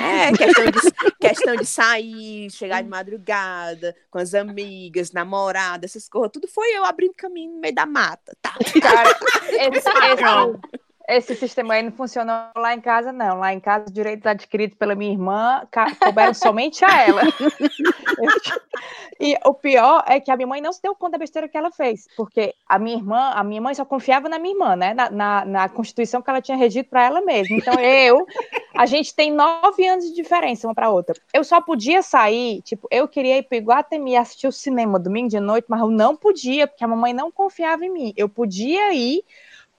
É, 0.00 0.32
questão 0.36 0.64
de, 0.64 1.14
questão 1.20 1.56
de 1.56 1.66
sair, 1.66 2.50
chegar 2.50 2.82
de 2.82 2.88
madrugada, 2.88 3.94
com 4.10 4.18
as 4.18 4.34
amigas, 4.34 5.12
namorada, 5.12 5.84
essas 5.84 6.08
coisas, 6.08 6.32
tudo 6.32 6.48
foi 6.48 6.68
eu 6.76 6.84
abrindo 6.84 7.14
caminho 7.14 7.52
no 7.54 7.60
meio 7.60 7.74
da 7.74 7.86
mata. 7.86 8.36
Tá, 8.40 8.54
cara, 8.80 9.18
esse, 9.52 9.88
esse, 9.88 10.24
esse 11.08 11.34
sistema 11.34 11.72
aí 11.72 11.82
não 11.82 11.90
funciona 11.90 12.50
lá 12.54 12.74
em 12.74 12.80
casa, 12.82 13.10
não. 13.10 13.38
Lá 13.38 13.54
em 13.54 13.58
casa, 13.58 13.86
os 13.86 13.92
direitos 13.92 14.26
adquiridos 14.26 14.76
pela 14.76 14.94
minha 14.94 15.12
irmã 15.12 15.62
couberam 15.98 16.34
somente 16.34 16.84
a 16.84 17.00
ela. 17.00 17.22
e 19.18 19.34
o 19.42 19.54
pior 19.54 20.04
é 20.06 20.20
que 20.20 20.30
a 20.30 20.36
minha 20.36 20.46
mãe 20.46 20.60
não 20.60 20.70
se 20.70 20.82
deu 20.82 20.94
conta 20.94 21.12
da 21.12 21.18
besteira 21.18 21.48
que 21.48 21.56
ela 21.56 21.70
fez, 21.70 22.06
porque 22.14 22.54
a 22.68 22.78
minha 22.78 22.98
irmã, 22.98 23.30
a 23.34 23.42
minha 23.42 23.60
mãe 23.60 23.74
só 23.74 23.86
confiava 23.86 24.28
na 24.28 24.38
minha 24.38 24.54
irmã, 24.54 24.76
né? 24.76 24.92
Na, 24.92 25.10
na, 25.10 25.44
na 25.46 25.68
Constituição 25.70 26.20
que 26.20 26.28
ela 26.28 26.42
tinha 26.42 26.58
redigido 26.58 26.90
para 26.90 27.04
ela 27.04 27.22
mesma. 27.22 27.56
Então, 27.56 27.80
eu, 27.80 28.26
a 28.78 28.86
gente 28.86 29.12
tem 29.12 29.32
nove 29.32 29.84
anos 29.84 30.04
de 30.04 30.14
diferença 30.14 30.68
uma 30.68 30.72
para 30.72 30.88
outra. 30.88 31.20
Eu 31.34 31.42
só 31.42 31.60
podia 31.60 32.00
sair, 32.00 32.62
tipo, 32.62 32.86
eu 32.92 33.08
queria 33.08 33.38
ir 33.38 33.42
para 33.42 33.58
Iguatemi 33.58 34.16
assistir 34.16 34.46
o 34.46 34.52
cinema 34.52 35.00
domingo 35.00 35.28
de 35.28 35.40
noite, 35.40 35.66
mas 35.68 35.80
eu 35.80 35.90
não 35.90 36.14
podia, 36.14 36.64
porque 36.68 36.84
a 36.84 36.86
mamãe 36.86 37.12
não 37.12 37.28
confiava 37.28 37.84
em 37.84 37.90
mim. 37.90 38.14
Eu 38.16 38.28
podia 38.28 38.94
ir 38.94 39.24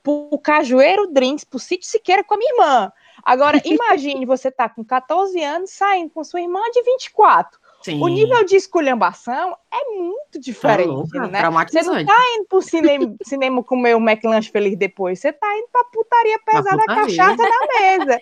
pro 0.03 0.37
Cajueiro 0.43 1.07
Drinks, 1.07 1.45
pro 1.45 1.57
Sítio 1.57 1.87
Siqueira 1.89 2.25
com 2.25 2.33
a 2.33 2.37
minha 2.37 2.51
irmã. 2.51 2.91
Agora, 3.23 3.61
imagine 3.63 4.25
você 4.25 4.51
tá 4.51 4.67
com 4.67 4.83
14 4.83 5.41
anos 5.41 5.69
saindo 5.71 6.09
com 6.09 6.21
sua 6.21 6.41
irmã 6.41 6.59
de 6.73 6.83
24. 6.83 7.57
Sim. 7.81 8.01
O 8.01 8.07
nível 8.07 8.43
de 8.43 8.55
esculhambação 8.55 9.55
é 9.71 9.95
muito 9.95 10.39
diferente, 10.39 11.09
tá 11.11 11.27
né? 11.27 11.41
Você 11.71 11.81
não 11.83 12.05
tá 12.05 12.15
indo 12.35 12.45
pro 12.47 12.61
cinema, 12.61 13.15
cinema 13.23 13.63
comer 13.63 13.95
o 13.95 13.99
McLanche 13.99 14.51
feliz 14.51 14.75
depois, 14.75 15.19
você 15.19 15.31
tá 15.31 15.47
indo 15.57 15.67
pra 15.71 15.83
putaria 15.85 16.39
pesada, 16.39 16.77
putaria. 16.77 17.17
cachaça 17.17 17.43
na 17.43 17.79
mesa. 17.79 18.21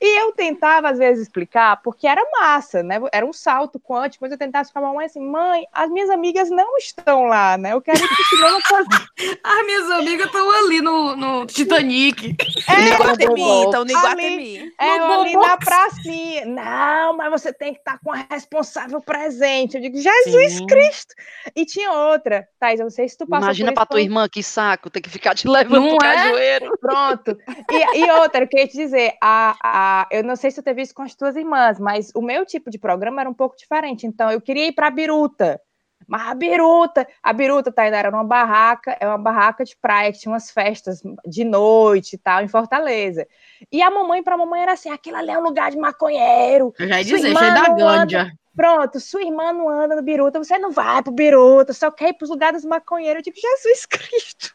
E 0.00 0.20
eu 0.20 0.32
tentava, 0.32 0.88
às 0.88 0.98
vezes, 0.98 1.24
explicar, 1.24 1.82
porque 1.82 2.06
era 2.06 2.22
massa, 2.32 2.82
né? 2.82 3.00
Era 3.12 3.26
um 3.26 3.32
salto 3.32 3.78
quântico, 3.78 4.24
mas 4.24 4.32
eu 4.32 4.38
tentava 4.38 4.62
explicar 4.62 4.86
pra 4.86 4.94
mãe 4.94 5.06
assim, 5.06 5.20
mãe, 5.20 5.66
as 5.72 5.90
minhas 5.90 6.08
amigas 6.08 6.48
não 6.48 6.76
estão 6.78 7.24
lá, 7.24 7.58
né? 7.58 7.72
Eu 7.72 7.82
quero 7.82 7.98
ir 7.98 8.08
pro 8.08 8.24
cinema 8.24 8.58
com... 8.68 8.74
As 9.44 9.66
minhas 9.66 9.90
amigas 9.90 10.26
estão 10.26 10.50
ali 10.50 10.80
no, 10.80 11.16
no 11.16 11.46
Titanic. 11.46 12.36
É, 12.68 12.76
no 12.76 12.94
Iguatemi, 12.94 13.64
estão 13.64 13.84
no 13.84 13.90
Iguatemi. 13.90 14.72
É, 14.78 14.98
no 14.98 15.20
ali 15.20 15.34
na 15.34 15.56
pracinha. 15.56 16.46
Não, 16.46 17.16
mas 17.16 17.30
você 17.30 17.52
tem 17.52 17.74
que 17.74 17.80
estar 17.80 17.92
tá 17.92 18.00
com 18.02 18.12
a 18.12 18.26
responsável 18.30 18.93
presente. 19.00 19.76
Eu 19.76 19.80
digo, 19.80 19.96
Jesus 19.96 20.52
Sim. 20.52 20.66
Cristo! 20.66 21.14
E 21.54 21.64
tinha 21.64 21.92
outra, 21.92 22.48
Thais, 22.58 22.80
eu 22.80 22.84
não 22.84 22.90
sei 22.90 23.08
se 23.08 23.16
tu 23.16 23.26
passou 23.26 23.46
Imagina 23.46 23.72
pra 23.72 23.86
tua 23.86 24.00
irmã, 24.00 24.28
que 24.28 24.42
saco, 24.42 24.90
ter 24.90 25.00
que 25.00 25.10
ficar 25.10 25.34
te 25.34 25.48
levando 25.48 25.82
não 25.82 25.96
pro 25.96 26.06
é? 26.06 26.14
cajueiro. 26.14 26.78
Pronto. 26.80 27.38
E, 27.70 27.98
e 27.98 28.10
outra, 28.10 28.44
eu 28.44 28.48
queria 28.48 28.66
te 28.66 28.76
dizer, 28.76 29.14
a, 29.22 29.56
a, 29.62 30.08
eu 30.10 30.22
não 30.22 30.36
sei 30.36 30.50
se 30.50 30.60
tu 30.60 30.64
teve 30.64 30.82
isso 30.82 30.94
com 30.94 31.02
as 31.02 31.14
tuas 31.14 31.36
irmãs, 31.36 31.78
mas 31.78 32.10
o 32.14 32.22
meu 32.22 32.44
tipo 32.44 32.70
de 32.70 32.78
programa 32.78 33.20
era 33.20 33.30
um 33.30 33.34
pouco 33.34 33.56
diferente. 33.56 34.06
Então, 34.06 34.30
eu 34.30 34.40
queria 34.40 34.66
ir 34.66 34.72
pra 34.72 34.90
Biruta. 34.90 35.60
Mas 36.06 36.28
a 36.28 36.34
Biruta, 36.34 37.06
a 37.22 37.32
Biruta, 37.32 37.72
Tainá, 37.72 37.98
era 37.98 38.10
uma 38.10 38.24
barraca, 38.24 38.96
é 39.00 39.06
uma 39.06 39.18
barraca 39.18 39.64
de 39.64 39.76
praia 39.76 40.12
que 40.12 40.18
tinha 40.18 40.32
umas 40.32 40.50
festas 40.50 41.02
de 41.26 41.44
noite 41.44 42.14
e 42.14 42.18
tal, 42.18 42.42
em 42.42 42.48
Fortaleza. 42.48 43.26
E 43.72 43.82
a 43.82 43.90
mamãe, 43.90 44.22
pra 44.22 44.36
mamãe, 44.36 44.62
era 44.62 44.72
assim: 44.72 44.90
aquilo 44.90 45.16
ali 45.16 45.30
é 45.30 45.38
um 45.38 45.42
lugar 45.42 45.70
de 45.70 45.78
maconheiro. 45.78 46.74
Eu 46.78 46.88
já 46.88 46.98
ia 46.98 47.04
dizer, 47.04 47.36
cheio 47.36 47.54
da 47.54 47.68
ganja. 47.70 48.32
Pronto, 48.56 49.00
sua 49.00 49.22
irmã 49.22 49.52
não 49.52 49.68
anda 49.68 49.96
no 49.96 50.02
Biruta, 50.02 50.38
você 50.38 50.58
não 50.58 50.70
vai 50.70 51.02
pro 51.02 51.12
Biruta, 51.12 51.72
só 51.72 51.90
quer 51.90 52.10
ir 52.10 52.14
pros 52.14 52.30
lugares 52.30 52.64
maconheiros. 52.64 53.26
Eu 53.26 53.32
digo, 53.32 53.36
Jesus 53.40 53.86
Cristo. 53.86 54.54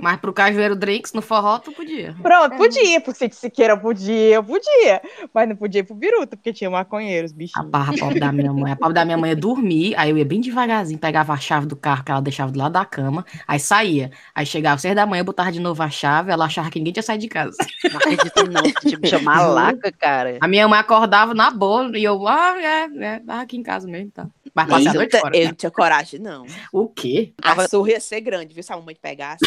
Mas 0.00 0.20
pro 0.20 0.32
Cajueiro 0.32 0.76
Drinks, 0.76 1.12
no 1.12 1.22
forró, 1.22 1.58
tu 1.58 1.72
podia. 1.72 2.14
Pronto, 2.22 2.54
é. 2.54 2.56
podia. 2.56 3.00
Pro 3.00 3.14
Sítio 3.14 3.38
Siqueira 3.38 3.74
eu 3.74 3.78
podia, 3.78 4.34
eu 4.36 4.44
podia. 4.44 5.00
Mas 5.32 5.48
não 5.48 5.56
podia 5.56 5.80
ir 5.80 5.84
pro 5.84 5.94
Biruta, 5.94 6.36
porque 6.36 6.52
tinha 6.52 6.70
maconheiros, 6.70 7.32
bichinhos. 7.32 7.66
A 7.66 7.70
barra 7.70 7.94
pobre 7.98 8.20
da 8.20 8.32
minha 8.32 8.52
mãe. 8.52 8.72
A 8.72 8.76
pobre 8.76 8.94
da 8.94 9.04
minha 9.04 9.16
mãe 9.16 9.30
ia 9.30 9.36
dormir, 9.36 9.94
aí 9.96 10.10
eu 10.10 10.18
ia 10.18 10.24
bem 10.24 10.40
devagarzinho, 10.40 10.98
pegava 10.98 11.32
a 11.32 11.36
chave 11.36 11.66
do 11.66 11.76
carro 11.76 12.04
que 12.04 12.10
ela 12.10 12.20
deixava 12.20 12.50
do 12.52 12.58
lado 12.58 12.72
da 12.72 12.84
cama, 12.84 13.24
aí 13.46 13.58
saía. 13.58 14.10
Aí 14.34 14.46
chegava 14.46 14.78
seis 14.78 14.94
da 14.94 15.06
manhã, 15.06 15.20
eu 15.20 15.24
botava 15.24 15.50
de 15.52 15.60
novo 15.60 15.82
a 15.82 15.90
chave, 15.90 16.30
ela 16.30 16.44
achava 16.44 16.70
que 16.70 16.78
ninguém 16.78 16.92
tinha 16.92 17.02
saído 17.02 17.22
de 17.22 17.28
casa. 17.28 17.56
Não 17.90 17.98
acredito 17.98 18.50
não, 18.50 18.62
tipo, 18.90 19.06
chamar 19.06 19.46
laca, 19.46 19.92
cara. 19.92 20.38
A 20.40 20.48
minha 20.48 20.66
mãe 20.68 20.78
acordava 20.78 21.34
na 21.34 21.50
boa, 21.50 21.90
e 21.96 22.04
eu, 22.04 22.26
ah, 22.26 22.54
é, 22.60 22.88
é, 23.04 23.18
tava 23.20 23.42
aqui 23.42 23.56
em 23.56 23.62
casa 23.62 23.86
mesmo, 23.88 24.10
tá. 24.10 24.26
Mas 24.54 24.68
passei 24.68 24.88
a 24.88 24.94
noite 24.94 25.18
fora. 25.18 25.36
Eu 25.36 25.48
não 25.48 25.54
tinha 25.54 25.70
coragem, 25.70 26.18
não. 26.18 26.46
O 26.72 26.88
quê? 26.88 27.34
A 27.42 27.68
surra 27.68 27.90
ia 27.90 28.00
ser 28.00 28.22
grande, 28.22 28.54
viu? 28.54 28.62
Se 28.62 28.72
a 28.72 28.76
mamãe 28.76 28.96
pegasse. 29.00 29.44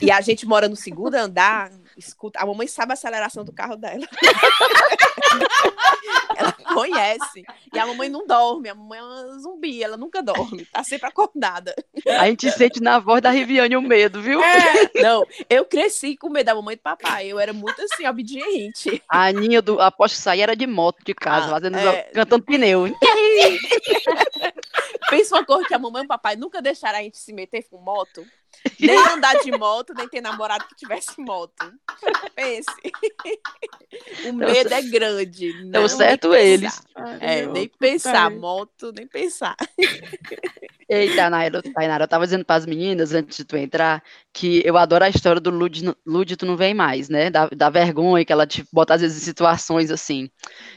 E 0.00 0.10
a 0.10 0.20
gente 0.20 0.46
mora 0.46 0.68
no 0.68 0.76
segundo 0.76 1.14
andar, 1.14 1.70
escuta. 1.96 2.38
A 2.38 2.46
mamãe 2.46 2.66
sabe 2.66 2.92
a 2.92 2.94
aceleração 2.94 3.44
do 3.44 3.52
carro 3.52 3.76
dela. 3.76 4.06
ela 6.36 6.52
conhece. 6.74 7.44
E 7.72 7.78
a 7.78 7.86
mamãe 7.86 8.08
não 8.08 8.26
dorme. 8.26 8.68
A 8.68 8.74
mamãe 8.74 8.98
é 8.98 9.02
uma 9.02 9.38
zumbi, 9.38 9.82
ela 9.82 9.96
nunca 9.96 10.22
dorme. 10.22 10.66
Tá 10.66 10.84
sempre 10.84 11.08
acordada. 11.08 11.74
A 12.18 12.26
gente 12.26 12.50
sente 12.52 12.80
na 12.80 12.98
voz 12.98 13.22
da 13.22 13.30
Riviane 13.30 13.76
o 13.76 13.82
medo, 13.82 14.20
viu? 14.20 14.42
É. 14.42 15.02
Não, 15.02 15.26
eu 15.48 15.64
cresci 15.64 16.16
com 16.16 16.28
medo 16.28 16.46
da 16.46 16.54
mamãe 16.54 16.74
e 16.74 16.76
do 16.76 16.82
papai. 16.82 17.26
Eu 17.26 17.38
era 17.38 17.52
muito 17.52 17.80
assim, 17.82 18.06
obediente. 18.06 19.02
A 19.08 19.26
Aninha, 19.26 19.62
do, 19.62 19.80
aposto 19.80 20.16
que 20.16 20.22
sair 20.22 20.42
era 20.42 20.54
de 20.54 20.66
moto 20.66 21.02
de 21.04 21.14
casa, 21.14 21.46
ah, 21.46 21.50
fazendo, 21.50 21.78
é... 21.78 22.02
cantando 22.14 22.44
pneu. 22.44 22.84
Pensa 25.08 25.36
uma 25.36 25.44
coisa 25.44 25.66
que 25.66 25.74
a 25.74 25.78
mamãe 25.78 26.02
e 26.02 26.04
o 26.04 26.08
papai 26.08 26.36
nunca 26.36 26.60
deixaram 26.60 26.98
a 26.98 27.02
gente 27.02 27.18
se 27.18 27.32
meter 27.32 27.64
com 27.68 27.78
moto. 27.78 28.24
Nem 28.80 28.98
andar 29.08 29.40
de 29.42 29.50
moto, 29.52 29.94
nem 29.94 30.08
ter 30.08 30.20
namorado 30.20 30.66
que 30.66 30.74
tivesse 30.74 31.20
moto. 31.20 31.72
Pense. 32.34 32.66
O 34.28 34.32
medo 34.32 34.72
é 34.72 34.82
grande. 34.82 35.70
Deu 35.70 35.88
certo 35.88 36.34
eles. 36.34 36.82
é, 37.20 37.46
nem 37.46 37.68
pensar. 37.68 38.30
Moto, 38.30 38.92
nem 38.92 39.06
pensar. 39.06 39.56
Eita, 40.88 41.30
Tainara, 41.74 42.04
eu 42.04 42.08
tava 42.08 42.24
dizendo 42.24 42.44
para 42.44 42.56
as 42.56 42.66
meninas, 42.66 43.12
antes 43.12 43.38
de 43.38 43.44
tu 43.44 43.56
entrar, 43.56 44.02
que 44.32 44.62
eu 44.64 44.76
adoro 44.76 45.04
a 45.04 45.08
história 45.08 45.40
do 45.40 45.50
Lud, 45.50 45.82
Lud 46.06 46.36
tu 46.36 46.46
não 46.46 46.56
vem 46.56 46.74
mais, 46.74 47.08
né? 47.08 47.28
Da, 47.28 47.48
da 47.48 47.68
vergonha 47.68 48.24
que 48.24 48.32
ela 48.32 48.46
te 48.46 48.64
bota, 48.72 48.94
às 48.94 49.00
vezes, 49.00 49.20
em 49.20 49.24
situações 49.24 49.90
assim. 49.90 50.30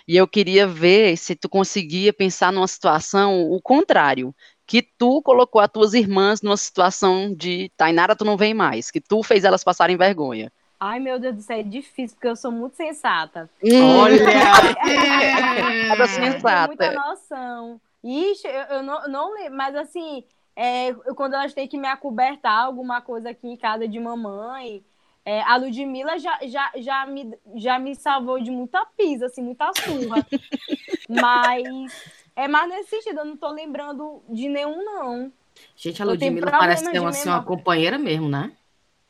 E 0.07 0.17
eu 0.17 0.27
queria 0.27 0.65
ver 0.65 1.15
se 1.15 1.35
tu 1.35 1.47
conseguia 1.47 2.11
pensar 2.11 2.51
numa 2.51 2.67
situação 2.67 3.41
o 3.51 3.61
contrário, 3.61 4.33
que 4.69 4.83
tu 4.83 5.19
colocou 5.23 5.59
as 5.59 5.71
tuas 5.71 5.95
irmãs 5.95 6.43
numa 6.43 6.55
situação 6.55 7.33
de 7.33 7.71
Tainara, 7.75 8.15
tu 8.15 8.23
não 8.23 8.37
vem 8.37 8.53
mais, 8.53 8.91
que 8.91 9.01
tu 9.01 9.23
fez 9.23 9.43
elas 9.43 9.63
passarem 9.63 9.97
vergonha. 9.97 10.51
Ai, 10.79 10.99
meu 10.99 11.19
Deus 11.19 11.37
do 11.37 11.41
céu, 11.41 11.57
é 11.57 11.63
difícil, 11.63 12.15
porque 12.15 12.27
eu 12.27 12.35
sou 12.35 12.51
muito 12.51 12.75
sensata. 12.75 13.49
Olha! 13.63 14.21
é, 15.99 16.07
sensata. 16.07 16.67
muita 16.67 16.91
noção. 16.91 17.81
Ixi, 18.03 18.47
eu, 18.47 18.75
eu 18.75 18.83
não, 18.83 19.07
não 19.07 19.33
lembro, 19.33 19.57
mas 19.57 19.75
assim, 19.75 20.23
é, 20.55 20.93
quando 21.15 21.33
elas 21.33 21.51
têm 21.51 21.67
que 21.67 21.77
me 21.77 21.87
acobertar 21.87 22.63
alguma 22.65 23.01
coisa 23.01 23.31
aqui 23.31 23.47
em 23.47 23.57
casa 23.57 23.87
de 23.87 23.99
mamãe, 23.99 24.83
é, 25.25 25.41
a 25.41 25.57
Ludmilla 25.57 26.19
já, 26.19 26.37
já, 26.43 26.71
já, 26.77 27.07
me, 27.07 27.35
já 27.55 27.79
me 27.79 27.95
salvou 27.95 28.39
de 28.39 28.51
muita 28.51 28.85
pisa, 28.95 29.25
assim, 29.25 29.41
muita 29.41 29.71
surra. 29.73 30.23
mas 31.09 32.18
é 32.39 32.47
mais 32.47 32.69
nesse 32.69 32.89
sentido, 32.89 33.19
eu 33.19 33.25
não 33.25 33.37
tô 33.37 33.49
lembrando 33.51 34.21
de 34.29 34.47
nenhum, 34.47 34.83
não. 34.83 35.31
Gente, 35.75 36.01
a 36.01 36.05
Ludmilla 36.05 36.51
parece 36.51 36.85
ser 36.85 36.99
uma, 36.99 37.09
assim, 37.09 37.29
uma 37.29 37.43
companheira 37.43 37.97
mesmo, 37.97 38.29
né? 38.29 38.53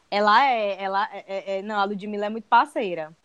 Ela 0.09 0.43
é, 0.43 0.83
ela 0.83 1.09
é, 1.13 1.25
é, 1.27 1.59
é, 1.59 1.61
não, 1.61 1.79
a 1.79 1.83
Ludmilla 1.83 2.25
é 2.25 2.29
muito 2.29 2.47
parceira. 2.47 3.15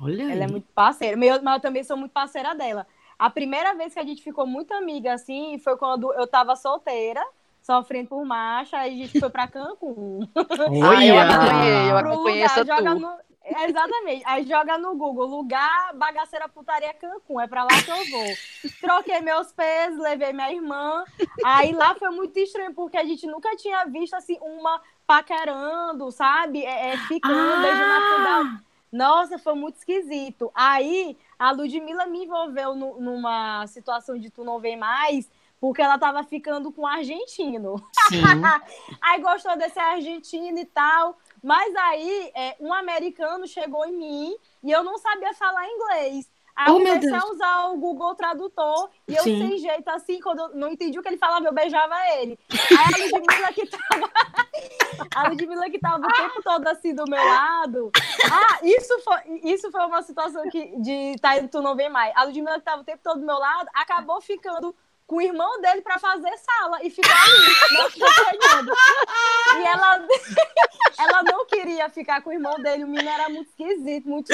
Olha 0.00 0.22
Ela 0.22 0.32
é 0.32 0.34
aí. 0.34 0.42
é 0.42 0.46
muito 0.48 0.66
parceira, 0.74 1.16
mas 1.16 1.28
eu, 1.28 1.42
mas 1.42 1.54
eu 1.54 1.60
também 1.60 1.84
sou 1.84 1.96
muito 1.96 2.12
parceira 2.12 2.54
dela. 2.54 2.86
A 3.18 3.30
primeira 3.30 3.74
vez 3.74 3.94
que 3.94 4.00
a 4.00 4.04
gente 4.04 4.22
ficou 4.22 4.46
muito 4.46 4.72
amiga, 4.74 5.12
assim, 5.12 5.58
foi 5.58 5.76
quando 5.76 6.12
eu 6.14 6.26
tava 6.26 6.56
solteira, 6.56 7.24
sofrendo 7.62 8.08
por 8.08 8.24
marcha, 8.24 8.78
aí 8.78 9.02
a 9.02 9.06
gente 9.06 9.20
foi 9.20 9.30
pra 9.30 9.46
Cancún. 9.46 10.26
Oi, 10.34 11.10
eu 11.10 11.20
acompanhei, 11.20 11.90
eu 11.90 11.96
acompanhei 11.96 12.42
essa 12.42 12.64
no, 12.64 13.18
Exatamente. 13.44 14.22
Aí 14.26 14.44
joga 14.44 14.78
no 14.78 14.94
Google, 14.94 15.26
lugar 15.26 15.92
bagaceira 15.94 16.48
putaria 16.48 16.94
Cancún, 16.94 17.40
é 17.40 17.46
pra 17.46 17.64
lá 17.64 17.70
que 17.70 17.90
eu 17.90 18.10
vou. 18.10 18.70
Troquei 18.80 19.20
meus 19.20 19.52
pesos, 19.52 19.98
levei 19.98 20.32
minha 20.32 20.52
irmã. 20.52 21.04
Aí 21.44 21.72
lá 21.72 21.94
foi 21.94 22.10
muito 22.10 22.38
estranho, 22.38 22.74
porque 22.74 22.96
a 22.96 23.04
gente 23.04 23.26
nunca 23.26 23.54
tinha 23.56 23.84
visto, 23.86 24.14
assim, 24.14 24.38
uma 24.40 24.80
paquerando, 25.06 26.10
sabe? 26.10 26.64
É, 26.64 26.90
é 26.90 26.96
ficando, 27.08 27.34
ah. 27.34 27.62
beijando 27.62 28.24
na 28.24 28.62
Nossa, 28.92 29.38
foi 29.38 29.54
muito 29.54 29.76
esquisito. 29.76 30.50
Aí 30.54 31.16
a 31.38 31.50
Ludmilla 31.50 32.06
me 32.06 32.24
envolveu 32.24 32.74
no, 32.74 33.00
numa 33.00 33.66
situação 33.66 34.18
de 34.18 34.30
tu 34.30 34.44
não 34.44 34.60
vem 34.60 34.76
mais, 34.76 35.30
porque 35.60 35.82
ela 35.82 35.98
tava 35.98 36.22
ficando 36.24 36.72
com 36.72 36.82
um 36.82 36.86
argentino. 36.86 37.74
aí 39.02 39.20
gostou 39.20 39.56
desse 39.56 39.78
argentino 39.78 40.58
e 40.58 40.64
tal. 40.64 41.18
Mas 41.42 41.74
aí, 41.74 42.30
é, 42.34 42.56
um 42.60 42.72
americano 42.72 43.46
chegou 43.48 43.84
em 43.84 43.92
mim 43.92 44.36
e 44.62 44.70
eu 44.70 44.84
não 44.84 44.96
sabia 44.98 45.34
falar 45.34 45.66
inglês. 45.68 46.30
Aí 46.54 46.70
oh, 46.70 46.78
eu 46.78 46.84
comecei 46.84 47.14
a 47.14 47.26
usar 47.30 47.66
o 47.70 47.78
Google 47.78 48.14
Tradutor 48.14 48.90
e 49.08 49.14
eu, 49.14 49.22
Sim. 49.22 49.38
sem 49.38 49.58
jeito, 49.58 49.88
assim, 49.88 50.20
quando 50.20 50.40
eu 50.40 50.48
não 50.54 50.68
entendi 50.68 50.98
o 50.98 51.02
que 51.02 51.08
ele 51.08 51.16
falava, 51.16 51.46
eu 51.46 51.52
beijava 51.52 51.94
ele. 52.18 52.38
Aí 52.50 53.02
a 53.02 53.16
Ludmilla 53.16 53.52
que 53.54 53.66
tava. 53.66 54.10
a 55.16 55.28
Ludmilla 55.28 55.70
que 55.70 55.78
tava 55.78 56.06
o 56.06 56.12
tempo 56.12 56.42
todo 56.42 56.66
assim 56.68 56.94
do 56.94 57.04
meu 57.08 57.24
lado. 57.24 57.90
Ah, 58.30 58.58
isso 58.62 58.98
foi, 59.00 59.40
isso 59.44 59.70
foi 59.70 59.84
uma 59.86 60.02
situação 60.02 60.42
que 60.50 60.76
de 60.78 61.16
tá, 61.20 61.30
tu 61.48 61.62
não 61.62 61.74
vem 61.74 61.88
mais. 61.88 62.14
A 62.14 62.24
Ludmilla 62.24 62.58
que 62.58 62.64
tava 62.64 62.82
o 62.82 62.84
tempo 62.84 63.00
todo 63.02 63.20
do 63.20 63.26
meu 63.26 63.38
lado 63.38 63.68
acabou 63.74 64.20
ficando 64.20 64.76
com 65.12 65.16
o 65.16 65.20
irmão 65.20 65.60
dele 65.60 65.82
para 65.82 65.98
fazer 65.98 66.34
sala 66.38 66.82
e 66.82 66.88
ficar 66.88 67.22
ali, 67.22 67.76
não 67.76 69.60
E 69.60 69.66
ela, 69.66 70.06
ela 70.98 71.22
não 71.22 71.44
queria 71.44 71.82
ia 71.82 71.90
ficar 71.90 72.22
com 72.22 72.30
o 72.30 72.32
irmão 72.32 72.54
dele, 72.62 72.84
o 72.84 72.88
menino 72.88 73.10
era 73.10 73.28
muito 73.28 73.48
esquisito, 73.50 74.08
muito. 74.08 74.32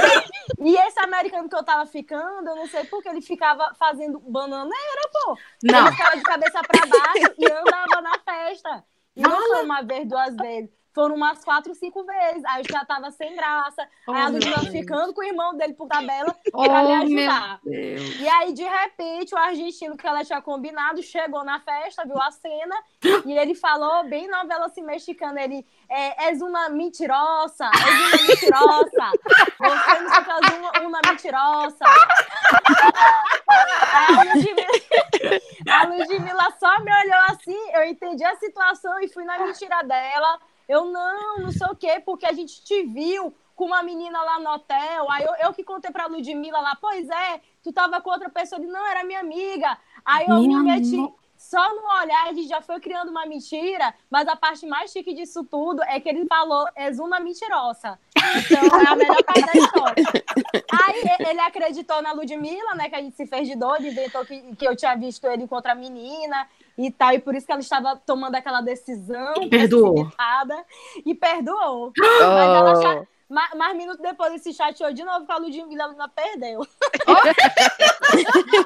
E 0.61 0.77
esse 0.77 1.01
americano 1.01 1.49
que 1.49 1.57
eu 1.57 1.65
tava 1.65 1.85
ficando, 1.85 2.49
eu 2.49 2.55
não 2.55 2.69
sei 2.69 2.85
porque 2.85 3.09
ele 3.09 3.21
ficava 3.21 3.75
fazendo 3.77 4.21
bananeira, 4.21 5.11
pô. 5.13 5.37
Não. 5.65 5.81
Ele 5.81 5.97
ficava 5.97 6.17
de 6.17 6.23
cabeça 6.23 6.61
pra 6.63 6.87
baixo 6.87 7.35
e 7.37 7.51
andava 7.51 8.01
na 8.01 8.19
festa. 8.21 8.85
E 9.17 9.23
não 9.23 9.49
foi 9.49 9.65
uma 9.65 9.83
vez, 9.83 10.07
duas 10.07 10.37
vezes. 10.37 10.71
Foram 10.99 11.15
umas 11.15 11.45
quatro, 11.45 11.73
cinco 11.77 12.03
vezes. 12.03 12.45
Aí 12.45 12.61
eu 12.61 12.73
já 12.73 12.85
tava 12.85 13.09
sem 13.13 13.37
graça. 13.37 13.89
Oh, 14.05 14.11
aí 14.11 14.23
a 14.23 14.29
Ludmilla 14.31 14.65
ficando 14.69 15.15
com 15.15 15.21
o 15.21 15.25
irmão 15.25 15.57
dele 15.57 15.73
por 15.75 15.87
tabela 15.87 16.35
oh, 16.53 16.65
pra 16.65 16.83
me 16.83 16.93
ajudar. 16.93 17.61
E 17.65 18.29
aí, 18.29 18.53
de 18.53 18.65
repente, 18.65 19.33
o 19.33 19.39
argentino 19.39 19.97
que 19.97 20.05
ela 20.05 20.25
tinha 20.25 20.43
combinado 20.43 21.01
chegou 21.01 21.45
na 21.45 21.61
festa, 21.61 22.03
viu 22.05 22.21
a 22.21 22.33
cena, 22.33 22.75
e 23.25 23.33
ele 23.33 23.55
falou, 23.55 24.09
bem 24.09 24.29
novela 24.29 24.67
assim, 24.67 24.83
mexicana, 24.83 25.41
ele 25.41 25.65
é, 25.89 26.31
és 26.31 26.43
uma 26.43 26.69
mentirosa, 26.69 27.71
és 27.73 28.01
uma 28.01 28.11
mentirosa. 28.27 29.13
Você 29.57 30.01
me 30.01 30.11
faz 30.11 30.55
uma, 30.59 30.81
uma 30.81 31.01
mentirosa. 31.09 31.85
A 33.95 34.25
Ludmilla, 34.25 35.41
a 35.71 35.87
Ludmilla 35.87 36.49
só 36.59 36.81
me 36.81 36.91
olhou 36.93 37.21
assim, 37.29 37.71
eu 37.75 37.85
entendi 37.85 38.25
a 38.25 38.35
situação 38.35 39.01
e 39.01 39.07
fui 39.07 39.23
na 39.25 39.39
mentira 39.39 39.81
dela. 39.85 40.41
Eu 40.69 40.85
não, 40.85 41.39
não 41.39 41.51
sei 41.51 41.67
o 41.67 41.75
quê, 41.75 42.01
porque 42.05 42.27
a 42.27 42.33
gente 42.33 42.63
te 42.63 42.83
viu 42.85 43.35
com 43.57 43.65
uma 43.65 43.83
menina 43.83 44.23
lá 44.23 44.39
no 44.39 44.51
hotel. 44.51 45.11
Aí 45.11 45.25
eu, 45.25 45.35
eu 45.47 45.53
que 45.55 45.65
contei 45.65 45.91
pra 45.91 46.07
Ludmilla 46.07 46.61
lá, 46.61 46.77
pois 46.81 47.09
é, 47.09 47.41
tu 47.63 47.73
tava 47.73 48.01
com 48.01 48.11
outra 48.11 48.29
pessoa. 48.29 48.61
Ele, 48.61 48.71
não, 48.71 48.87
era 48.87 49.03
minha 49.03 49.21
amiga. 49.21 49.77
Aí 50.05 50.27
eu 50.29 50.41
minha 50.41 50.59
me 50.59 50.81
meti. 50.81 51.15
Só 51.39 51.73
no 51.73 51.83
olhar 52.03 52.27
a 52.27 52.33
gente 52.33 52.49
já 52.49 52.61
foi 52.61 52.81
criando 52.81 53.11
uma 53.11 53.25
mentira, 53.25 53.95
mas 54.11 54.27
a 54.27 54.35
parte 54.35 54.67
mais 54.67 54.91
chique 54.91 55.15
disso 55.15 55.45
tudo 55.45 55.81
é 55.85 56.01
que 56.01 56.09
ele 56.09 56.27
falou, 56.27 56.67
és 56.75 56.99
uma 56.99 57.21
mentirosa. 57.21 57.97
Então 58.17 58.81
é 58.81 58.89
a 58.89 58.97
melhor 58.97 59.23
parte 59.23 59.47
da 59.47 59.53
história. 59.53 60.05
Aí 60.85 61.29
ele 61.31 61.41
acreditou 61.41 62.03
na 62.03 62.13
Ludmilla, 62.13 62.75
né? 62.75 62.89
Que 62.89 62.97
a 62.97 63.01
gente 63.01 63.17
se 63.17 63.25
fez 63.25 63.47
de 63.47 63.55
doido, 63.55 63.87
inventou 63.87 64.25
que, 64.27 64.57
que 64.57 64.67
eu 64.67 64.75
tinha 64.75 64.97
visto 64.97 65.27
ele 65.29 65.47
com 65.47 65.55
outra 65.55 65.77
menina 65.77 66.49
e 66.79 66.91
tal, 66.93 67.13
e 67.13 67.19
por 67.19 67.35
isso 67.35 67.45
que 67.45 67.53
ela 67.53 67.61
estava 67.61 67.97
tomando 67.97 68.37
aquela 68.37 68.61
decisão 68.61 69.35
perdoou. 69.51 70.11
e 71.05 71.15
perdoou. 71.15 71.93
Oh. 71.99 72.03
Mas 72.23 72.81
ela 72.81 73.07
mais, 73.29 73.53
mais 73.55 73.77
minutos 73.77 74.01
depois 74.01 74.31
ele 74.31 74.39
se 74.39 74.55
chateou 74.55 74.93
de 74.93 75.05
novo 75.05 75.27
com 75.27 75.33
a 75.33 75.37
Ludmilla, 75.37 76.09
perdeu. 76.15 76.61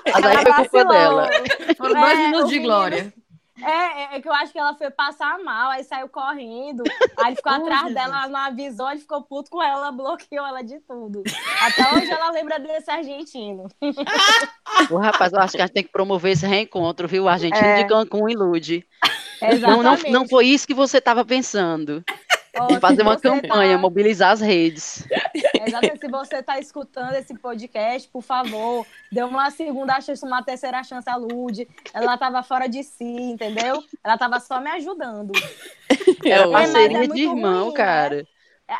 Mas 0.06 0.24
aí 0.24 0.36
foi 0.42 0.52
culpa 0.54 0.84
dela. 0.84 1.30
Foram 1.76 2.00
dois 2.00 2.18
é, 2.18 2.26
minutos 2.26 2.50
de 2.50 2.58
glória. 2.60 3.14
É, 3.60 4.14
é, 4.14 4.16
é, 4.16 4.20
que 4.20 4.28
eu 4.28 4.32
acho 4.32 4.52
que 4.52 4.58
ela 4.58 4.74
foi 4.74 4.90
passar 4.90 5.38
mal, 5.40 5.70
aí 5.70 5.84
saiu 5.84 6.08
correndo, 6.08 6.82
aí 7.18 7.36
ficou 7.36 7.52
oh, 7.52 7.56
atrás 7.56 7.94
dela, 7.94 8.22
ela 8.22 8.28
não 8.28 8.40
avisou, 8.40 8.90
ele 8.90 9.00
ficou 9.00 9.22
puto 9.22 9.50
com 9.50 9.62
ela, 9.62 9.92
bloqueou 9.92 10.46
ela 10.46 10.62
de 10.62 10.80
tudo. 10.80 11.22
Até 11.60 11.94
hoje 11.94 12.10
ela 12.10 12.30
lembra 12.30 12.58
desse 12.58 12.90
argentino. 12.90 13.68
o 14.90 14.96
rapaz, 14.96 15.32
eu 15.32 15.40
acho 15.40 15.52
que 15.52 15.62
a 15.62 15.66
gente 15.66 15.74
tem 15.74 15.84
que 15.84 15.92
promover 15.92 16.32
esse 16.32 16.46
reencontro, 16.46 17.06
viu? 17.06 17.24
O 17.24 17.28
argentino 17.28 17.66
é. 17.66 17.82
de 17.82 17.88
Cancún 17.88 18.28
ilude. 18.28 18.86
Não, 19.60 19.82
não, 19.82 19.96
não 20.08 20.28
foi 20.28 20.46
isso 20.46 20.64
que 20.64 20.72
você 20.72 20.98
estava 20.98 21.24
pensando. 21.24 22.04
Oh, 22.58 22.78
fazer 22.80 23.02
uma 23.02 23.18
campanha, 23.18 23.76
tá... 23.76 23.78
mobilizar 23.78 24.30
as 24.30 24.40
redes. 24.40 25.06
Exatamente. 25.66 26.00
Se 26.00 26.08
você 26.08 26.36
está 26.36 26.58
escutando 26.58 27.14
esse 27.14 27.34
podcast, 27.34 28.08
por 28.08 28.22
favor, 28.22 28.86
dê 29.10 29.22
uma 29.22 29.50
segunda 29.50 29.98
chance, 30.00 30.22
uma 30.24 30.42
terceira 30.42 30.84
chance 30.84 31.08
à 31.08 31.16
Lud. 31.16 31.66
Ela 31.94 32.14
estava 32.14 32.42
fora 32.42 32.68
de 32.68 32.82
si, 32.82 33.04
entendeu? 33.04 33.82
Ela 34.04 34.14
estava 34.14 34.38
só 34.38 34.60
me 34.60 34.70
ajudando. 34.70 35.32
É 36.24 36.40
uma 36.44 36.58
parceria 36.58 37.04
é 37.04 37.06
de 37.06 37.22
irmão, 37.22 37.64
ruim, 37.64 37.70
né? 37.70 37.76
cara. 37.76 38.16
Né? 38.16 38.24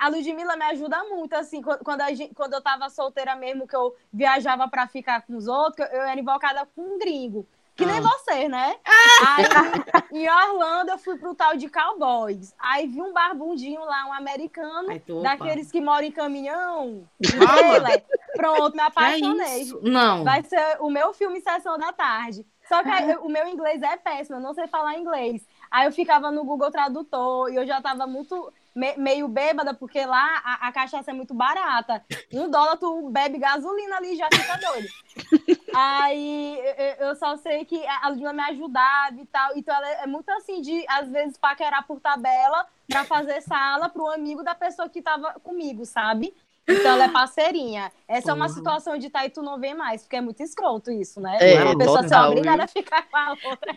A 0.00 0.08
Ludmilla 0.08 0.56
me 0.56 0.64
ajuda 0.64 1.04
muito, 1.04 1.34
assim, 1.34 1.60
quando, 1.60 2.06
gente, 2.14 2.34
quando 2.34 2.52
eu 2.52 2.58
estava 2.58 2.88
solteira 2.88 3.34
mesmo, 3.36 3.66
que 3.66 3.76
eu 3.76 3.94
viajava 4.12 4.68
para 4.68 4.86
ficar 4.86 5.22
com 5.22 5.36
os 5.36 5.46
outros, 5.46 5.86
eu 5.92 6.02
era 6.02 6.18
invocada 6.18 6.66
com 6.74 6.82
um 6.82 6.98
gringo. 6.98 7.46
Que 7.82 7.86
nem 7.86 7.98
ah. 7.98 8.00
você, 8.00 8.48
né? 8.48 8.76
Ah. 8.84 9.36
Aí, 9.36 10.22
em 10.22 10.28
Orlando, 10.28 10.92
eu 10.92 10.98
fui 10.98 11.18
pro 11.18 11.34
tal 11.34 11.56
de 11.56 11.68
Cowboys. 11.68 12.54
Aí 12.58 12.86
vi 12.86 13.00
um 13.00 13.12
barbundinho 13.12 13.84
lá, 13.84 14.06
um 14.06 14.12
americano, 14.12 14.88
Ai, 14.90 15.02
daqueles 15.22 15.70
que 15.70 15.80
moram 15.80 16.06
em 16.06 16.12
caminhão. 16.12 17.08
Trailer. 17.20 18.04
Pronto, 18.36 18.76
me 18.76 18.82
apaixonei. 18.82 19.62
É 19.62 19.88
não. 19.88 20.24
Vai 20.24 20.42
ser 20.42 20.76
o 20.80 20.88
meu 20.88 21.12
filme 21.12 21.40
Sessão 21.40 21.76
da 21.78 21.92
Tarde. 21.92 22.46
Só 22.68 22.82
que 22.82 22.88
aí, 22.88 23.16
o 23.16 23.28
meu 23.28 23.46
inglês 23.48 23.82
é 23.82 23.96
péssimo, 23.96 24.36
eu 24.36 24.40
não 24.40 24.54
sei 24.54 24.66
falar 24.66 24.96
inglês. 24.96 25.46
Aí 25.70 25.86
eu 25.86 25.92
ficava 25.92 26.30
no 26.30 26.44
Google 26.44 26.70
Tradutor 26.70 27.50
e 27.52 27.56
eu 27.56 27.66
já 27.66 27.82
tava 27.82 28.06
muito 28.06 28.52
me, 28.74 28.96
meio 28.96 29.28
bêbada, 29.28 29.74
porque 29.74 30.04
lá 30.04 30.40
a, 30.44 30.68
a, 30.68 30.72
cachaça 30.72 31.10
é 31.10 31.14
muito 31.14 31.34
barata. 31.34 32.04
Um 32.32 32.50
dólar 32.50 32.76
tu 32.76 33.10
bebe 33.10 33.38
gasolina 33.38 33.96
ali 33.96 34.16
já 34.16 34.28
fica 34.32 34.56
doido. 34.56 34.88
Aí 35.74 36.58
eu, 36.76 37.08
eu 37.08 37.16
só 37.16 37.36
sei 37.36 37.64
que 37.64 37.84
a 37.86 38.08
Ludmilla 38.08 38.32
me 38.32 38.42
ajudava 38.42 39.16
e 39.20 39.26
tal. 39.26 39.56
Então 39.56 39.74
ela 39.74 39.88
é 39.88 40.06
muito 40.06 40.30
assim 40.30 40.60
de, 40.60 40.84
às 40.88 41.08
vezes, 41.10 41.36
paquerar 41.36 41.86
por 41.86 42.00
tabela 42.00 42.66
para 42.88 43.04
fazer 43.04 43.40
sala 43.42 43.88
pro 43.88 44.10
amigo 44.10 44.42
da 44.42 44.54
pessoa 44.54 44.88
que 44.88 45.02
tava 45.02 45.32
comigo, 45.40 45.84
sabe? 45.84 46.34
Então 46.68 46.92
ela 46.92 47.04
é 47.04 47.08
parceirinha. 47.08 47.90
Essa 48.06 48.28
uhum. 48.28 48.38
é 48.38 48.40
uma 48.42 48.48
situação 48.48 48.98
de 48.98 49.10
tá 49.10 49.24
e 49.26 49.30
tu 49.30 49.42
não 49.42 49.58
vê 49.58 49.74
mais, 49.74 50.02
porque 50.02 50.16
é 50.16 50.20
muito 50.20 50.42
escroto 50.42 50.90
isso, 50.90 51.20
né? 51.20 51.38
É, 51.40 51.58
a 51.58 51.76
pessoa 51.76 52.06
ser 52.06 52.14
obrigada 52.16 52.64
a 52.64 52.68
ficar 52.68 53.02
com 53.08 53.16
a 53.16 53.30
outra. 53.30 53.74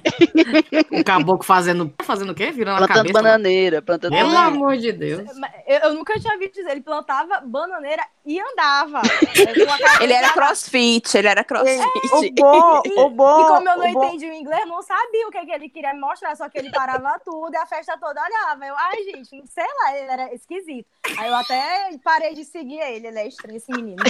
o 0.91 1.03
caboclo 1.03 1.43
fazendo. 1.43 1.91
Fazendo 2.03 2.31
o 2.31 2.36
quê? 2.36 2.51
Virando 2.51 2.77
plantando 2.77 2.91
a 2.91 2.97
cabeça. 2.97 3.13
bananeira, 3.13 3.81
plantando 3.81 4.11
Pelo 4.11 4.29
bananeira. 4.29 4.55
amor 4.55 4.77
de 4.77 4.91
Deus. 4.91 5.29
Eu, 5.65 5.79
eu, 5.79 5.93
nunca 5.93 6.19
tinha 6.19 6.38
visto 6.38 6.55
dizer. 6.55 6.71
Ele 6.71 6.81
plantava 6.81 7.39
bananeira 7.41 8.05
e 8.25 8.39
andava. 8.39 9.01
ele 10.01 10.13
era 10.13 10.31
crossfit, 10.31 11.17
ele 11.17 11.27
era 11.27 11.43
crossfit. 11.43 11.81
É, 11.81 12.15
o 12.15 12.31
bom, 12.33 12.81
o 12.97 13.09
bom. 13.09 13.36
E 13.45 13.47
como 13.47 13.69
eu 13.69 13.77
não 13.77 13.88
entendi 13.88 14.29
o 14.29 14.33
inglês, 14.33 14.67
não 14.67 14.81
sabia 14.81 15.27
o 15.27 15.31
que, 15.31 15.45
que 15.45 15.51
ele 15.51 15.69
queria 15.69 15.93
me 15.93 15.99
mostrar, 15.99 16.36
só 16.36 16.47
que 16.49 16.57
ele 16.57 16.71
parava 16.71 17.19
tudo 17.23 17.53
e 17.53 17.57
a 17.57 17.65
festa 17.65 17.97
toda 17.97 18.21
olhava. 18.21 18.65
Eu, 18.65 18.75
ai, 18.77 19.03
gente, 19.03 19.43
sei 19.47 19.65
lá, 19.81 19.97
ele 19.97 20.11
era 20.11 20.33
esquisito. 20.33 20.88
Aí 21.17 21.29
eu 21.29 21.36
até 21.36 21.97
parei 22.03 22.33
de 22.33 22.43
seguir 22.43 22.74
ele, 22.80 23.07
ele 23.07 23.19
é 23.19 23.28
estranho 23.28 23.57
esse 23.57 23.71
menino. 23.71 24.03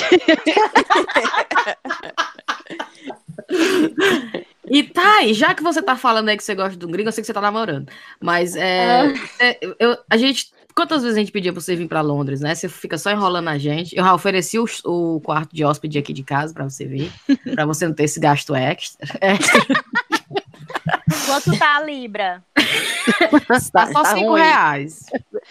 E 4.68 4.84
tá 4.84 5.18
aí, 5.20 5.34
já 5.34 5.54
que 5.54 5.64
você 5.64 5.82
tá 5.82 5.96
falando 5.96 6.30
aí 6.30 6.38
que 6.38 6.44
você 6.44 6.56
gosta 6.56 6.78
do 6.78 6.88
gringo, 6.88 7.10
eu 7.10 7.12
sei 7.12 7.22
que 7.22 7.28
você 7.28 7.34
tá 7.34 7.42
namorando. 7.42 7.88
Mas 8.20 8.56
é, 8.56 9.14
é, 9.40 9.60
eu, 9.80 9.98
a 10.10 10.18
gente. 10.18 10.54
Quantas 10.76 11.04
vezes 11.04 11.16
a 11.16 11.20
gente 11.22 11.32
pedia 11.32 11.54
pra 11.54 11.62
você 11.62 11.74
vir 11.74 11.88
pra 11.88 12.02
Londres, 12.02 12.42
né? 12.42 12.54
Você 12.54 12.68
fica 12.68 12.98
só 12.98 13.10
enrolando 13.10 13.48
a 13.48 13.58
gente. 13.58 13.96
Eu 13.96 14.04
já 14.04 14.14
ofereci 14.14 14.60
o, 14.60 14.66
o 14.84 15.22
quarto 15.22 15.56
de 15.56 15.64
hóspede 15.64 15.98
aqui 15.98 16.12
de 16.12 16.22
casa 16.22 16.54
pra 16.54 16.66
você 16.66 16.86
vir, 16.86 17.10
pra 17.54 17.66
você 17.66 17.88
não 17.88 17.94
ter 17.94 18.04
esse 18.04 18.20
gasto 18.20 18.54
extra. 18.54 19.08
Quanto 21.26 21.58
tá 21.58 21.78
a 21.78 21.82
Libra? 21.82 22.44
Tá, 23.72 23.88
só 23.88 24.04
tá 24.04 24.16
cinco 24.16 24.32
ruim. 24.32 24.42
reais. 24.42 25.06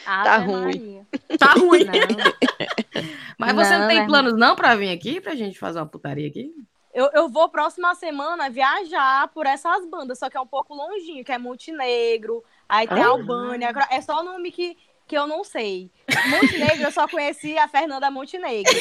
tá 0.04 0.36
ruim. 0.36 1.06
Tá 1.38 1.52
ruim. 1.52 1.86
Mas 3.38 3.54
você 3.54 3.70
não, 3.70 3.80
não 3.80 3.88
tem 3.88 4.00
é 4.00 4.06
planos 4.06 4.36
não 4.36 4.56
para 4.56 4.74
vir 4.74 4.90
aqui, 4.90 5.20
pra 5.20 5.34
gente 5.34 5.58
fazer 5.58 5.78
uma 5.78 5.86
putaria 5.86 6.28
aqui? 6.28 6.52
Eu, 6.92 7.10
eu 7.12 7.28
vou 7.28 7.48
próxima 7.48 7.94
semana 7.94 8.50
viajar 8.50 9.28
por 9.28 9.46
essas 9.46 9.84
bandas, 9.86 10.18
só 10.18 10.30
que 10.30 10.36
é 10.36 10.40
um 10.40 10.46
pouco 10.46 10.74
longinho, 10.74 11.24
que 11.24 11.32
é 11.32 11.38
Montenegro, 11.38 12.44
aí 12.68 12.86
tem 12.86 13.02
ah. 13.02 13.08
Albânia. 13.08 13.72
É 13.90 14.00
só 14.00 14.20
o 14.20 14.24
nome 14.24 14.52
que, 14.52 14.76
que 15.06 15.16
eu 15.16 15.26
não 15.26 15.44
sei. 15.44 15.90
Montenegro, 16.28 16.84
eu 16.84 16.90
só 16.90 17.06
conheci 17.06 17.58
a 17.58 17.68
Fernanda 17.68 18.10
Montenegro. 18.10 18.72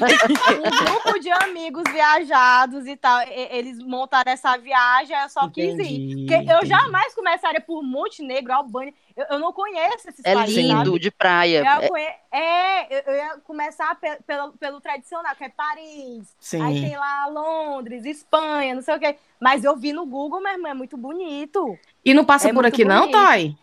Mas 0.00 0.58
um 0.58 0.84
grupo 0.84 1.18
de 1.20 1.30
amigos 1.30 1.84
viajados 1.90 2.86
e 2.86 2.96
tal, 2.96 3.20
eles 3.28 3.78
montaram 3.78 4.30
essa 4.30 4.56
viagem, 4.58 5.16
eu 5.16 5.28
só 5.28 5.46
entendi, 5.46 5.76
quis 5.76 5.90
ir. 5.90 6.26
Porque 6.26 6.52
eu 6.52 6.66
jamais 6.66 7.14
começaria 7.14 7.60
por 7.60 7.82
Montenegro, 7.82 8.52
Albânia. 8.52 8.92
Eu, 9.16 9.26
eu 9.30 9.38
não 9.38 9.52
conheço 9.52 10.08
esses 10.08 10.24
é 10.24 10.34
países. 10.34 10.58
É 10.58 10.60
lindo, 10.60 10.84
sabe? 10.84 10.98
de 10.98 11.10
praia. 11.10 11.58
Eu 11.58 11.82
é, 11.82 11.88
conhe... 11.88 12.08
é, 12.32 13.10
eu 13.10 13.14
ia 13.14 13.36
começar 13.44 13.94
pe 13.94 14.18
pelo, 14.26 14.52
pelo 14.52 14.80
tradicional, 14.80 15.34
que 15.34 15.44
é 15.44 15.48
Paris. 15.48 16.34
Sim. 16.38 16.60
Aí 16.60 16.80
tem 16.80 16.96
lá 16.96 17.26
Londres, 17.26 18.04
Espanha, 18.04 18.74
não 18.74 18.82
sei 18.82 18.94
o 18.94 18.98
quê. 18.98 19.16
Mas 19.40 19.64
eu 19.64 19.76
vi 19.76 19.92
no 19.92 20.04
Google, 20.04 20.40
meu 20.40 20.52
irmão, 20.52 20.70
é 20.70 20.74
muito 20.74 20.96
bonito. 20.96 21.78
E 22.04 22.12
não 22.12 22.24
passa 22.24 22.50
é 22.50 22.52
por 22.52 22.66
aqui, 22.66 22.84
bonito. 22.84 23.00
não, 23.00 23.10
Thay? 23.10 23.56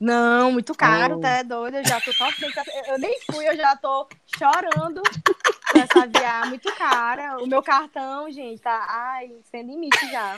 Não, 0.00 0.50
muito 0.50 0.74
caro, 0.74 1.16
oh. 1.16 1.20
tá 1.20 1.28
é 1.28 1.44
doido. 1.44 1.76
Eu 1.76 1.84
já 1.84 2.00
tô 2.00 2.10
torcendo. 2.14 2.52
Eu 2.86 2.98
nem 2.98 3.20
fui, 3.30 3.46
eu 3.46 3.54
já 3.54 3.76
tô 3.76 4.08
chorando 4.38 5.02
essa 5.80 6.06
viagem 6.06 6.50
muito 6.50 6.72
cara. 6.74 7.38
O 7.42 7.46
meu 7.46 7.62
cartão, 7.62 8.30
gente, 8.30 8.60
tá 8.60 8.86
ai, 8.88 9.30
sem 9.50 9.62
limite 9.62 10.10
já. 10.10 10.36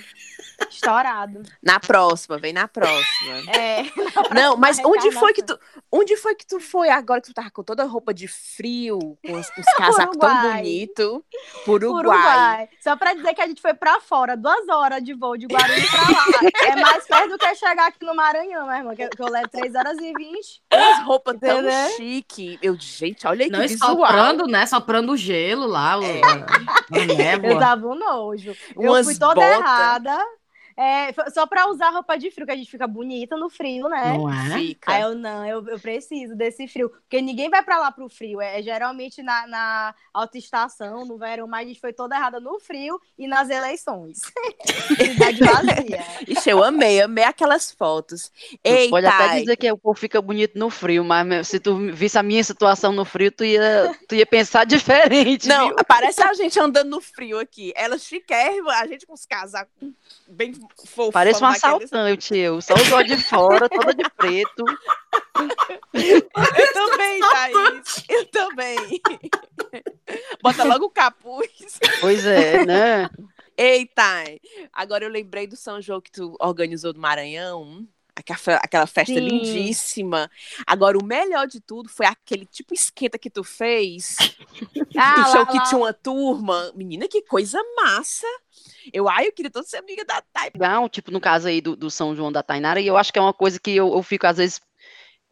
Estourado. 0.68 1.43
Na 1.62 1.80
próxima, 1.80 2.38
vem 2.38 2.53
na 2.53 2.68
próxima. 2.68 3.51
É. 3.55 3.82
Na 4.32 4.43
Não, 4.43 4.57
mas 4.57 4.78
onde 4.84 5.11
foi 5.12 5.32
que 5.32 5.43
tu. 5.43 5.59
Onde 5.90 6.16
foi 6.16 6.34
que 6.34 6.47
tu 6.47 6.61
foi 6.61 6.88
agora 6.88 7.20
que 7.20 7.28
tu 7.28 7.34
tava 7.34 7.51
com 7.51 7.62
toda 7.62 7.82
a 7.82 7.86
roupa 7.86 8.14
de 8.14 8.26
frio, 8.26 8.99
com 9.24 9.32
os, 9.34 9.49
os 9.57 9.64
casacos 9.76 10.16
tão 10.16 10.43
bonitos? 10.43 11.20
Por 11.64 11.84
Uruguai. 11.84 12.18
Uruguai. 12.18 12.68
Só 12.80 12.97
pra 12.97 13.14
dizer 13.14 13.34
que 13.34 13.43
a 13.43 13.47
gente 13.47 13.61
foi 13.61 13.74
pra 13.74 14.01
fora, 14.01 14.36
duas 14.36 14.68
horas 14.68 15.03
de 15.03 15.14
voo 15.14 15.36
de 15.36 15.47
Guarulhos 15.47 15.90
pra 15.90 16.03
lá. 16.03 16.24
é 16.68 16.76
mais 16.76 17.07
perto 17.07 17.30
do 17.30 17.38
que 17.38 17.55
chegar 17.55 17.88
aqui 17.88 18.05
no 18.05 18.14
Maranhão, 18.14 18.66
né, 18.66 18.78
irmã? 18.78 18.95
Que 18.95 19.03
eu 19.03 19.28
levo 19.28 19.49
3 19.49 19.74
horas 19.74 19.99
e 19.99 20.12
20. 20.12 20.62
Aquelas 20.70 21.05
roupas 21.05 21.36
tão 21.38 21.62
chique. 21.97 22.59
Eu, 22.62 22.76
gente, 22.78 23.26
olha 23.26 23.45
aí 23.45 23.51
Não, 23.51 23.61
que 23.61 23.68
visual. 23.68 23.97
Soprando, 23.97 24.47
né? 24.47 24.66
Soprando 24.66 25.16
gelo 25.16 25.32
lá. 25.66 25.99
É. 26.03 26.20
O, 26.93 27.47
eu 27.47 27.59
tava 27.59 27.87
um 27.87 27.95
nojo. 27.95 28.55
Umas 28.76 28.99
eu 28.99 29.05
fui 29.05 29.18
toda 29.18 29.35
bota. 29.41 29.55
errada. 29.55 30.18
É, 30.77 31.12
só 31.31 31.47
pra 31.47 31.68
usar 31.68 31.91
roupa 31.91 32.16
de 32.16 32.31
frio, 32.31 32.47
que 32.47 32.53
a 32.53 32.57
gente 32.57 32.70
fica 32.70 32.87
bonita 32.87 33.37
no 33.37 33.51
frio, 33.51 33.89
né? 33.89 34.16
Não 34.16 34.31
é? 34.31 34.59
Fica. 34.59 34.93
Aí 34.93 35.03
eu 35.03 35.14
não, 35.14 35.47
eu, 35.47 35.66
eu 35.68 35.79
preciso 35.79 36.35
desse 36.35 36.66
frio. 36.66 36.89
Porque 36.89 37.20
ninguém 37.20 37.51
vai 37.51 37.62
pra 37.62 37.79
lá 37.79 37.91
pro 37.91 38.09
frio. 38.09 38.41
É, 38.41 38.62
geralmente 38.62 39.23
na, 39.23 39.47
na 39.47 39.95
alta 40.12 40.39
estação, 40.39 41.05
no 41.05 41.18
verão, 41.18 41.47
mas 41.47 41.64
a 41.64 41.68
gente 41.68 41.81
foi 41.81 41.93
toda 41.93 42.16
errada 42.16 42.41
no 42.41 42.59
frio 42.59 43.01
e 43.18 43.27
nas 43.27 43.51
eleições. 43.51 44.20
Cidade 44.97 45.41
vazia. 45.41 46.05
Ixi, 46.27 46.51
eu 46.51 46.62
amei, 46.62 47.01
amei 47.01 47.25
aquelas 47.25 47.70
fotos. 47.70 48.31
Eita. 48.64 48.91
Pode 48.91 49.07
até 49.07 49.41
dizer 49.41 49.57
que 49.57 49.70
o 49.70 49.79
povo 49.79 49.99
fica 49.99 50.20
bonito 50.20 50.59
no 50.59 50.70
frio, 50.70 51.05
mas 51.05 51.49
se 51.49 51.61
tu 51.61 51.77
visse 51.93 52.18
a 52.18 52.23
minha 52.23 52.43
situação 52.43 52.93
no 52.93 53.05
frio, 53.05 53.31
tu 53.31 53.45
ia, 53.45 53.97
tu 54.09 54.14
ia 54.14 54.27
pensar 54.27 54.64
diferente. 54.66 55.49
Não, 55.49 55.68
viu? 55.68 55.77
parece 55.87 56.23
a 56.23 56.33
gente 56.35 56.59
andando 56.59 56.91
no 56.91 57.01
frio 57.01 57.39
aqui. 57.39 57.73
Elas 57.77 58.05
chiquérrimas, 58.05 58.75
a 58.75 58.87
gente 58.87 59.07
com 59.07 59.14
os 59.14 59.27
casacos 59.27 59.73
bem 60.29 60.53
fofo. 60.87 61.13
Parece 61.13 61.43
um 61.43 61.47
assaltante, 61.47 62.37
eu. 62.37 62.61
Só 62.61 62.75
os 62.75 62.93
olhos 62.93 63.17
de 63.17 63.23
fora, 63.23 63.69
toda 63.69 63.95
de 63.95 64.09
preto. 64.11 64.65
Eu 65.95 66.73
também, 66.73 67.21
Thaís. 67.21 68.05
Eu 68.09 68.27
também. 68.27 69.01
Bota 70.43 70.65
logo 70.65 70.87
o 70.87 70.91
capuz. 70.91 71.79
Pois 72.01 72.25
é, 72.27 72.65
né? 72.65 73.09
Eita! 73.57 74.25
Agora 74.73 75.05
eu 75.05 75.11
lembrei 75.11 75.47
do 75.47 75.57
São 75.57 75.81
João 75.81 76.01
que 76.01 76.11
tu 76.11 76.37
organizou 76.41 76.93
do 76.93 77.01
Maranhão. 77.01 77.87
Aquela 78.15 78.87
festa 78.87 79.15
Sim. 79.15 79.21
lindíssima. 79.21 80.31
Agora, 80.67 80.99
o 80.99 81.05
melhor 81.05 81.47
de 81.47 81.61
tudo 81.61 81.89
foi 81.89 82.07
aquele 82.07 82.45
tipo 82.47 82.75
esquenta 82.75 83.19
que 83.19 83.31
tu 83.31 83.43
fez. 83.43 84.17
Ah, 84.97 85.15
do 85.17 85.25
show 85.25 85.41
lá, 85.41 85.47
que 85.47 85.57
lá. 85.57 85.63
tinha 85.65 85.79
uma 85.79 85.93
turma. 85.93 86.73
Menina, 86.77 87.09
que 87.09 87.23
coisa 87.23 87.59
massa! 87.77 88.27
Eu, 88.93 89.09
ai, 89.09 89.27
eu 89.27 89.33
queria 89.33 89.51
tanto 89.51 89.69
ser 89.69 89.79
amiga 89.79 90.05
da 90.05 90.23
Thay. 90.33 90.51
Não, 90.57 90.89
tipo, 90.89 91.11
no 91.11 91.21
caso 91.21 91.49
aí 91.49 91.61
do, 91.61 91.75
do 91.75 91.91
São 91.91 92.15
João 92.15 92.31
da 92.31 92.43
Tainara, 92.43 92.81
e 92.81 92.87
eu 92.87 92.97
acho 92.97 93.13
que 93.13 93.19
é 93.19 93.23
uma 93.23 93.33
coisa 93.33 93.59
que 93.59 93.75
eu, 93.75 93.93
eu 93.93 94.03
fico, 94.03 94.27
às 94.27 94.37
vezes, 94.37 94.61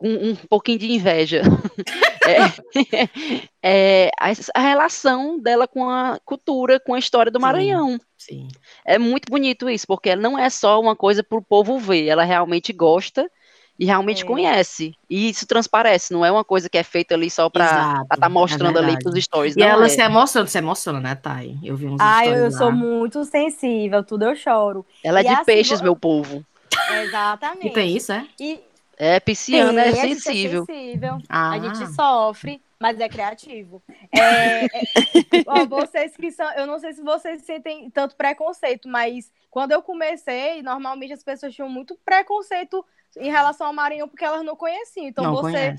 um, 0.00 0.30
um 0.30 0.36
pouquinho 0.48 0.78
de 0.78 0.92
inveja. 0.92 1.42
é, 2.26 3.48
é, 3.62 4.10
a, 4.18 4.32
a, 4.54 4.60
relação 4.60 5.38
dela 5.38 5.66
com 5.66 5.88
a 5.88 6.18
cultura, 6.24 6.80
com 6.80 6.94
a 6.94 6.98
história 6.98 7.30
do 7.30 7.40
Maranhão. 7.40 7.98
Sim, 8.16 8.48
sim. 8.48 8.48
É 8.84 8.98
muito 8.98 9.30
bonito 9.30 9.68
isso, 9.68 9.86
porque 9.86 10.16
não 10.16 10.38
é 10.38 10.48
só 10.48 10.80
uma 10.80 10.96
coisa 10.96 11.22
para 11.22 11.38
o 11.38 11.42
povo 11.42 11.78
ver, 11.78 12.06
ela 12.06 12.24
realmente 12.24 12.72
gosta 12.72 13.30
e 13.80 13.86
realmente 13.86 14.22
é. 14.22 14.26
conhece. 14.26 14.94
E 15.08 15.30
isso 15.30 15.46
transparece, 15.46 16.12
não 16.12 16.24
é 16.24 16.30
uma 16.30 16.44
coisa 16.44 16.68
que 16.68 16.76
é 16.76 16.82
feita 16.82 17.14
ali 17.14 17.30
só 17.30 17.48
para 17.48 17.64
estar 18.02 18.18
tá 18.18 18.26
é 18.26 18.28
mostrando 18.28 18.78
é 18.78 18.82
ali 18.82 18.98
pros 18.98 19.24
stories. 19.24 19.56
E 19.56 19.62
ela 19.62 19.86
é. 19.86 19.88
se 19.88 20.02
emociona, 20.02 20.46
se 20.46 20.58
emociona, 20.58 21.00
né, 21.00 21.14
Thay? 21.14 21.56
Eu 21.62 21.76
vi 21.76 21.86
uns 21.86 21.98
Ah, 21.98 22.26
eu 22.26 22.44
lá. 22.44 22.50
sou 22.50 22.70
muito 22.70 23.24
sensível, 23.24 24.04
tudo 24.04 24.26
eu 24.26 24.36
choro. 24.36 24.84
Ela 25.02 25.20
é 25.20 25.22
de 25.22 25.28
assim, 25.30 25.44
peixes, 25.44 25.80
meu 25.80 25.96
povo. 25.96 26.44
Exatamente. 27.02 27.68
E 27.68 27.72
tem 27.72 27.96
isso, 27.96 28.12
é? 28.12 28.26
E... 28.38 28.60
É, 29.00 29.18
pisciana 29.18 29.80
é 29.80 29.94
sensível. 29.94 30.66
É 30.68 30.72
sensível. 30.72 31.18
Ah. 31.26 31.52
A 31.52 31.58
gente 31.58 31.86
sofre, 31.94 32.62
mas 32.78 33.00
é 33.00 33.08
criativo. 33.08 33.82
É, 34.12 34.66
é, 34.66 34.68
ó, 35.46 35.64
vocês 35.64 36.14
que 36.14 36.30
são, 36.30 36.46
eu 36.52 36.66
não 36.66 36.78
sei 36.78 36.92
se 36.92 37.00
vocês 37.00 37.40
sentem 37.42 37.88
tanto 37.88 38.14
preconceito, 38.14 38.86
mas 38.86 39.32
quando 39.50 39.72
eu 39.72 39.80
comecei, 39.80 40.62
normalmente 40.62 41.14
as 41.14 41.24
pessoas 41.24 41.54
tinham 41.54 41.68
muito 41.70 41.98
preconceito 42.04 42.84
em 43.16 43.30
relação 43.30 43.68
ao 43.68 43.72
Maranhão 43.72 44.06
porque 44.06 44.24
elas 44.24 44.44
não 44.44 44.54
conheciam. 44.54 45.06
Então 45.06 45.24
não 45.24 45.34
você 45.34 45.74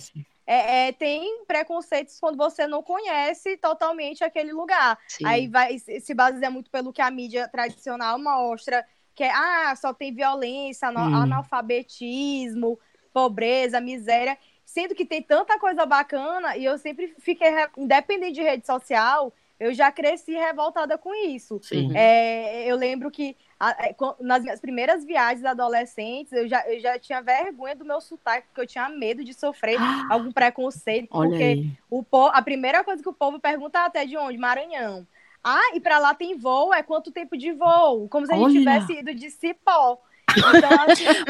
é, 0.47 0.87
é, 0.87 0.91
tem 0.91 1.45
preconceitos 1.45 2.19
quando 2.19 2.37
você 2.37 2.65
não 2.65 2.81
conhece 2.81 3.55
totalmente 3.57 4.23
aquele 4.23 4.51
lugar. 4.51 4.97
Sim. 5.07 5.27
Aí 5.27 5.47
vai 5.47 5.77
se 5.77 6.13
baseia 6.15 6.49
muito 6.49 6.71
pelo 6.71 6.91
que 6.91 7.03
a 7.03 7.11
mídia 7.11 7.47
tradicional 7.47 8.17
mostra, 8.17 8.83
que 9.13 9.23
é 9.23 9.31
ah, 9.31 9.75
só 9.75 9.93
tem 9.93 10.11
violência, 10.11 10.89
hum. 10.89 10.97
analfabetismo, 10.97 12.79
pobreza, 13.13 13.79
miséria. 13.81 14.37
Sendo 14.65 14.95
que 14.95 15.05
tem 15.05 15.21
tanta 15.21 15.59
coisa 15.59 15.85
bacana, 15.85 16.55
e 16.55 16.63
eu 16.63 16.77
sempre 16.77 17.13
fiquei, 17.19 17.49
independente 17.77 18.35
de 18.35 18.41
rede 18.41 18.65
social, 18.65 19.33
eu 19.59 19.73
já 19.73 19.91
cresci 19.91 20.31
revoltada 20.31 20.97
com 20.97 21.13
isso. 21.13 21.59
É, 21.95 22.65
eu 22.65 22.75
lembro 22.75 23.11
que 23.11 23.35
é, 23.61 23.95
nas 24.19 24.41
minhas 24.41 24.59
primeiras 24.59 25.05
viagens 25.05 25.45
adolescentes, 25.45 26.33
eu 26.33 26.47
já, 26.47 26.67
eu 26.67 26.79
já 26.79 26.97
tinha 26.97 27.21
vergonha 27.21 27.75
do 27.75 27.85
meu 27.85 28.01
sotaque, 28.01 28.47
porque 28.47 28.61
eu 28.61 28.65
tinha 28.65 28.89
medo 28.89 29.23
de 29.23 29.35
sofrer 29.35 29.77
algum 30.09 30.31
preconceito, 30.31 31.09
porque 31.09 31.67
o 31.91 32.01
povo, 32.01 32.31
a 32.33 32.41
primeira 32.41 32.83
coisa 32.83 33.03
que 33.03 33.09
o 33.09 33.13
povo 33.13 33.39
pergunta 33.39 33.77
é 33.77 33.81
até 33.83 34.03
de 34.03 34.17
onde? 34.17 34.37
Maranhão. 34.37 35.05
Ah, 35.43 35.75
e 35.75 35.79
para 35.79 35.99
lá 35.99 36.15
tem 36.15 36.37
voo? 36.37 36.73
É 36.73 36.81
quanto 36.81 37.11
tempo 37.11 37.37
de 37.37 37.51
voo? 37.51 38.07
Como 38.09 38.25
se 38.25 38.33
a 38.33 38.35
gente 38.35 38.45
Olha. 38.45 38.59
tivesse 38.59 38.93
ido 38.93 39.13
de 39.13 39.29
Cipó. 39.29 39.99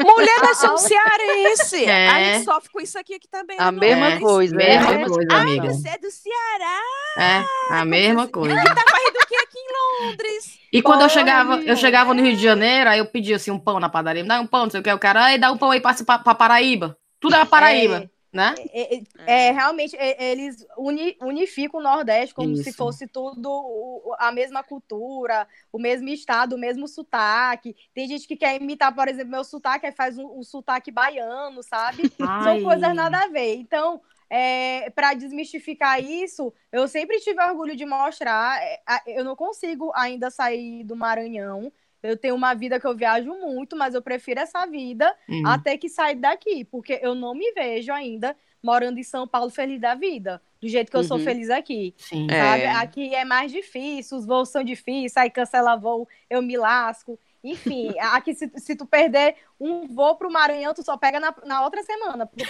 Mulher, 0.04 0.38
nós 0.42 0.58
somos 0.58 0.82
cearense. 0.82 1.84
É. 1.84 2.08
A 2.08 2.24
gente 2.24 2.44
sofre 2.44 2.70
com 2.70 2.80
isso 2.80 2.98
aqui, 2.98 3.14
aqui 3.14 3.28
também. 3.28 3.56
A 3.58 3.72
mesma 3.72 4.12
é. 4.12 4.20
coisa. 4.20 4.54
Mesma 4.54 4.94
é. 4.94 5.04
coisa, 5.04 5.34
amiga. 5.34 5.68
Ah, 5.68 5.72
você 5.72 5.88
é 5.88 5.98
do 5.98 6.10
Ceará. 6.10 6.80
É, 7.18 7.74
a 7.74 7.84
mesma 7.84 8.28
coisa. 8.28 8.54
Tá 8.54 8.84
mais 8.90 9.12
do 9.12 9.26
que 9.26 9.36
aqui 9.36 9.58
em 9.58 10.06
Londres. 10.06 10.58
E 10.72 10.82
quando 10.82 11.02
eu 11.02 11.08
chegava, 11.08 11.56
eu 11.62 11.76
chegava 11.76 12.14
no 12.14 12.22
Rio 12.22 12.36
de 12.36 12.42
Janeiro, 12.42 12.88
aí 12.88 12.98
eu 12.98 13.06
pedia 13.06 13.36
assim 13.36 13.50
um 13.50 13.58
pão 13.58 13.78
na 13.78 13.88
padaria, 13.88 14.22
me 14.22 14.28
dá 14.28 14.40
um 14.40 14.46
pão, 14.46 14.64
não 14.64 14.70
sei 14.70 14.80
o 14.80 14.82
que, 14.82 14.92
o 14.92 14.98
cara, 14.98 15.24
aí 15.24 15.38
dá 15.38 15.52
um 15.52 15.58
pão 15.58 15.70
aí 15.70 15.80
pra, 15.80 15.94
pra, 15.94 16.18
pra 16.18 16.34
Paraíba. 16.34 16.96
Tudo 17.20 17.36
é 17.36 17.44
Paraíba. 17.44 18.10
É 18.32 18.36
né? 18.36 18.54
É, 18.72 18.94
é, 18.94 19.02
é, 19.26 19.50
realmente 19.52 19.96
eles 19.96 20.66
uni, 20.76 21.16
unificam 21.20 21.80
o 21.80 21.82
Nordeste 21.82 22.34
como 22.34 22.52
Isso. 22.52 22.64
se 22.64 22.72
fosse 22.72 23.06
tudo 23.06 24.16
a 24.18 24.32
mesma 24.32 24.62
cultura, 24.62 25.46
o 25.70 25.78
mesmo 25.78 26.08
estado, 26.08 26.54
o 26.54 26.58
mesmo 26.58 26.88
sotaque. 26.88 27.76
Tem 27.94 28.08
gente 28.08 28.26
que 28.26 28.36
quer 28.36 28.60
imitar, 28.60 28.94
por 28.94 29.06
exemplo, 29.06 29.30
meu 29.30 29.44
sotaque, 29.44 29.86
aí 29.86 29.92
faz 29.92 30.16
um, 30.18 30.38
um 30.38 30.42
sotaque 30.42 30.90
baiano, 30.90 31.62
sabe? 31.62 32.10
Ai. 32.20 32.42
São 32.44 32.62
coisas 32.62 32.94
nada 32.94 33.18
a 33.18 33.28
ver. 33.28 33.56
Então, 33.56 34.00
é, 34.30 34.88
para 34.90 35.12
desmistificar 35.12 36.02
isso, 36.02 36.54
eu 36.72 36.88
sempre 36.88 37.20
tive 37.20 37.42
orgulho 37.42 37.76
de 37.76 37.84
mostrar. 37.84 38.62
É, 38.62 38.80
eu 39.06 39.24
não 39.24 39.36
consigo 39.36 39.92
ainda 39.94 40.30
sair 40.30 40.84
do 40.84 40.96
Maranhão. 40.96 41.70
Eu 42.02 42.16
tenho 42.16 42.34
uma 42.34 42.54
vida 42.54 42.80
que 42.80 42.86
eu 42.86 42.96
viajo 42.96 43.30
muito, 43.30 43.76
mas 43.76 43.94
eu 43.94 44.02
prefiro 44.02 44.40
essa 44.40 44.66
vida 44.66 45.14
uhum. 45.28 45.46
até 45.46 45.78
que 45.78 45.88
sair 45.88 46.16
daqui, 46.16 46.64
porque 46.64 46.98
eu 47.00 47.14
não 47.14 47.34
me 47.34 47.52
vejo 47.52 47.92
ainda 47.92 48.36
morando 48.62 48.98
em 48.98 49.02
São 49.02 49.26
Paulo 49.26 49.50
feliz 49.50 49.80
da 49.80 49.94
vida, 49.94 50.40
do 50.60 50.68
jeito 50.68 50.90
que 50.90 50.96
eu 50.96 51.00
uhum. 51.00 51.06
sou 51.06 51.18
feliz 51.18 51.50
aqui. 51.50 51.94
Sim. 51.96 52.28
Sabe? 52.30 52.62
É. 52.62 52.70
Aqui 52.70 53.14
é 53.14 53.24
mais 53.24 53.50
difícil, 53.50 54.16
os 54.16 54.24
voos 54.24 54.48
são 54.48 54.62
difíceis, 54.62 55.16
aí 55.16 55.30
cancela 55.30 55.76
voo, 55.76 56.08
eu 56.30 56.40
me 56.40 56.56
lasco. 56.56 57.18
Enfim, 57.42 57.92
aqui 58.12 58.34
se, 58.34 58.50
se 58.56 58.76
tu 58.76 58.86
perder 58.86 59.34
um 59.58 59.88
voo 59.88 60.16
pro 60.16 60.30
Maranhão, 60.30 60.72
tu 60.72 60.82
só 60.84 60.96
pega 60.96 61.18
na, 61.18 61.34
na 61.44 61.64
outra 61.64 61.82
semana, 61.82 62.26
porque 62.26 62.44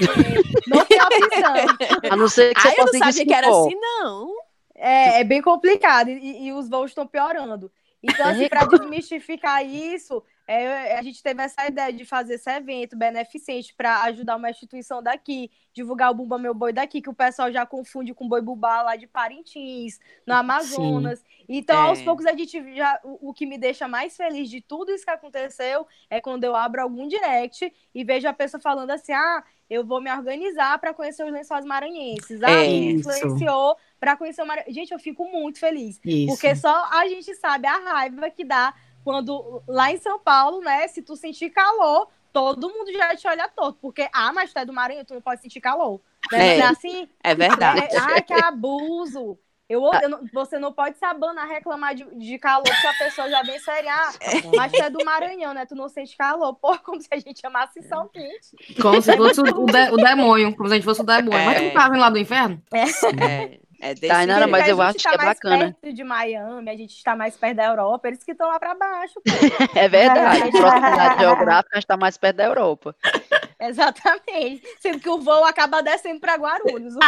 não 0.67 0.85
tem 0.85 0.99
opção. 1.03 1.55
A 2.13 2.17
não 2.17 2.29
ser 2.29 2.55
que 2.55 2.61
você 2.61 2.69
ah, 2.69 2.75
eu 2.77 2.85
não 2.85 2.93
sabia 2.93 3.27
que 3.27 3.35
era 3.35 3.49
assim, 3.49 3.75
não. 3.81 4.35
É, 4.75 5.21
é 5.21 5.25
bem 5.25 5.41
complicado 5.41 6.09
e, 6.09 6.47
e 6.47 6.53
os 6.53 6.69
voos 6.69 6.91
estão 6.91 7.07
piorando. 7.07 7.71
Então, 8.03 8.27
assim, 8.27 8.49
para 8.49 8.65
desmistificar 8.67 9.65
isso, 9.65 10.23
é, 10.55 10.99
a 10.99 11.03
gente 11.03 11.23
teve 11.23 11.43
essa 11.43 11.67
ideia 11.67 11.93
de 11.93 12.05
fazer 12.05 12.35
esse 12.35 12.51
evento 12.51 12.97
beneficente 12.97 13.75
para 13.75 14.03
ajudar 14.03 14.37
uma 14.37 14.51
instituição 14.51 15.03
daqui, 15.03 15.51
divulgar 15.73 16.11
o 16.11 16.15
Bumba 16.15 16.39
Meu 16.39 16.53
Boi 16.53 16.73
daqui, 16.73 17.01
que 17.01 17.09
o 17.09 17.15
pessoal 17.15 17.51
já 17.51 17.65
confunde 17.65 18.13
com 18.13 18.29
Boi 18.29 18.41
Bubá 18.41 18.83
lá 18.83 18.97
de 18.97 19.07
Parintins, 19.07 19.99
no 20.27 20.35
Amazonas. 20.35 21.21
Sim. 21.21 21.25
Então, 21.49 21.77
é. 21.77 21.89
aos 21.89 22.03
poucos, 22.03 22.27
a 22.27 22.33
gente 22.33 22.75
já. 22.75 23.01
O, 23.03 23.31
o, 23.31 23.35
que 23.35 23.47
me 23.47 23.57
deixa 23.57 23.89
mais 23.89 24.17
feliz 24.17 24.51
de 24.51 24.61
tudo 24.61 24.93
isso 24.93 25.05
que 25.05 25.11
aconteceu 25.11 25.87
é 26.11 26.21
quando 26.21 26.45
eu 26.45 26.55
abro 26.55 26.83
algum 26.83 27.09
direct 27.09 27.73
e 27.95 28.05
vejo 28.05 28.29
a 28.29 28.33
pessoa 28.33 28.61
falando 28.61 28.91
assim: 28.91 29.13
ah, 29.13 29.43
eu 29.71 29.85
vou 29.85 30.01
me 30.03 30.13
organizar 30.13 30.79
para 30.79 30.93
conhecer 30.93 31.25
os 31.25 31.33
lençóis 31.33 31.65
maranhenses. 31.65 32.43
Ah, 32.43 32.51
é 32.51 32.69
me 32.69 32.93
influenciou 32.93 33.77
para 33.99 34.17
conhecer 34.17 34.43
o 34.43 34.47
Maranhão. 34.47 34.71
Gente, 34.73 34.93
eu 34.93 34.99
fico 34.99 35.25
muito 35.25 35.59
feliz. 35.59 35.99
Isso. 36.05 36.27
Porque 36.27 36.55
só 36.55 36.89
a 36.93 37.07
gente 37.09 37.35
sabe 37.37 37.67
a 37.67 37.79
raiva 37.79 38.31
que 38.31 38.45
dá 38.45 38.75
quando 39.05 39.63
lá 39.67 39.91
em 39.93 39.99
São 39.99 40.19
Paulo, 40.19 40.61
né, 40.61 40.89
se 40.89 41.03
tu 41.03 41.17
sentir 41.17 41.51
calor, 41.51 42.09
todo 42.33 42.71
mundo 42.71 42.93
já 42.93 43.15
te 43.15 43.27
olha 43.29 43.49
todo. 43.49 43.77
Porque, 43.81 44.09
ah, 44.13 44.33
mas 44.33 44.53
tu 44.53 44.59
é 44.59 44.65
do 44.65 44.73
Maranhão, 44.73 45.05
tu 45.05 45.15
não 45.15 45.21
pode 45.21 45.43
sentir 45.43 45.61
calor. 45.61 46.01
Né? 46.31 46.57
É, 46.57 46.59
é 46.59 46.63
assim? 46.63 47.09
É 47.23 47.35
verdade. 47.35 47.81
É, 47.81 47.99
ah, 47.99 48.21
que 48.21 48.33
abuso. 48.33 49.39
Eu, 49.69 49.83
eu 50.03 50.09
não, 50.09 50.21
você 50.35 50.59
não 50.59 50.71
pode 50.71 50.99
se 50.99 51.05
abanar 51.05 51.49
reclamar 51.49 51.95
de, 51.95 52.05
de 52.17 52.39
calor, 52.39 52.63
porque 52.63 52.87
a 52.87 53.05
pessoa 53.05 53.31
já 53.31 53.43
vem 53.43 53.59
séria. 53.59 53.91
Ah, 53.95 54.13
mas 54.55 54.71
tu 54.71 54.83
é 54.83 54.91
do 54.91 55.03
Maranhão, 55.03 55.55
né? 55.55 55.65
Tu 55.65 55.75
não 55.75 55.89
sente 55.89 56.15
calor. 56.17 56.55
Pô, 56.55 56.77
como 56.79 57.01
se 57.01 57.09
a 57.11 57.19
gente 57.19 57.41
chamasse 57.41 57.83
São 57.83 58.07
Quente. 58.09 58.55
Como 58.81 59.01
se 59.01 59.17
fosse 59.17 59.41
o, 59.41 59.45
de, 59.45 59.91
o 59.93 59.97
demônio. 59.97 60.55
Como 60.55 60.69
se 60.69 60.75
a 60.75 60.77
gente 60.77 60.85
fosse 60.85 61.01
o 61.01 61.05
demônio. 61.05 61.39
É. 61.39 61.47
Mas 61.47 61.59
tu 61.59 61.65
não 61.65 61.73
tava 61.73 61.97
lá 61.97 62.11
do 62.11 62.19
inferno? 62.19 62.63
É. 62.73 62.83
é. 63.25 63.61
É 63.85 63.95
desse 63.95 64.07
tá, 64.07 64.25
não, 64.25 64.47
mas 64.47 64.69
eu 64.69 64.81
acho 64.81 64.97
tá 65.03 65.11
que 65.11 65.17
é 65.17 65.19
bacana. 65.19 65.77
perto 65.81 65.93
de 65.93 66.05
Miami, 66.05 66.71
a 66.71 66.77
gente 66.77 66.95
está 66.95 67.17
mais 67.17 67.37
perto 67.37 67.57
da 67.57 67.65
Europa, 67.65 68.07
eles 68.07 68.23
que 68.23 68.31
estão 68.31 68.47
lá 68.47 68.61
para 68.61 68.77
baixo. 68.77 69.21
é 69.75 69.89
verdade, 69.89 70.53
proximidade 70.53 71.19
geográfica, 71.19 71.71
a 71.73 71.79
gente 71.79 71.85
está 71.85 71.97
mais 71.97 72.17
perto 72.17 72.37
da 72.37 72.45
Europa. 72.45 72.95
Exatamente. 73.59 74.63
Sendo 74.79 75.01
que 75.01 75.09
o 75.09 75.19
voo 75.19 75.45
acaba 75.45 75.83
descendo 75.83 76.21
para 76.21 76.37
Guarulhos. 76.37 76.95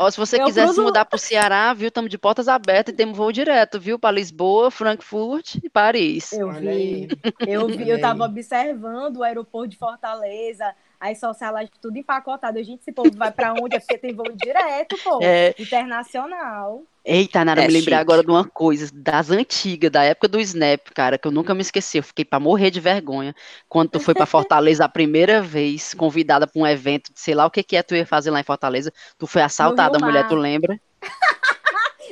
Ó, 0.00 0.08
se 0.08 0.16
você 0.16 0.40
eu 0.40 0.44
quiser 0.44 0.62
cruzo... 0.62 0.76
se 0.76 0.80
mudar 0.80 1.04
para 1.04 1.16
o 1.16 1.18
Ceará, 1.18 1.74
viu? 1.74 1.88
Estamos 1.88 2.08
de 2.08 2.16
portas 2.16 2.46
abertas 2.46 2.94
e 2.94 2.96
temos 2.96 3.16
voo 3.16 3.32
direto, 3.32 3.80
viu? 3.80 3.98
Para 3.98 4.12
Lisboa, 4.14 4.70
Frankfurt 4.70 5.56
e 5.56 5.68
Paris. 5.68 6.32
Eu 6.32 6.52
vi. 6.52 7.08
Eu 7.44 7.66
vi, 7.66 7.88
eu 7.88 7.96
estava 7.96 8.24
observando 8.24 9.16
o 9.16 9.24
aeroporto 9.24 9.70
de 9.70 9.76
Fortaleza, 9.76 10.72
as 11.00 11.18
socialites 11.18 11.78
tudo 11.80 11.96
empacotado. 11.96 12.58
A 12.58 12.62
gente, 12.62 12.80
esse 12.80 12.92
povo 12.92 13.10
vai 13.14 13.30
para 13.30 13.52
onde? 13.52 13.76
É 13.76 13.80
porque 13.80 13.98
tem 13.98 14.14
voo 14.14 14.26
direto, 14.34 14.96
pô. 15.02 15.20
É... 15.22 15.54
Internacional. 15.58 16.82
Eita, 17.04 17.42
Nara, 17.42 17.62
é 17.62 17.66
me 17.66 17.72
lembrei 17.72 17.96
agora 17.96 18.22
de 18.22 18.30
uma 18.30 18.44
coisa, 18.44 18.90
das 18.92 19.30
antigas, 19.30 19.90
da 19.90 20.02
época 20.02 20.28
do 20.28 20.38
Snap, 20.40 20.90
cara, 20.94 21.16
que 21.16 21.26
eu 21.26 21.32
nunca 21.32 21.54
me 21.54 21.62
esqueci. 21.62 21.96
Eu 21.96 22.02
fiquei 22.02 22.24
para 22.24 22.38
morrer 22.38 22.70
de 22.70 22.80
vergonha. 22.80 23.34
Quando 23.66 23.90
tu 23.90 24.00
foi 24.00 24.12
para 24.12 24.26
Fortaleza 24.26 24.84
a 24.84 24.88
primeira 24.88 25.40
vez, 25.40 25.94
convidada 25.94 26.46
para 26.46 26.60
um 26.60 26.66
evento, 26.66 27.10
sei 27.14 27.34
lá 27.34 27.46
o 27.46 27.50
que 27.50 27.62
que 27.62 27.76
é 27.76 27.82
tu 27.82 27.94
ia 27.94 28.04
fazer 28.04 28.30
lá 28.30 28.40
em 28.40 28.44
Fortaleza, 28.44 28.92
tu 29.16 29.26
foi 29.26 29.40
assaltada, 29.40 29.98
mulher, 29.98 30.28
tu 30.28 30.34
lembra? 30.34 30.78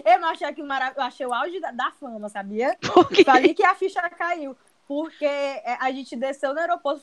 eu 0.05 0.25
achei 0.25 0.53
que 0.55 0.63
eu 0.63 1.03
achei 1.03 1.27
o 1.27 1.35
auge 1.35 1.61
da, 1.61 1.73
da 1.73 1.91
fama, 1.91 2.29
sabia? 2.29 2.77
Falei 3.25 3.53
que 3.53 3.65
a 3.65 3.75
ficha 3.75 4.01
caiu 4.11 4.57
porque 4.87 5.25
é, 5.25 5.77
a 5.81 5.91
gente 5.91 6.15
desceu 6.17 6.55
no 6.55 6.61
aeroporto, 6.61 7.03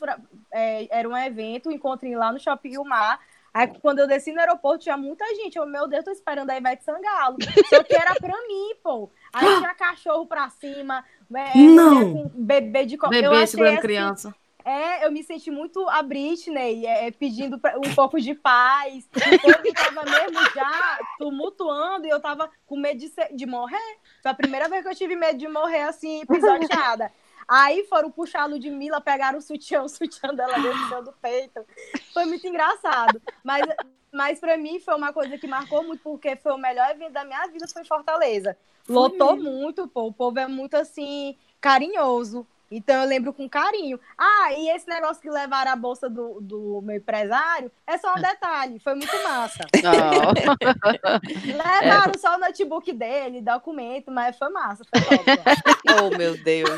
é, 0.51 0.87
era 0.89 1.07
um 1.07 1.17
evento, 1.17 1.71
encontrei 1.71 2.15
lá 2.15 2.31
no 2.31 2.39
Shopping 2.39 2.77
Mar, 2.85 3.19
Aí 3.53 3.67
quando 3.81 3.99
eu 3.99 4.07
desci 4.07 4.31
no 4.31 4.39
aeroporto, 4.39 4.83
tinha 4.83 4.97
muita 4.97 5.23
gente. 5.35 5.57
Eu, 5.57 5.67
meu 5.67 5.87
Deus, 5.87 6.03
tô 6.03 6.09
esperando 6.09 6.49
a 6.49 6.57
Ivete 6.57 6.83
Sangalo. 6.83 7.37
Só 7.69 7.83
que 7.83 7.95
era 7.95 8.15
pra 8.15 8.35
mim, 8.47 8.75
pô. 8.83 9.11
Aí 9.31 9.45
tinha 9.57 9.73
cachorro 9.75 10.25
pra 10.25 10.49
cima, 10.49 11.05
é, 11.35 11.55
Não. 11.55 12.31
bebê 12.33 12.85
de 12.85 12.97
Bebê 12.97 13.45
segurando 13.45 13.73
assim, 13.73 13.81
criança. 13.81 14.35
É, 14.65 15.05
eu 15.05 15.11
me 15.11 15.21
senti 15.23 15.51
muito 15.51 15.87
a 15.89 16.01
Britney, 16.01 16.85
é, 16.85 17.11
pedindo 17.11 17.59
um 17.85 17.93
pouco 17.93 18.19
de 18.19 18.33
paz. 18.33 19.07
Eu 19.13 19.73
tava 19.73 20.03
mesmo 20.09 20.39
já 20.55 20.99
tumultuando 21.17 22.07
e 22.07 22.09
eu 22.09 22.19
tava 22.19 22.49
com 22.65 22.77
medo 22.77 22.97
de, 22.97 23.09
ser, 23.09 23.35
de 23.35 23.45
morrer. 23.45 23.97
Foi 24.21 24.31
a 24.31 24.35
primeira 24.35 24.69
vez 24.69 24.81
que 24.81 24.89
eu 24.89 24.95
tive 24.95 25.15
medo 25.15 25.37
de 25.37 25.47
morrer 25.49 25.81
assim, 25.81 26.25
pisoteada. 26.25 27.11
Aí 27.47 27.85
foram 27.85 28.11
puxar 28.11 28.43
a 28.43 28.45
Ludmilla, 28.45 29.01
pegaram 29.01 29.39
o 29.39 29.41
sutiã, 29.41 29.83
o 29.83 29.89
sutiã 29.89 30.33
dela 30.33 30.57
dentro 30.59 31.03
do 31.03 31.13
peito. 31.13 31.65
Foi 32.13 32.25
muito 32.25 32.45
engraçado. 32.47 33.21
Mas, 33.43 33.65
mas 34.11 34.39
para 34.39 34.57
mim 34.57 34.79
foi 34.79 34.95
uma 34.95 35.11
coisa 35.13 35.37
que 35.37 35.47
marcou 35.47 35.83
muito, 35.83 36.01
porque 36.03 36.35
foi 36.35 36.51
o 36.51 36.57
melhor 36.57 36.89
evento 36.91 37.13
da 37.13 37.25
minha 37.25 37.45
vida, 37.47 37.67
foi 37.67 37.83
Fortaleza. 37.83 38.57
Lotou 38.87 39.35
muito, 39.37 39.87
pô. 39.87 40.07
O 40.07 40.13
povo 40.13 40.39
é 40.39 40.47
muito 40.47 40.75
assim, 40.75 41.37
carinhoso. 41.61 42.45
Então 42.75 43.03
eu 43.03 43.07
lembro 43.07 43.31
com 43.31 43.47
carinho. 43.47 43.99
Ah, 44.17 44.51
e 44.53 44.69
esse 44.69 44.87
negócio 44.87 45.21
que 45.21 45.29
levaram 45.29 45.71
a 45.71 45.75
bolsa 45.75 46.09
do, 46.09 46.39
do 46.41 46.81
meu 46.83 46.97
empresário 46.97 47.71
é 47.85 47.97
só 47.99 48.13
um 48.13 48.21
detalhe, 48.21 48.79
foi 48.79 48.95
muito 48.95 49.13
massa. 49.23 49.63
Levaram 51.45 52.11
é. 52.15 52.17
só 52.17 52.35
o 52.35 52.39
notebook 52.39 52.91
dele, 52.93 53.41
documento, 53.41 54.11
mas 54.11 54.37
foi 54.37 54.49
massa, 54.49 54.83
foi 54.85 55.01
top. 55.01 55.23
oh, 56.01 56.17
meu 56.17 56.35
Deus. 56.43 56.69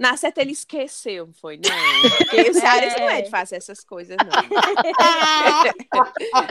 Na 0.00 0.16
certa 0.16 0.40
ele 0.40 0.52
esqueceu, 0.52 1.30
foi, 1.40 1.56
não. 1.56 2.18
Porque 2.18 2.50
o 2.50 2.58
é. 2.58 3.00
não 3.00 3.10
é 3.10 3.22
de 3.22 3.30
fazer 3.30 3.56
essas 3.56 3.84
coisas, 3.84 4.16
não. 4.16 4.26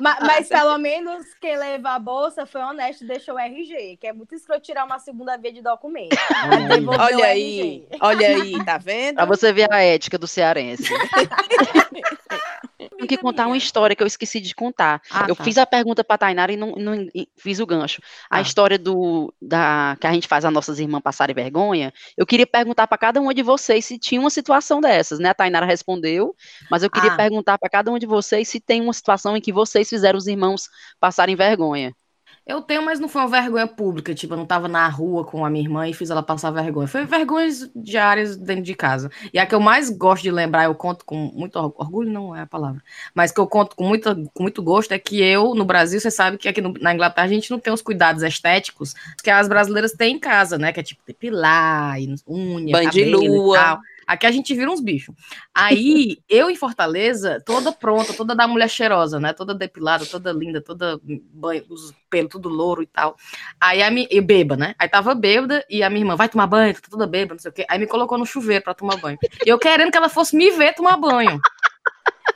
mas, 0.02 0.20
mas, 0.22 0.48
pelo 0.48 0.78
menos 0.78 1.26
quem 1.42 1.58
levou 1.58 1.92
a 1.92 2.00
bolsa 2.00 2.46
foi 2.46 2.62
honesto 2.62 3.04
e 3.04 3.08
deixou 3.08 3.36
o 3.36 3.40
RG, 3.40 3.98
que 4.00 4.08
é 4.08 4.14
muito 4.14 4.34
escroto 4.34 4.62
tirar 4.62 4.86
uma 4.86 5.00
segunda 5.00 5.36
via 5.38 5.52
de 5.52 5.62
documento. 5.62 6.16
Olha 7.00 7.26
aí, 7.26 7.86
olha 8.00 8.28
aí, 8.28 8.64
tá 8.64 8.77
vendo? 8.78 9.16
Pra 9.16 9.26
você 9.26 9.52
ver 9.52 9.72
a 9.72 9.82
ética 9.82 10.18
do 10.18 10.28
cearense. 10.28 10.84
Tenho 12.78 13.08
que 13.08 13.18
contar 13.18 13.48
uma 13.48 13.58
história 13.58 13.96
que 13.96 14.02
eu 14.02 14.08
esqueci 14.08 14.40
de 14.40 14.56
contar. 14.56 15.02
Ah, 15.12 15.26
eu 15.28 15.36
tá. 15.36 15.44
fiz 15.44 15.58
a 15.58 15.66
pergunta 15.66 16.04
para 16.04 16.18
Tainara 16.18 16.52
e 16.52 16.58
não, 16.58 16.72
não, 16.72 17.08
fiz 17.36 17.60
o 17.60 17.66
gancho. 17.66 18.02
A 18.30 18.38
ah. 18.38 18.42
história 18.42 18.78
do 18.78 19.34
da 19.42 19.96
que 20.00 20.08
a 20.08 20.14
gente 20.14 20.28
faz 20.28 20.44
as 20.44 20.52
nossas 20.52 20.80
irmãs 20.80 21.02
passarem 21.02 21.36
vergonha. 21.36 21.94
Eu 22.18 22.26
queria 22.26 22.48
perguntar 22.48 22.88
para 22.88 22.98
cada 22.98 23.22
uma 23.22 23.34
de 23.34 23.44
vocês 23.44 23.86
se 23.86 24.00
tinha 24.00 24.20
uma 24.20 24.32
situação 24.32 24.82
dessas, 24.82 25.20
né? 25.20 25.30
A 25.30 25.34
Tainara 25.34 25.66
respondeu, 25.66 26.36
mas 26.72 26.82
eu 26.82 26.90
queria 26.90 27.12
ah. 27.12 27.16
perguntar 27.16 27.58
para 27.58 27.70
cada 27.70 27.92
uma 27.92 28.00
de 28.00 28.08
vocês 28.08 28.48
se 28.48 28.60
tem 28.60 28.82
uma 28.82 28.94
situação 28.94 29.38
em 29.38 29.42
que 29.42 29.54
vocês 29.54 29.88
fizeram 29.88 30.18
os 30.18 30.28
irmãos 30.28 30.68
passarem 31.00 31.36
vergonha. 31.36 31.94
Eu 32.48 32.62
tenho, 32.62 32.82
mas 32.82 32.98
não 32.98 33.10
foi 33.10 33.22
uma 33.22 33.28
vergonha 33.28 33.68
pública. 33.68 34.16
Tipo, 34.16 34.34
eu 34.34 34.38
não 34.38 34.46
tava 34.46 34.70
na 34.70 34.88
rua 34.88 35.26
com 35.26 35.44
a 35.44 35.50
minha 35.50 35.66
irmã 35.66 35.86
e 35.86 35.94
fiz 35.94 36.10
ela 36.10 36.24
passar 36.24 36.50
vergonha. 36.50 36.88
Foi 36.88 37.04
vergonhas 37.04 37.70
diárias 37.76 38.38
dentro 38.38 38.64
de 38.64 38.74
casa. 38.74 39.12
E 39.34 39.38
a 39.38 39.46
que 39.46 39.54
eu 39.54 39.60
mais 39.60 39.90
gosto 39.90 40.24
de 40.24 40.32
lembrar, 40.32 40.64
eu 40.64 40.74
conto 40.74 41.04
com 41.04 41.16
muito 41.16 41.58
orgulho, 41.58 42.10
não 42.10 42.34
é 42.34 42.42
a 42.42 42.46
palavra, 42.46 42.82
mas 43.14 43.34
que 43.34 43.40
eu 43.40 43.48
conto 43.48 43.76
com, 43.76 43.84
muita, 43.84 44.16
com 44.34 44.44
muito 44.44 44.64
gosto 44.64 44.94
é 44.94 45.00
que 45.00 45.22
eu, 45.22 45.54
no 45.54 45.66
Brasil, 45.66 46.00
você 46.00 46.10
sabe 46.10 46.38
que 46.38 46.48
aqui 46.48 46.62
no, 46.62 46.74
na 46.80 46.94
Inglaterra 46.94 47.28
a 47.28 47.30
gente 47.30 47.52
não 47.52 47.60
tem 47.60 47.74
os 47.74 47.82
cuidados 47.82 48.24
estéticos 48.24 48.96
que 49.22 49.30
as 49.30 49.50
brasileiras 49.50 49.92
têm 49.92 50.16
em 50.16 50.20
casa, 50.20 50.58
né? 50.58 50.72
Que 50.72 50.80
é 50.80 50.84
tipo 50.84 51.02
depilar, 51.06 51.98
unha, 52.26 52.72
Banho 52.72 52.86
cabelo 52.86 53.20
de 53.20 53.28
lua. 53.28 53.58
e 53.58 53.60
tal. 53.60 53.80
Aqui 54.08 54.26
a 54.26 54.32
gente 54.32 54.54
vira 54.54 54.72
uns 54.72 54.80
bichos. 54.80 55.14
Aí, 55.54 56.20
eu 56.30 56.50
em 56.50 56.56
Fortaleza, 56.56 57.44
toda 57.46 57.74
pronta, 57.74 58.14
toda 58.14 58.34
da 58.34 58.48
mulher 58.48 58.70
cheirosa, 58.70 59.20
né? 59.20 59.34
Toda 59.34 59.54
depilada, 59.54 60.06
toda 60.06 60.32
linda, 60.32 60.62
toda 60.62 60.98
banho, 61.04 61.66
os 61.70 61.94
pelos 62.10 62.32
tudo 62.32 62.48
louro 62.48 62.82
e 62.82 62.88
tal. 62.88 63.18
Aí 63.60 63.84
a 63.84 63.92
minha, 63.92 64.08
eu 64.10 64.24
beba, 64.24 64.56
né? 64.56 64.76
Aí 64.80 64.88
tava 64.88 65.14
bêbada 65.14 65.66
e 65.70 65.84
a 65.84 65.90
minha 65.90 66.02
irmã, 66.04 66.16
vai 66.16 66.30
tomar 66.30 66.48
banho, 66.48 66.74
tá 66.74 66.88
toda 66.90 67.06
bêbada, 67.06 67.34
não 67.34 67.40
sei 67.40 67.52
o 67.52 67.54
quê. 67.54 67.66
Aí 67.70 67.78
me 67.78 67.88
colocou 67.88 68.18
no 68.18 68.26
chuveiro 68.26 68.64
pra 68.64 68.74
tomar 68.74 68.96
banho. 68.98 69.18
E 69.46 69.50
eu 69.50 69.60
querendo 69.60 69.92
que 69.92 69.98
ela 69.98 70.10
fosse 70.10 70.36
me 70.36 70.52
ver 70.52 70.74
tomar 70.74 70.96
banho. 70.96 71.40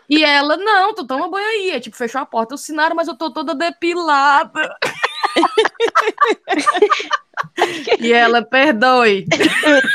E 0.10 0.26
ela, 0.26 0.58
não, 0.58 0.94
tu 0.94 1.08
toma 1.08 1.30
banho 1.30 1.48
aí. 1.48 1.72
Aí, 1.72 1.80
tipo, 1.80 1.96
fechou 1.96 2.20
a 2.20 2.26
porta, 2.26 2.54
eu 2.54 2.58
sinaram, 2.58 2.96
mas 2.96 3.08
eu 3.08 3.16
tô 3.16 3.32
toda 3.32 3.56
depilada. 3.56 4.76
E 8.00 8.14
ela, 8.14 8.44
perdoe. 8.44 9.26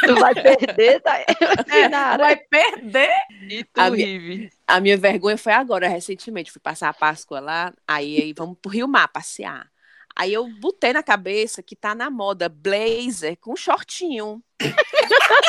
tu 0.07 0.15
vai 0.17 0.35
perder, 0.35 1.01
tá? 1.01 1.19
É, 1.19 1.89
vai 2.19 2.37
perder. 2.37 3.11
E 3.49 3.65
tu, 3.65 3.81
a, 3.81 3.91
minha, 3.91 4.51
a 4.67 4.81
minha 4.81 4.97
vergonha 4.97 5.37
foi 5.37 5.53
agora, 5.53 5.89
recentemente. 5.89 6.53
Fui 6.53 6.61
passar 6.61 6.89
a 6.89 6.95
Páscoa 6.95 7.41
lá, 7.41 7.73
aí, 7.87 8.21
aí 8.23 8.33
vamos 8.37 8.57
pro 8.61 8.71
Rio 8.71 8.89
Mar 8.89 9.09
passear. 9.09 9.69
Aí 10.15 10.33
eu 10.33 10.49
botei 10.61 10.95
na 10.95 11.03
cabeça 11.03 11.63
que 11.63 11.77
tá 11.77 11.95
na 11.95 12.09
moda 12.09 12.49
blazer 12.49 13.37
com 13.37 13.55
shortinho. 13.55 14.43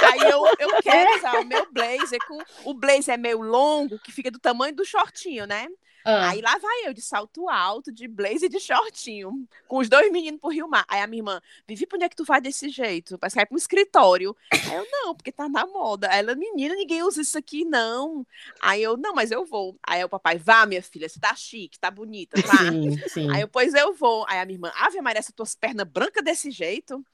Aí 0.03 0.30
eu, 0.30 0.45
eu 0.59 0.82
quero 0.82 1.17
usar 1.17 1.39
o 1.39 1.45
meu 1.45 1.71
blazer 1.71 2.19
com. 2.28 2.38
O 2.65 2.73
blazer 2.73 3.13
é 3.13 3.17
meio 3.17 3.41
longo, 3.41 3.97
que 3.99 4.11
fica 4.11 4.30
do 4.30 4.39
tamanho 4.39 4.75
do 4.75 4.84
shortinho, 4.84 5.47
né? 5.47 5.67
Ah. 6.10 6.30
Aí 6.30 6.39
lá 6.39 6.58
vai 6.58 6.88
eu, 6.88 6.93
de 6.93 7.01
salto 7.01 7.49
alto, 7.49 7.91
de 7.91 8.08
blazer 8.08 8.43
e 8.43 8.49
de 8.49 8.62
shortinho, 8.62 9.45
com 9.68 9.80
os 9.80 9.89
dois 9.89 10.10
meninos 10.10 10.39
pro 10.39 10.49
Rio 10.49 10.66
Mar. 10.66 10.86
Aí 10.88 11.01
a 11.01 11.08
minha 11.08 11.20
irmã, 11.20 11.41
Vivi, 11.68 11.86
pra 11.86 11.97
onde 11.97 12.05
é 12.05 12.10
que 12.10 12.16
tu 12.16 12.24
vai 12.24 12.39
desse 12.39 12.70
jeito? 12.70 13.18
Parece 13.18 13.34
que 13.34 13.39
vai 13.39 13.45
pra 13.45 13.55
um 13.55 13.58
escritório. 13.58 14.34
Aí 14.49 14.74
eu, 14.74 14.88
não, 14.89 15.14
porque 15.14 15.34
tá 15.34 15.49
na 15.49 15.68
moda. 15.68 16.10
Aí 16.10 16.20
ela, 16.20 16.34
menina, 16.34 16.76
ninguém 16.76 17.03
usa 17.03 17.22
isso 17.22 17.38
aqui, 17.38 17.66
não. 17.66 18.26
Aí 18.62 18.82
eu, 18.82 18.95
não, 18.95 19.14
mas 19.14 19.32
eu 19.32 19.45
vou. 19.45 19.78
Aí 19.86 20.01
o 20.01 20.08
papai, 20.08 20.38
vá, 20.38 20.66
minha 20.66 20.82
filha, 20.82 21.10
você 21.10 21.20
tá 21.20 21.36
chique, 21.36 21.78
tá 21.78 21.91
bonita, 21.91 22.41
tá? 22.41 22.72
Sim, 22.72 22.97
sim. 23.10 23.30
Aí 23.30 23.41
eu, 23.41 23.49
pois 23.49 23.74
eu 23.74 23.93
vou. 23.93 24.26
Aí 24.30 24.39
a 24.39 24.45
minha 24.45 24.55
irmã, 24.55 24.72
Ave 24.76 25.01
Maria, 25.01 25.20
essas 25.20 25.36
tuas 25.36 25.55
pernas 25.55 25.86
brancas 25.86 26.24
desse 26.24 26.51
jeito 26.51 27.05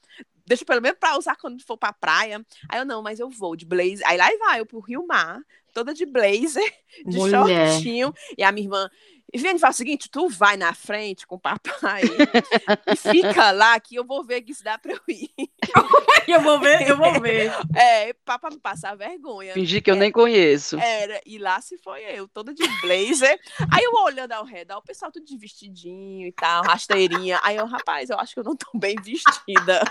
deixa 0.45 0.65
pelo 0.65 0.81
menos 0.81 0.97
pra 0.99 1.17
usar 1.17 1.35
quando 1.35 1.61
for 1.63 1.77
pra 1.77 1.93
praia. 1.93 2.43
Aí 2.69 2.79
eu, 2.79 2.85
não, 2.85 3.01
mas 3.01 3.19
eu 3.19 3.29
vou 3.29 3.55
de 3.55 3.65
blazer. 3.65 4.01
Aí 4.05 4.17
lá 4.17 4.29
vai 4.39 4.59
eu 4.59 4.65
pro 4.65 4.79
Rio 4.79 5.05
Mar, 5.05 5.39
toda 5.73 5.93
de 5.93 6.05
blazer, 6.05 6.63
de 7.05 7.17
Mulher. 7.17 7.71
shortinho. 7.73 8.13
E 8.37 8.43
a 8.43 8.51
minha 8.51 8.65
irmã, 8.65 8.89
e 9.33 9.37
Viviane 9.37 9.57
fala 9.57 9.71
o 9.71 9.75
seguinte: 9.75 10.09
tu 10.11 10.29
vai 10.29 10.55
na 10.55 10.75
frente 10.75 11.25
com 11.25 11.35
o 11.35 11.39
papai 11.39 12.03
e 12.85 12.95
fica 12.95 13.49
lá 13.51 13.79
que 13.79 13.95
eu 13.95 14.05
vou 14.05 14.23
ver 14.23 14.41
que 14.41 14.53
se 14.53 14.63
dá 14.63 14.77
pra 14.77 14.93
eu 14.93 15.01
ir. 15.07 15.31
eu 16.27 16.39
vou 16.39 16.59
ver, 16.59 16.87
eu 16.87 16.95
vou 16.95 17.19
ver. 17.19 17.51
É, 17.75 18.13
pra 18.13 18.39
não 18.51 18.59
passar 18.59 18.95
vergonha. 18.95 19.53
Fingir 19.53 19.81
que 19.81 19.89
eu 19.89 19.95
nem 19.95 20.11
conheço. 20.11 20.77
Era, 20.77 21.19
e 21.25 21.39
lá 21.39 21.59
se 21.61 21.79
foi 21.79 22.03
eu, 22.03 22.27
toda 22.27 22.53
de 22.53 22.63
blazer. 22.81 23.39
Aí 23.71 23.83
eu 23.83 23.93
olhando 24.03 24.33
ao 24.33 24.45
redor, 24.45 24.77
o 24.77 24.83
pessoal 24.83 25.11
tudo 25.11 25.25
de 25.25 25.35
vestidinho 25.35 26.27
e 26.27 26.31
tal, 26.31 26.63
rasteirinha. 26.63 27.39
Aí 27.41 27.55
eu, 27.55 27.65
rapaz, 27.65 28.11
eu 28.11 28.19
acho 28.19 28.35
que 28.35 28.39
eu 28.39 28.43
não 28.43 28.55
tô 28.55 28.67
bem 28.77 28.95
vestida. 29.01 29.81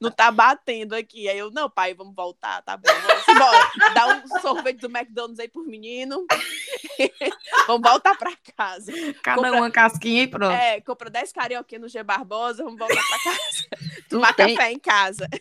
não 0.00 0.10
tá 0.10 0.32
batendo 0.32 0.94
aqui. 0.94 1.28
Aí 1.28 1.38
eu, 1.38 1.52
não, 1.52 1.70
pai, 1.70 1.94
vamos 1.94 2.14
voltar, 2.14 2.60
tá 2.62 2.76
bom, 2.76 2.92
vamos 3.06 3.28
embora. 3.28 3.94
Dá 3.94 4.06
um 4.08 4.40
sorvete 4.40 4.80
do 4.80 4.88
McDonald's 4.88 5.38
aí 5.38 5.48
por 5.48 5.64
menino. 5.64 6.26
vamos 7.66 7.88
voltar 7.88 8.16
pra 8.16 8.32
casa. 8.56 8.92
Cada 9.22 9.42
compra, 9.42 9.56
uma 9.56 9.70
casquinha 9.70 10.22
e 10.22 10.26
pronto. 10.26 10.52
É, 10.52 10.80
compra 10.80 11.10
10 11.10 11.32
carioquinhas 11.32 11.82
no 11.82 11.88
G 11.88 12.02
Barbosa, 12.02 12.64
vamos 12.64 12.78
voltar 12.78 13.02
pra 13.02 13.18
casa. 13.18 13.68
Tomar 14.08 14.34
tem... 14.34 14.54
café 14.54 14.72
em 14.72 14.78
casa. 14.78 15.28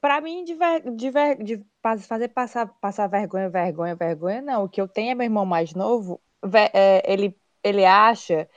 Pra 0.00 0.20
mim, 0.20 0.42
de, 0.42 0.54
ver, 0.54 0.82
de, 0.96 1.10
ver, 1.10 1.42
de 1.42 1.64
fazer 2.08 2.28
passar, 2.28 2.66
passar 2.80 3.06
vergonha, 3.06 3.48
vergonha, 3.48 3.94
vergonha, 3.94 4.42
não. 4.42 4.64
O 4.64 4.68
que 4.68 4.80
eu 4.80 4.88
tenho 4.88 5.12
é 5.12 5.14
meu 5.14 5.24
irmão 5.24 5.46
mais 5.46 5.74
novo, 5.74 6.20
é, 6.72 7.02
ele, 7.10 7.36
ele 7.62 7.84
acha 7.84 8.48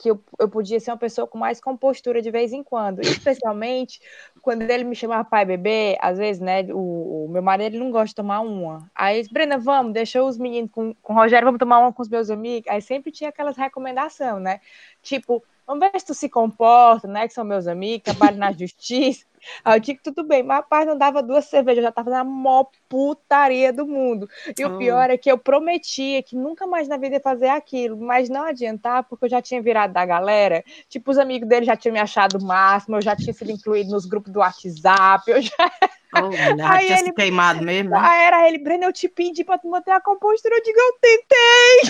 que 0.00 0.10
eu, 0.10 0.24
eu 0.38 0.48
podia 0.48 0.80
ser 0.80 0.90
uma 0.90 0.96
pessoa 0.96 1.26
com 1.26 1.36
mais 1.36 1.60
compostura 1.60 2.22
de 2.22 2.30
vez 2.30 2.52
em 2.52 2.62
quando. 2.62 3.00
Especialmente 3.04 4.00
quando 4.40 4.62
ele 4.62 4.84
me 4.84 4.96
chamava 4.96 5.24
pai 5.24 5.44
bebê, 5.44 5.98
às 6.00 6.16
vezes, 6.16 6.40
né? 6.40 6.62
O, 6.72 7.26
o 7.26 7.28
meu 7.28 7.42
marido 7.42 7.74
ele 7.74 7.84
não 7.84 7.90
gosta 7.90 8.06
de 8.06 8.14
tomar 8.14 8.40
uma. 8.40 8.90
Aí, 8.94 9.22
Brena, 9.30 9.58
vamos, 9.58 9.92
deixa 9.92 10.22
os 10.22 10.38
meninos 10.38 10.70
com, 10.72 10.94
com 11.02 11.12
o 11.12 11.16
Rogério, 11.16 11.44
vamos 11.44 11.58
tomar 11.58 11.80
uma 11.80 11.92
com 11.92 12.00
os 12.00 12.08
meus 12.08 12.30
amigos. 12.30 12.70
Aí 12.70 12.80
sempre 12.80 13.12
tinha 13.12 13.28
aquelas 13.28 13.56
recomendações, 13.56 14.40
né? 14.40 14.60
Tipo, 15.02 15.44
vamos 15.66 15.86
ver 15.86 16.00
se 16.00 16.06
tu 16.06 16.14
se 16.14 16.28
comporta, 16.28 17.06
né? 17.06 17.28
Que 17.28 17.34
são 17.34 17.44
meus 17.44 17.66
amigos, 17.66 18.04
trabalham 18.04 18.38
na 18.38 18.52
justiça. 18.56 19.26
Aí 19.64 19.76
eu 19.76 19.80
digo, 19.80 20.00
tudo 20.02 20.24
bem, 20.24 20.42
mas 20.42 20.58
rapaz, 20.58 20.86
não 20.86 20.96
dava 20.96 21.22
duas 21.22 21.46
cervejas, 21.46 21.78
eu 21.78 21.84
já 21.84 21.92
tava 21.92 22.10
na 22.10 22.24
maior 22.24 22.66
putaria 22.88 23.72
do 23.72 23.86
mundo. 23.86 24.28
E 24.58 24.64
o 24.64 24.76
pior 24.78 25.10
é 25.10 25.16
que 25.16 25.30
eu 25.30 25.38
prometia 25.38 26.22
que 26.22 26.36
nunca 26.36 26.66
mais 26.66 26.88
na 26.88 26.96
vida 26.96 27.16
ia 27.16 27.20
fazer 27.20 27.48
aquilo, 27.48 27.96
mas 27.96 28.28
não 28.28 28.42
adiantar, 28.42 29.04
porque 29.04 29.26
eu 29.26 29.30
já 29.30 29.40
tinha 29.40 29.62
virado 29.62 29.92
da 29.92 30.04
galera. 30.04 30.64
Tipo, 30.88 31.10
os 31.10 31.18
amigos 31.18 31.48
dele 31.48 31.66
já 31.66 31.76
tinham 31.76 31.92
me 31.92 32.00
achado 32.00 32.38
o 32.38 32.44
máximo, 32.44 32.96
eu 32.96 33.02
já 33.02 33.14
tinha 33.16 33.32
sido 33.32 33.50
incluído 33.50 33.90
nos 33.90 34.06
grupos 34.06 34.32
do 34.32 34.40
WhatsApp, 34.40 35.30
eu 35.30 35.42
já. 35.42 35.52
Oh, 36.12 36.28
aí 36.64 36.86
tinha 36.86 36.98
ele, 36.98 37.12
queimado 37.12 37.62
mesmo. 37.62 37.90
Né? 37.90 37.98
Aí 38.00 38.24
era 38.24 38.48
ele, 38.48 38.58
Breno, 38.58 38.82
eu 38.82 38.92
te 38.92 39.08
pedi 39.08 39.44
pra 39.44 39.58
tu 39.58 39.68
manter 39.68 39.92
a 39.92 40.00
compostura. 40.00 40.56
Eu 40.56 40.62
digo, 40.62 40.76
eu 40.76 40.98
tentei. 41.00 41.80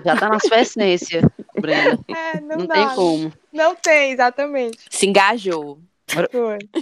Já 0.02 0.16
tá 0.16 0.30
na 0.30 0.40
sua 0.40 0.60
essência, 0.62 1.20
Breno. 1.60 2.02
É, 2.08 2.40
não, 2.40 2.56
não 2.56 2.66
tem 2.66 2.88
como. 2.94 3.32
Não 3.52 3.74
tem, 3.74 4.12
exatamente. 4.12 4.78
Se 4.88 5.06
engajou. 5.06 5.78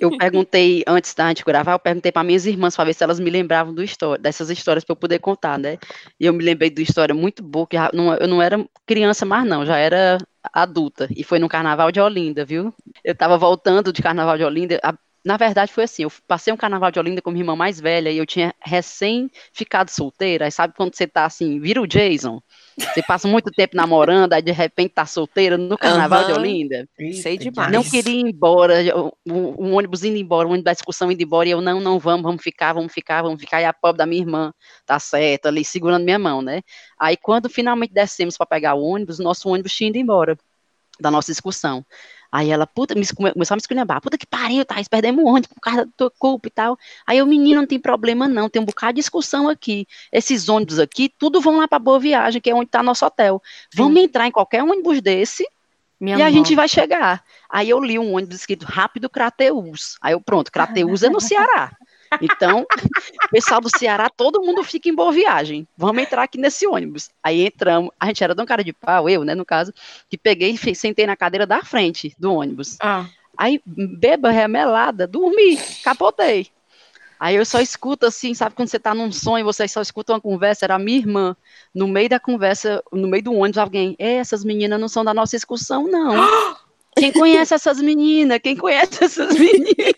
Eu 0.00 0.10
perguntei, 0.16 0.84
antes 0.86 1.14
da 1.14 1.28
gente 1.28 1.44
gravar, 1.44 1.72
eu 1.72 1.78
perguntei 1.78 2.12
para 2.12 2.24
minhas 2.24 2.46
irmãs 2.46 2.76
para 2.76 2.84
ver 2.84 2.94
se 2.94 3.02
elas 3.02 3.18
me 3.18 3.30
lembravam 3.30 3.74
do 3.74 3.82
história, 3.82 4.20
dessas 4.20 4.50
histórias 4.50 4.84
para 4.84 4.92
eu 4.92 4.96
poder 4.96 5.18
contar, 5.18 5.58
né? 5.58 5.78
E 6.20 6.26
eu 6.26 6.32
me 6.32 6.44
lembrei 6.44 6.68
de 6.70 6.80
uma 6.80 6.84
história 6.84 7.14
muito 7.14 7.42
boa, 7.42 7.66
que 7.66 7.76
eu 7.76 8.28
não 8.28 8.42
era 8.42 8.64
criança 8.86 9.24
mais 9.24 9.46
não, 9.46 9.64
já 9.64 9.78
era 9.78 10.18
adulta, 10.52 11.08
e 11.10 11.24
foi 11.24 11.38
no 11.38 11.48
Carnaval 11.48 11.90
de 11.90 12.00
Olinda, 12.00 12.44
viu? 12.44 12.72
Eu 13.02 13.12
estava 13.12 13.38
voltando 13.38 13.92
de 13.92 14.02
Carnaval 14.02 14.36
de 14.36 14.44
Olinda, 14.44 14.78
a, 14.82 14.94
na 15.24 15.36
verdade, 15.38 15.72
foi 15.72 15.84
assim: 15.84 16.02
eu 16.02 16.12
passei 16.28 16.52
um 16.52 16.56
carnaval 16.56 16.90
de 16.90 16.98
Olinda 16.98 17.22
com 17.22 17.30
minha 17.30 17.42
irmã 17.42 17.56
mais 17.56 17.80
velha 17.80 18.10
e 18.10 18.18
eu 18.18 18.26
tinha 18.26 18.54
recém 18.60 19.30
ficado 19.52 19.88
solteira. 19.88 20.44
Aí 20.44 20.52
sabe 20.52 20.74
quando 20.76 20.94
você 20.94 21.06
tá 21.06 21.24
assim, 21.24 21.58
vira 21.58 21.80
o 21.80 21.86
Jason? 21.86 22.42
Você 22.76 23.02
passa 23.02 23.28
muito 23.28 23.50
tempo 23.50 23.76
namorando, 23.76 24.32
aí 24.32 24.42
de 24.42 24.50
repente 24.50 24.90
tá 24.90 25.06
solteira 25.06 25.56
no 25.56 25.78
carnaval 25.78 26.22
uhum. 26.22 26.26
de 26.26 26.32
Olinda. 26.32 26.88
Sei 27.22 27.38
demais. 27.38 27.72
Não 27.72 27.84
queria 27.84 28.20
ir 28.20 28.26
embora, 28.26 28.74
o, 28.96 29.12
o, 29.26 29.70
ônibus 29.72 30.02
indo 30.02 30.16
embora, 30.16 30.48
o 30.48 30.50
ônibus 30.50 30.64
da 30.64 30.72
excursão 30.72 31.10
indo 31.10 31.22
embora, 31.22 31.48
e 31.48 31.52
eu, 31.52 31.60
não, 31.60 31.80
não, 31.80 31.98
vamos, 31.98 32.22
vamos 32.22 32.42
ficar, 32.42 32.72
vamos 32.72 32.92
ficar, 32.92 33.22
vamos 33.22 33.40
ficar. 33.40 33.60
E 33.60 33.64
a 33.64 33.72
pobre 33.72 33.98
da 33.98 34.06
minha 34.06 34.22
irmã 34.22 34.52
tá 34.84 34.98
certo, 34.98 35.46
ali 35.46 35.64
segurando 35.64 36.04
minha 36.04 36.18
mão, 36.18 36.42
né? 36.42 36.62
Aí 36.98 37.16
quando 37.16 37.48
finalmente 37.48 37.92
descemos 37.92 38.36
para 38.36 38.46
pegar 38.46 38.74
o 38.74 38.82
ônibus, 38.82 39.18
nosso 39.18 39.48
ônibus 39.48 39.72
tinha 39.72 39.90
ido 39.90 39.98
embora 39.98 40.36
da 40.98 41.10
nossa 41.10 41.30
excursão. 41.30 41.84
Aí 42.34 42.50
ela, 42.50 42.66
puta, 42.66 42.96
me, 42.96 43.06
começou 43.06 43.54
a 43.54 43.56
me 43.56 43.60
esculhambar, 43.60 44.00
puta 44.00 44.18
que 44.18 44.26
pariu, 44.26 44.64
Thaís, 44.64 44.88
perdemos 44.88 45.24
um 45.24 45.28
ônibus 45.28 45.46
por 45.54 45.60
causa 45.60 45.84
da 45.86 45.92
tua 45.96 46.10
culpa 46.10 46.48
e 46.48 46.50
tal. 46.50 46.76
Aí 47.06 47.22
o 47.22 47.26
menino 47.26 47.60
não 47.60 47.66
tem 47.66 47.78
problema 47.78 48.26
não, 48.26 48.48
tem 48.50 48.60
um 48.60 48.64
bocado 48.64 48.94
de 48.94 49.02
discussão 49.02 49.48
aqui. 49.48 49.86
Esses 50.10 50.48
ônibus 50.48 50.80
aqui, 50.80 51.08
tudo 51.16 51.40
vão 51.40 51.58
lá 51.58 51.68
para 51.68 51.78
Boa 51.78 52.00
Viagem, 52.00 52.40
que 52.40 52.50
é 52.50 52.54
onde 52.54 52.66
está 52.66 52.82
nosso 52.82 53.06
hotel. 53.06 53.40
Vamos 53.72 54.00
Sim. 54.00 54.06
entrar 54.06 54.26
em 54.26 54.32
qualquer 54.32 54.64
ônibus 54.64 55.00
desse 55.00 55.46
Minha 56.00 56.18
e 56.18 56.22
a 56.22 56.30
gente 56.32 56.56
vai 56.56 56.66
chegar. 56.66 57.22
Aí 57.48 57.70
eu 57.70 57.78
li 57.78 58.00
um 58.00 58.16
ônibus 58.16 58.34
escrito 58.34 58.66
Rápido 58.66 59.08
Crateus. 59.08 59.96
Aí 60.02 60.12
eu, 60.12 60.20
pronto, 60.20 60.50
Crateus 60.50 61.04
é 61.04 61.08
no 61.08 61.20
Ceará. 61.20 61.70
Então, 62.20 62.62
o 62.62 62.66
pessoal 63.30 63.60
do 63.60 63.68
Ceará, 63.68 64.08
todo 64.08 64.42
mundo 64.42 64.62
fica 64.62 64.88
em 64.88 64.94
boa 64.94 65.12
viagem. 65.12 65.66
Vamos 65.76 66.02
entrar 66.02 66.22
aqui 66.22 66.38
nesse 66.38 66.66
ônibus. 66.66 67.10
Aí 67.22 67.46
entramos, 67.46 67.90
a 67.98 68.06
gente 68.06 68.22
era 68.22 68.34
de 68.34 68.42
um 68.42 68.46
cara 68.46 68.62
de 68.62 68.72
pau, 68.72 69.08
eu, 69.08 69.24
né, 69.24 69.34
no 69.34 69.44
caso, 69.44 69.72
que 70.08 70.16
peguei 70.16 70.50
e 70.50 70.74
sentei 70.74 71.06
na 71.06 71.16
cadeira 71.16 71.46
da 71.46 71.62
frente 71.62 72.14
do 72.18 72.32
ônibus. 72.32 72.76
Ah. 72.80 73.06
Aí, 73.36 73.60
beba, 73.66 74.30
remelada, 74.30 75.06
dormi, 75.06 75.56
capotei. 75.82 76.48
Aí 77.18 77.36
eu 77.36 77.44
só 77.44 77.60
escuto 77.60 78.06
assim, 78.06 78.34
sabe 78.34 78.54
quando 78.54 78.68
você 78.68 78.78
tá 78.78 78.94
num 78.94 79.10
sonho, 79.10 79.44
você 79.44 79.66
só 79.66 79.80
escuta 79.80 80.12
uma 80.12 80.20
conversa, 80.20 80.66
era 80.66 80.74
a 80.74 80.78
minha 80.78 80.98
irmã, 80.98 81.36
no 81.74 81.88
meio 81.88 82.08
da 82.08 82.20
conversa, 82.20 82.82
no 82.92 83.08
meio 83.08 83.22
do 83.22 83.32
ônibus, 83.32 83.58
alguém, 83.58 83.96
essas 83.98 84.44
meninas 84.44 84.80
não 84.80 84.88
são 84.88 85.04
da 85.04 85.14
nossa 85.14 85.36
excursão, 85.36 85.88
não. 85.88 86.14
Quem 86.96 87.12
conhece 87.12 87.54
essas 87.54 87.80
meninas? 87.80 88.38
Quem 88.42 88.56
conhece 88.56 89.04
essas 89.04 89.34
meninas? 89.38 89.94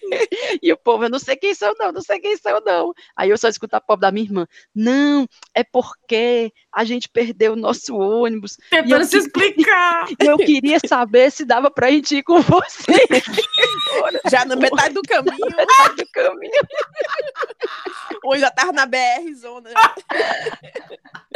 E 0.62 0.72
o 0.72 0.76
povo, 0.76 1.04
eu 1.04 1.10
não 1.10 1.18
sei 1.18 1.36
quem 1.36 1.54
são, 1.54 1.74
não, 1.78 1.92
não 1.92 2.02
sei 2.02 2.18
quem 2.18 2.36
são, 2.36 2.60
não. 2.64 2.92
Aí 3.14 3.30
eu 3.30 3.38
só 3.38 3.48
escuto 3.48 3.76
a 3.76 3.80
pobre 3.80 4.02
da 4.02 4.12
minha 4.12 4.24
irmã. 4.24 4.46
Não, 4.74 5.26
é 5.54 5.62
porque 5.62 6.52
a 6.72 6.84
gente 6.84 7.08
perdeu 7.08 7.52
o 7.52 7.56
nosso 7.56 7.96
ônibus. 7.96 8.56
Tentando 8.70 9.04
se 9.04 9.18
explicar. 9.18 10.06
Eu 10.20 10.36
queria 10.36 10.78
saber 10.86 11.30
se 11.30 11.44
dava 11.44 11.70
pra 11.70 11.90
gente 11.90 12.16
ir 12.16 12.22
com 12.22 12.40
você. 12.40 12.92
Já 14.30 14.44
na 14.44 14.56
metade 14.56 14.94
do 14.94 15.02
caminho. 15.02 15.38
Na 15.38 15.56
metade 15.56 15.96
do 15.96 16.06
caminho. 16.12 16.52
Ou 18.24 18.38
já 18.38 18.50
tava 18.50 18.72
na 18.72 18.86
BR 18.86 19.32
zona. 19.34 19.70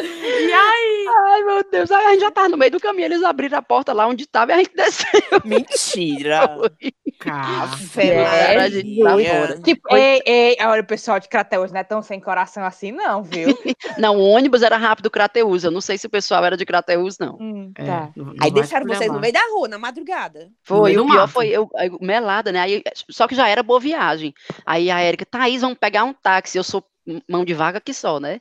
E 0.02 0.52
aí? 0.52 1.06
Ai, 1.26 1.42
meu 1.42 1.64
Deus. 1.70 1.90
Aí 1.90 2.06
a 2.06 2.10
gente 2.10 2.20
já 2.20 2.30
tava 2.30 2.48
no 2.48 2.56
meio 2.56 2.70
do 2.70 2.80
caminho, 2.80 3.06
eles 3.06 3.22
abriram 3.22 3.58
a 3.58 3.62
porta 3.62 3.92
lá 3.92 4.06
onde 4.06 4.26
tava 4.26 4.52
e 4.52 4.54
a 4.54 4.58
gente 4.58 4.74
desceu. 4.74 5.20
Mentira. 5.44 6.48
Café. 7.20 8.14
É, 8.14 8.56
a 8.56 8.68
gente 8.70 9.02
tá 9.02 9.10
fora. 9.10 9.60
Tipo, 9.60 9.94
ei, 9.94 10.22
ei, 10.24 10.56
olha, 10.62 10.80
o 10.80 10.86
pessoal 10.86 11.20
de 11.20 11.28
Crateus 11.28 11.70
não 11.70 11.80
é 11.80 11.84
tão 11.84 12.00
sem 12.00 12.18
coração 12.18 12.64
assim, 12.64 12.92
não, 12.92 13.22
viu? 13.22 13.48
não, 13.98 14.16
o 14.16 14.22
ônibus 14.22 14.62
era 14.62 14.78
rápido 14.78 15.10
Crateus. 15.10 15.62
Eu 15.62 15.70
não 15.70 15.82
sei 15.82 15.98
se 15.98 16.06
o 16.06 16.10
pessoal 16.10 16.42
era 16.44 16.56
de 16.56 16.64
Crateus, 16.64 17.18
não. 17.18 17.36
Hum, 17.38 17.72
é, 17.76 17.84
tá. 17.84 18.10
Não, 18.16 18.26
não 18.26 18.34
aí 18.40 18.50
deixaram 18.50 18.86
vocês 18.86 19.12
no 19.12 19.20
meio 19.20 19.34
da 19.34 19.42
rua, 19.52 19.68
na 19.68 19.78
madrugada. 19.78 20.48
Foi, 20.62 20.96
o 20.96 21.04
pior 21.04 21.14
mato. 21.14 21.32
foi 21.32 21.48
eu, 21.48 21.68
eu, 21.74 21.98
melada, 22.00 22.50
né? 22.50 22.60
Aí, 22.60 22.82
só 23.10 23.28
que 23.28 23.34
já 23.34 23.46
era 23.48 23.62
boa 23.62 23.78
viagem. 23.78 24.32
Aí 24.64 24.90
a 24.90 25.04
Erika, 25.04 25.26
Thaís, 25.26 25.60
vamos 25.60 25.78
pegar 25.78 26.04
um 26.04 26.14
táxi. 26.14 26.56
Eu 26.56 26.64
sou 26.70 26.84
mão 27.28 27.44
de 27.44 27.54
vaga 27.54 27.80
que 27.80 27.92
só, 27.92 28.20
né? 28.20 28.40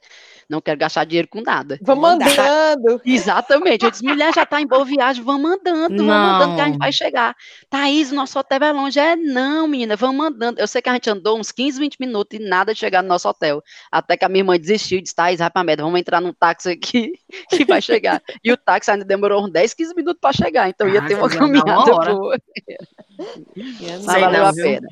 Não 0.49 0.61
quero 0.61 0.79
gastar 0.79 1.05
dinheiro 1.05 1.27
com 1.27 1.41
nada. 1.41 1.79
Vamos 1.81 2.09
andando. 2.09 3.01
Exatamente. 3.05 3.85
Eu 3.85 3.91
disse, 3.91 4.03
mulher, 4.03 4.33
já 4.33 4.45
tá 4.45 4.61
em 4.61 4.67
boa 4.67 4.83
viagem, 4.83 5.23
vamos 5.23 5.51
andando, 5.51 6.05
vamos 6.05 6.35
andando 6.35 6.55
que 6.55 6.61
a 6.61 6.65
gente 6.65 6.77
vai 6.77 6.91
chegar. 6.91 7.35
Thaís, 7.69 8.11
nosso 8.11 8.37
hotel 8.37 8.63
é 8.63 8.71
longe. 8.71 8.99
É, 8.99 9.15
não, 9.15 9.67
menina, 9.67 9.95
vamos 9.95 10.25
andando. 10.25 10.59
Eu 10.59 10.67
sei 10.67 10.81
que 10.81 10.89
a 10.89 10.93
gente 10.93 11.09
andou 11.09 11.39
uns 11.39 11.51
15, 11.51 11.79
20 11.79 11.97
minutos 11.99 12.39
e 12.39 12.43
nada 12.43 12.73
de 12.73 12.79
chegar 12.79 13.01
no 13.01 13.09
nosso 13.09 13.27
hotel. 13.29 13.61
Até 13.91 14.17
que 14.17 14.25
a 14.25 14.29
minha 14.29 14.41
irmã 14.41 14.57
desistiu 14.57 14.99
e 14.99 15.01
disse, 15.01 15.15
Thaís, 15.15 15.39
vai 15.39 15.49
pra 15.49 15.63
merda, 15.63 15.83
vamos 15.83 15.99
entrar 15.99 16.19
num 16.21 16.33
táxi 16.33 16.69
aqui 16.69 17.13
que 17.49 17.65
vai 17.65 17.81
chegar. 17.81 18.21
E 18.43 18.51
o 18.51 18.57
táxi 18.57 18.91
ainda 18.91 19.05
demorou 19.05 19.45
uns 19.45 19.51
10, 19.51 19.73
15 19.73 19.95
minutos 19.95 20.19
para 20.19 20.33
chegar, 20.33 20.69
então 20.69 20.87
ia 20.87 21.05
ter 21.05 21.15
uma 21.15 21.29
caminhada 21.29 21.91
boa. 22.15 22.37
Mas 24.05 24.21
valeu 24.21 24.45
a 24.45 24.53
pena. 24.53 24.87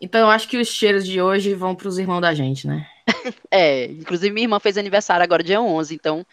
Então 0.00 0.20
eu 0.20 0.30
acho 0.30 0.48
que 0.48 0.56
os 0.58 0.68
cheiros 0.68 1.06
de 1.06 1.20
hoje 1.20 1.54
vão 1.54 1.74
para 1.74 1.88
os 1.88 1.98
irmãos 1.98 2.20
da 2.20 2.34
gente, 2.34 2.66
né? 2.66 2.86
é, 3.50 3.86
inclusive 3.86 4.32
minha 4.32 4.44
irmã 4.44 4.60
fez 4.60 4.76
aniversário 4.78 5.24
agora 5.24 5.42
dia 5.42 5.60
11, 5.60 5.94
então 5.94 6.24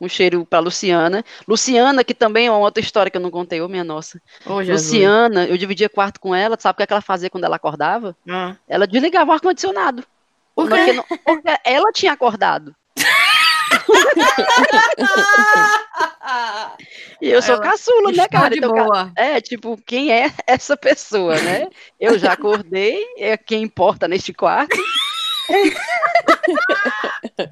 um 0.00 0.08
cheiro 0.08 0.44
para 0.44 0.58
Luciana. 0.58 1.24
Luciana, 1.46 2.04
que 2.04 2.14
também 2.14 2.46
é 2.46 2.50
uma 2.50 2.58
outra 2.58 2.82
história 2.82 3.10
que 3.10 3.16
eu 3.16 3.22
não 3.22 3.30
contei, 3.30 3.60
ô 3.60 3.68
minha 3.68 3.84
nossa. 3.84 4.20
Oh, 4.44 4.60
Luciana, 4.60 5.46
eu 5.46 5.56
dividia 5.56 5.88
quarto 5.88 6.20
com 6.20 6.34
ela, 6.34 6.56
sabe 6.58 6.82
o 6.82 6.86
que 6.86 6.92
ela 6.92 7.00
fazia 7.00 7.30
quando 7.30 7.44
ela 7.44 7.56
acordava? 7.56 8.16
Ah. 8.28 8.56
Ela 8.68 8.86
desligava 8.86 9.30
o 9.30 9.34
ar-condicionado. 9.34 10.04
Por 10.54 10.68
porque, 10.68 10.92
não, 10.92 11.04
porque 11.24 11.48
ela 11.64 11.90
tinha 11.92 12.12
acordado. 12.12 12.74
E 17.20 17.30
eu 17.30 17.42
sou 17.42 17.60
caçula, 17.60 18.12
né, 18.12 18.28
cara? 18.28 18.56
Então, 18.56 18.72
boa. 18.72 19.12
É, 19.16 19.40
tipo, 19.40 19.76
quem 19.86 20.12
é 20.12 20.32
essa 20.46 20.76
pessoa, 20.76 21.40
né? 21.40 21.68
Eu 21.98 22.18
já 22.18 22.32
acordei, 22.32 23.04
é 23.18 23.36
quem 23.36 23.62
importa 23.62 24.06
neste 24.08 24.32
quarto. 24.32 24.76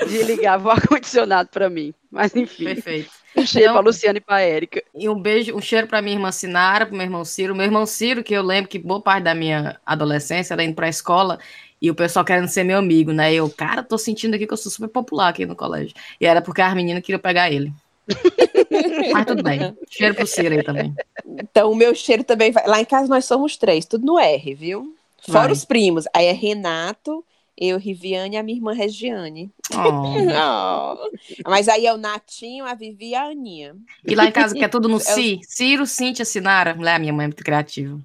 Desligava 0.06 0.68
o 0.68 0.70
ar-condicionado 0.70 1.48
para 1.50 1.68
mim. 1.68 1.92
Mas 2.10 2.34
enfim. 2.34 2.64
Perfeito. 2.64 3.10
Um 3.34 3.46
cheiro 3.46 3.70
então, 3.70 3.74
para 3.74 3.86
Luciana 3.86 4.18
e 4.18 4.20
para 4.20 4.40
Érica. 4.42 4.82
E 4.94 5.08
um 5.08 5.20
beijo, 5.20 5.56
um 5.56 5.60
cheiro 5.60 5.86
para 5.86 6.02
minha 6.02 6.16
irmã 6.16 6.30
Sinara, 6.30 6.84
para 6.86 6.94
meu 6.94 7.04
irmão 7.04 7.24
Ciro. 7.24 7.54
Meu 7.54 7.64
irmão 7.64 7.86
Ciro, 7.86 8.22
que 8.22 8.34
eu 8.34 8.42
lembro 8.42 8.68
que 8.68 8.78
boa 8.78 9.00
parte 9.00 9.24
da 9.24 9.34
minha 9.34 9.80
adolescência 9.86 10.52
era 10.54 10.62
indo 10.62 10.74
para 10.74 10.86
a 10.86 10.90
escola 10.90 11.38
e 11.82 11.90
o 11.90 11.94
pessoal 11.96 12.24
querendo 12.24 12.46
ser 12.46 12.62
meu 12.62 12.78
amigo, 12.78 13.10
né? 13.12 13.34
Eu, 13.34 13.50
cara, 13.50 13.82
tô 13.82 13.98
sentindo 13.98 14.36
aqui 14.36 14.46
que 14.46 14.52
eu 14.52 14.56
sou 14.56 14.70
super 14.70 14.86
popular 14.86 15.30
aqui 15.30 15.44
no 15.44 15.56
colégio. 15.56 15.92
E 16.20 16.24
era 16.24 16.40
porque 16.40 16.62
as 16.62 16.72
meninas 16.74 17.02
queriam 17.02 17.18
pegar 17.18 17.50
ele. 17.50 17.72
Mas 19.12 19.26
tudo 19.26 19.42
bem. 19.42 19.76
Cheiro 19.90 20.14
pro 20.14 20.24
Ciro 20.24 20.54
aí 20.54 20.62
também. 20.62 20.94
Então, 21.26 21.72
o 21.72 21.74
meu 21.74 21.92
cheiro 21.92 22.22
também 22.22 22.52
vai. 22.52 22.64
Lá 22.68 22.80
em 22.80 22.84
casa 22.84 23.08
nós 23.08 23.24
somos 23.24 23.56
três, 23.56 23.84
tudo 23.84 24.06
no 24.06 24.16
R, 24.16 24.54
viu? 24.54 24.94
Fora 25.26 25.46
vai. 25.46 25.52
os 25.52 25.64
primos. 25.64 26.04
Aí 26.14 26.26
é 26.26 26.32
Renato, 26.32 27.24
eu, 27.58 27.78
Riviane 27.78 28.36
e 28.36 28.38
a 28.38 28.44
minha 28.44 28.58
irmã 28.58 28.72
Regiane. 28.72 29.50
Oh. 29.74 30.94
oh. 30.94 31.50
Mas 31.50 31.66
aí 31.66 31.84
é 31.84 31.92
o 31.92 31.98
Natinho, 31.98 32.64
a 32.64 32.74
Vivi 32.74 33.08
e 33.08 33.14
a 33.16 33.24
Aninha. 33.24 33.74
E 34.06 34.14
lá 34.14 34.26
em 34.26 34.32
casa 34.32 34.54
que 34.54 34.62
é 34.62 34.68
tudo 34.68 34.88
no 34.88 34.98
é 34.98 35.00
Si? 35.00 35.40
Ciro, 35.42 35.84
Cíntia, 35.84 36.24
Sinara. 36.24 36.76
Mulher, 36.76 37.00
minha 37.00 37.12
mãe 37.12 37.24
é 37.24 37.26
muito 37.26 37.42
criativa. 37.42 38.00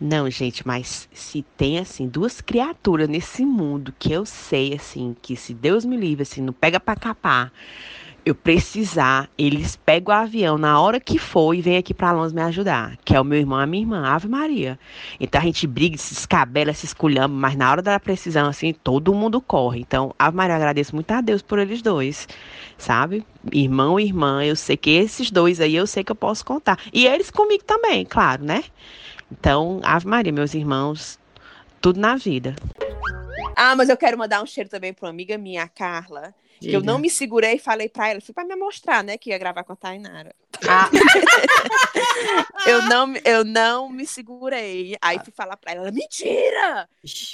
Não, 0.00 0.28
gente, 0.28 0.66
mas 0.66 1.08
se 1.12 1.42
tem, 1.56 1.78
assim, 1.78 2.06
duas 2.08 2.40
criaturas 2.40 3.08
nesse 3.08 3.44
mundo 3.44 3.94
que 3.98 4.12
eu 4.12 4.24
sei, 4.26 4.74
assim, 4.74 5.16
que 5.20 5.36
se 5.36 5.54
Deus 5.54 5.84
me 5.84 5.96
livre, 5.96 6.22
assim, 6.22 6.42
não 6.42 6.52
pega 6.52 6.80
pra 6.80 6.96
capar, 6.96 7.52
eu 8.24 8.34
precisar, 8.34 9.28
eles 9.36 9.74
pegam 9.74 10.14
o 10.14 10.18
avião 10.18 10.56
na 10.56 10.80
hora 10.80 11.00
que 11.00 11.18
for 11.18 11.54
e 11.54 11.60
vêm 11.60 11.76
aqui 11.76 11.92
para 11.92 12.12
Londres 12.12 12.32
me 12.32 12.40
ajudar, 12.42 12.96
que 13.04 13.16
é 13.16 13.20
o 13.20 13.24
meu 13.24 13.38
irmão 13.38 13.58
e 13.60 13.64
a 13.64 13.66
minha 13.66 13.82
irmã, 13.82 14.06
Ave 14.06 14.28
Maria. 14.28 14.78
Então 15.18 15.40
a 15.40 15.44
gente 15.44 15.66
briga, 15.66 15.96
se 15.96 16.14
escabela, 16.14 16.72
se 16.72 16.86
esculhamba, 16.86 17.34
mas 17.34 17.56
na 17.56 17.70
hora 17.70 17.82
da 17.82 17.98
precisão, 17.98 18.48
assim, 18.48 18.72
todo 18.72 19.12
mundo 19.12 19.40
corre. 19.40 19.80
Então, 19.80 20.14
Ave 20.18 20.36
Maria, 20.36 20.52
eu 20.52 20.56
agradeço 20.56 20.94
muito 20.94 21.10
a 21.10 21.20
Deus 21.20 21.42
por 21.42 21.58
eles 21.58 21.82
dois, 21.82 22.28
sabe? 22.78 23.26
Irmão 23.52 23.98
e 23.98 24.04
irmã, 24.04 24.44
eu 24.44 24.54
sei 24.54 24.76
que 24.76 24.90
esses 24.90 25.30
dois 25.30 25.60
aí, 25.60 25.74
eu 25.74 25.86
sei 25.86 26.04
que 26.04 26.12
eu 26.12 26.16
posso 26.16 26.44
contar. 26.44 26.78
E 26.92 27.06
eles 27.06 27.30
comigo 27.30 27.64
também, 27.64 28.04
claro, 28.04 28.44
né? 28.44 28.62
Então, 29.30 29.80
Ave 29.82 30.06
Maria, 30.06 30.32
meus 30.32 30.54
irmãos, 30.54 31.18
tudo 31.80 31.98
na 31.98 32.14
vida. 32.14 32.54
Ah, 33.56 33.74
mas 33.74 33.88
eu 33.88 33.96
quero 33.96 34.16
mandar 34.16 34.42
um 34.42 34.46
cheiro 34.46 34.70
também 34.70 34.92
para 34.92 35.06
uma 35.06 35.10
amiga 35.10 35.36
minha, 35.36 35.64
a 35.64 35.68
Carla, 35.68 36.34
que 36.70 36.76
eu 36.76 36.82
não 36.82 36.98
me 36.98 37.10
segurei 37.10 37.54
e 37.54 37.58
falei 37.58 37.88
para 37.88 38.10
ela, 38.10 38.20
fui 38.20 38.34
para 38.34 38.44
me 38.44 38.56
mostrar, 38.56 39.02
né, 39.02 39.18
que 39.18 39.30
ia 39.30 39.38
gravar 39.38 39.64
com 39.64 39.72
a 39.72 39.76
Tainara. 39.76 40.34
Ah. 40.68 40.88
eu, 42.66 42.82
não, 42.82 43.14
eu 43.24 43.44
não 43.44 43.88
me 43.88 44.06
segurei. 44.06 44.96
Aí 45.00 45.18
fui 45.18 45.32
falar 45.32 45.56
para 45.56 45.72
ela, 45.72 45.90
mentira! 45.90 46.88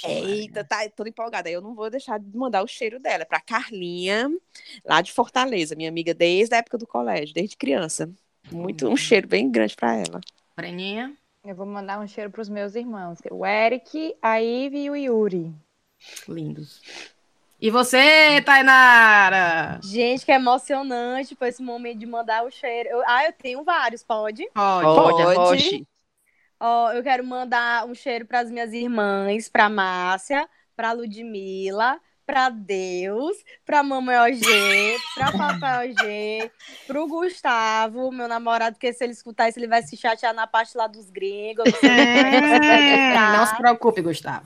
Eita, 0.05 0.63
tá 0.63 0.87
toda 0.89 1.09
empolgada. 1.09 1.49
Aí 1.49 1.53
eu 1.53 1.61
não 1.61 1.75
vou 1.75 1.89
deixar 1.89 2.19
de 2.19 2.35
mandar 2.35 2.63
o 2.63 2.67
cheiro 2.67 2.99
dela 2.99 3.25
para 3.25 3.39
Carlinha, 3.39 4.29
lá 4.85 5.01
de 5.01 5.11
Fortaleza, 5.11 5.75
minha 5.75 5.89
amiga 5.89 6.13
desde 6.13 6.55
a 6.55 6.57
época 6.59 6.77
do 6.77 6.87
colégio, 6.87 7.33
desde 7.33 7.55
criança. 7.55 8.09
Muito 8.51 8.87
um 8.87 8.97
cheiro 8.97 9.27
bem 9.27 9.49
grande 9.51 9.75
para 9.75 9.95
ela. 9.95 10.21
Breninha? 10.55 11.15
Eu 11.45 11.55
vou 11.55 11.65
mandar 11.65 11.99
um 11.99 12.07
cheiro 12.07 12.29
para 12.29 12.41
os 12.41 12.49
meus 12.49 12.75
irmãos, 12.75 13.19
o 13.31 13.45
Eric, 13.45 14.15
a 14.21 14.41
Ive 14.41 14.83
e 14.83 14.89
o 14.89 14.95
Yuri. 14.95 15.53
Lindos. 16.27 16.81
E 17.61 17.69
você, 17.69 18.41
Tainara? 18.45 19.81
Gente, 19.83 20.25
que 20.25 20.31
emocionante 20.31 21.35
por 21.35 21.45
esse 21.45 21.61
momento 21.61 21.99
de 21.99 22.05
mandar 22.05 22.45
o 22.45 22.49
cheiro. 22.49 22.87
Eu, 22.87 23.03
ah, 23.05 23.25
eu 23.25 23.33
tenho 23.33 23.65
vários, 23.65 24.01
pode? 24.01 24.49
Pode. 24.53 24.85
Pode. 24.85 25.35
pode. 25.35 25.87
Ó, 26.57 26.91
eu 26.93 27.03
quero 27.03 27.23
mandar 27.25 27.85
um 27.85 27.93
cheiro 27.93 28.25
para 28.25 28.39
as 28.39 28.49
minhas 28.49 28.71
irmãs, 28.71 29.49
para 29.49 29.69
Márcia, 29.69 30.47
para 30.73 30.93
Ludmila, 30.93 31.99
para 32.25 32.49
Deus, 32.49 33.35
para 33.65 33.83
mamãe 33.83 34.17
OG, 34.17 34.97
para 35.15 35.31
papai 35.31 35.89
OG, 35.89 36.51
pro 36.87 37.07
Gustavo, 37.07 38.09
meu 38.09 38.27
namorado, 38.27 38.75
porque 38.75 38.93
se 38.93 39.03
ele 39.03 39.13
escutar 39.13 39.49
isso, 39.49 39.59
ele 39.59 39.67
vai 39.67 39.81
se 39.81 39.97
chatear 39.97 40.33
na 40.33 40.47
parte 40.47 40.77
lá 40.77 40.87
dos 40.87 41.09
gringos. 41.09 41.65
Não, 41.83 43.37
não 43.39 43.45
se 43.45 43.57
preocupe, 43.57 44.01
Gustavo. 44.01 44.45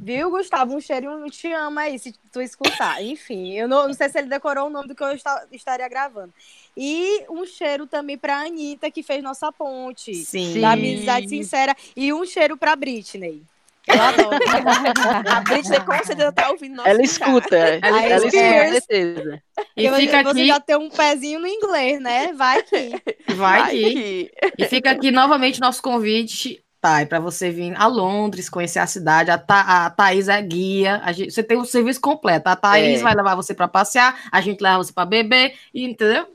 Viu, 0.00 0.30
Gustavo? 0.30 0.76
Um 0.76 0.80
cheirinho 0.80 1.28
te 1.28 1.52
ama 1.52 1.82
aí, 1.82 1.98
se 1.98 2.14
tu 2.32 2.40
escutar. 2.40 3.02
Enfim, 3.02 3.54
eu 3.54 3.66
não, 3.66 3.88
não 3.88 3.94
sei 3.94 4.08
se 4.08 4.18
ele 4.18 4.28
decorou 4.28 4.66
o 4.66 4.70
nome 4.70 4.88
do 4.88 4.94
que 4.94 5.02
eu 5.02 5.12
está, 5.12 5.44
estaria 5.50 5.88
gravando. 5.88 6.32
E 6.76 7.24
um 7.28 7.44
cheiro 7.44 7.86
também 7.86 8.16
pra 8.16 8.42
Anitta, 8.42 8.90
que 8.90 9.02
fez 9.02 9.22
nossa 9.22 9.50
ponte. 9.50 10.14
Sim. 10.14 10.60
Da 10.60 10.72
amizade 10.72 11.28
sincera. 11.28 11.76
E 11.96 12.12
um 12.12 12.24
cheiro 12.24 12.56
pra 12.56 12.76
Britney. 12.76 13.42
Eu 13.88 14.00
adoro. 14.00 14.38
a 15.28 15.40
Britney 15.40 15.80
com 15.80 16.04
certeza 16.04 16.32
tá 16.32 16.50
ouvindo 16.50 16.76
nosso 16.76 16.88
Ela 16.88 17.02
escuta. 17.02 17.56
Ela, 17.56 18.04
ela 18.04 18.26
escuta, 18.26 18.64
com 18.64 18.72
certeza. 18.72 19.42
E 19.76 19.90
fica 19.90 20.22
você 20.22 20.30
aqui... 20.30 20.46
já 20.46 20.60
tem 20.60 20.76
um 20.76 20.90
pezinho 20.90 21.40
no 21.40 21.46
inglês, 21.46 22.00
né? 22.00 22.32
Vai 22.34 22.62
que. 22.62 22.90
Vai, 23.34 23.60
Vai 23.60 23.70
que. 23.72 24.30
E 24.58 24.64
fica 24.66 24.90
aqui 24.90 25.10
novamente 25.10 25.60
nosso 25.60 25.82
convite 25.82 26.62
Tá, 26.80 27.04
para 27.06 27.18
você 27.18 27.50
vir 27.50 27.74
a 27.76 27.86
Londres, 27.88 28.48
conhecer 28.48 28.78
a 28.78 28.86
cidade. 28.86 29.30
A, 29.30 29.38
Tha 29.38 29.60
a 29.86 29.90
Thaís 29.90 30.28
é 30.28 30.40
guia. 30.40 31.00
A 31.04 31.10
gente, 31.10 31.32
você 31.32 31.42
tem 31.42 31.56
o 31.56 31.62
um 31.62 31.64
serviço 31.64 32.00
completo. 32.00 32.48
A 32.48 32.54
Thaís 32.54 33.00
é. 33.00 33.02
vai 33.02 33.14
levar 33.14 33.34
você 33.34 33.52
para 33.52 33.66
passear, 33.66 34.16
a 34.30 34.40
gente 34.40 34.60
leva 34.60 34.78
você 34.78 34.92
para 34.92 35.04
beber, 35.04 35.54
entendeu? 35.74 36.26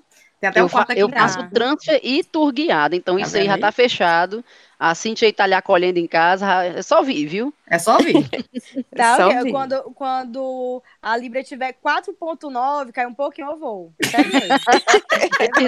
Tem 0.44 0.50
até 0.50 0.60
eu, 0.60 0.66
um 0.66 0.70
quarto 0.70 0.92
aqui 0.92 1.00
eu 1.00 1.08
faço 1.08 1.50
transfer 1.52 2.02
e 2.04 2.22
tour 2.22 2.52
guiado, 2.52 2.94
então 2.94 3.16
tá 3.16 3.22
isso 3.22 3.38
aí 3.38 3.46
já 3.46 3.58
tá 3.58 3.72
fechado. 3.72 4.44
A 4.78 4.94
Cintia 4.94 5.32
tá 5.32 5.48
lhe 5.48 5.54
acolhendo 5.54 5.98
em 5.98 6.06
casa, 6.06 6.66
é 6.66 6.82
só 6.82 7.02
vir, 7.02 7.26
viu? 7.26 7.54
É 7.66 7.80
só 7.80 7.98
vir. 8.00 8.30
tá, 8.94 9.16
só 9.16 9.42
vir. 9.42 9.54
Quando, 9.54 9.82
quando 9.96 10.84
a 11.02 11.16
Libra 11.16 11.42
tiver 11.42 11.74
4.9, 11.82 12.92
cai 12.92 13.08
um 13.08 13.14
pouquinho, 13.14 13.52
eu 13.52 13.58
vou. 13.58 13.94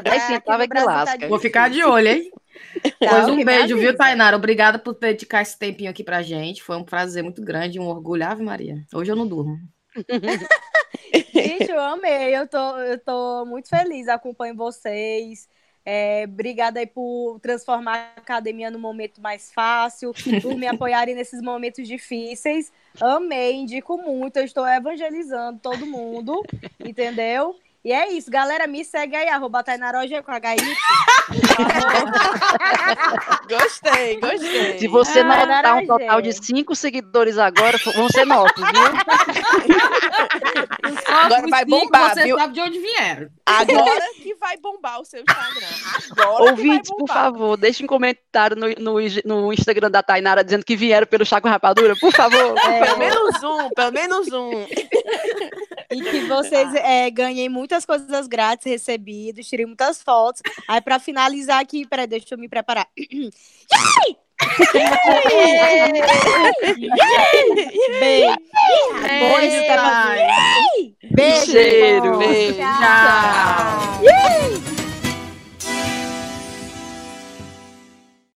10 0.03 0.23
centavos 0.23 0.65
é 0.65 0.67
que 0.67 0.79
lasca. 0.81 1.19
Tá 1.19 1.27
Vou 1.29 1.39
ficar 1.39 1.69
de 1.69 1.81
olho, 1.81 2.09
hein? 2.09 2.29
Tá, 2.99 3.09
pois 3.09 3.29
um 3.29 3.43
beijo, 3.43 3.77
viu, 3.77 3.95
Tainara? 3.95 4.35
Obrigada 4.35 4.79
por 4.79 4.97
dedicar 4.97 5.41
esse 5.41 5.57
tempinho 5.57 5.89
aqui 5.89 6.03
pra 6.03 6.21
gente. 6.21 6.63
Foi 6.63 6.77
um 6.77 6.83
prazer 6.83 7.23
muito 7.23 7.41
grande, 7.41 7.79
um 7.79 7.87
orgulho. 7.87 8.25
Ave 8.25 8.43
Maria. 8.43 8.83
Hoje 8.93 9.11
eu 9.11 9.15
não 9.15 9.27
durmo. 9.27 9.57
gente, 11.33 11.69
eu 11.69 11.79
amei. 11.79 12.35
Eu 12.35 12.47
tô, 12.47 12.77
eu 12.77 12.99
tô 12.99 13.45
muito 13.45 13.69
feliz. 13.69 14.07
Acompanho 14.07 14.55
vocês. 14.55 15.47
É, 15.87 16.23
obrigada 16.27 16.79
aí 16.79 16.87
por 16.87 17.39
transformar 17.39 18.13
a 18.15 18.19
academia 18.19 18.71
num 18.71 18.79
momento 18.79 19.21
mais 19.21 19.53
fácil, 19.53 20.11
por 20.41 20.57
me 20.57 20.65
apoiarem 20.65 21.13
nesses 21.13 21.41
momentos 21.41 21.87
difíceis. 21.87 22.71
Amei, 22.99 23.53
indico 23.53 23.95
muito. 23.97 24.37
Eu 24.37 24.45
estou 24.45 24.67
evangelizando 24.67 25.59
todo 25.59 25.85
mundo, 25.85 26.41
entendeu? 26.79 27.55
E 27.85 27.93
é 27.93 28.11
isso, 28.11 28.29
galera. 28.31 28.65
Me 28.65 28.83
segue 28.83 29.15
aí, 29.15 29.29
arroba 29.29 29.63
Tainaroja 29.63 30.23
com 30.23 30.31
HY. 30.31 30.39
gostei, 33.47 34.19
gostei. 34.19 34.79
Se 34.79 34.87
você 34.87 35.21
não 35.21 35.45
notar 35.45 35.77
um 35.77 35.85
total 35.85 36.19
de 36.19 36.33
cinco 36.33 36.75
seguidores 36.75 37.37
agora, 37.37 37.77
vão 37.93 38.09
ser 38.09 38.25
nossos, 38.25 38.55
viu? 38.55 38.65
agora 41.07 41.47
vai 41.47 41.63
bombar, 41.63 42.15
você 42.15 42.23
viu? 42.23 42.37
sabe 42.37 42.55
de 42.55 42.61
onde 42.61 42.79
vieram. 42.79 43.29
Agora 43.45 44.01
que 44.15 44.33
vai 44.33 44.57
bombar 44.57 44.99
o 44.99 45.05
seu 45.05 45.21
Instagram. 45.21 45.67
Agora 46.11 46.51
Ouvintes, 46.51 46.89
por 46.89 47.07
favor, 47.07 47.55
deixem 47.55 47.85
um 47.85 47.87
comentário 47.87 48.55
no, 48.55 48.67
no, 48.79 48.95
no, 49.25 49.53
Instagram 49.53 49.91
da 49.91 50.01
Tainara 50.01 50.43
dizendo 50.43 50.65
que 50.65 50.75
vieram 50.75 51.05
pelo 51.05 51.23
Chaco 51.23 51.47
Rapadura, 51.47 51.95
por 51.95 52.11
favor. 52.11 52.57
É. 52.57 52.83
Pelo 52.83 52.97
menos 52.97 53.43
um, 53.43 53.69
pelo 53.69 53.91
menos 53.91 54.33
um. 54.33 54.65
E 55.91 56.01
que 56.01 56.21
vocês 56.21 56.73
é, 56.75 57.09
ganhem 57.09 57.49
muitas 57.75 57.85
coisas 57.85 58.27
grátis 58.27 58.65
recebidas, 58.65 59.45
tirei 59.45 59.65
muitas 59.65 60.01
fotos. 60.01 60.41
Aí, 60.67 60.79
para 60.81 60.99
finalizar 60.99 61.59
aqui, 61.59 61.85
peraí, 61.85 62.07
deixa 62.07 62.27
eu 62.31 62.37
me 62.37 62.47
preparar. 62.47 62.87
Beijo. 67.99 68.35
Beijo. 71.11 71.53
Beijo. 71.53 72.17
Beijo. 72.17 72.57
Tchau. 72.59 74.05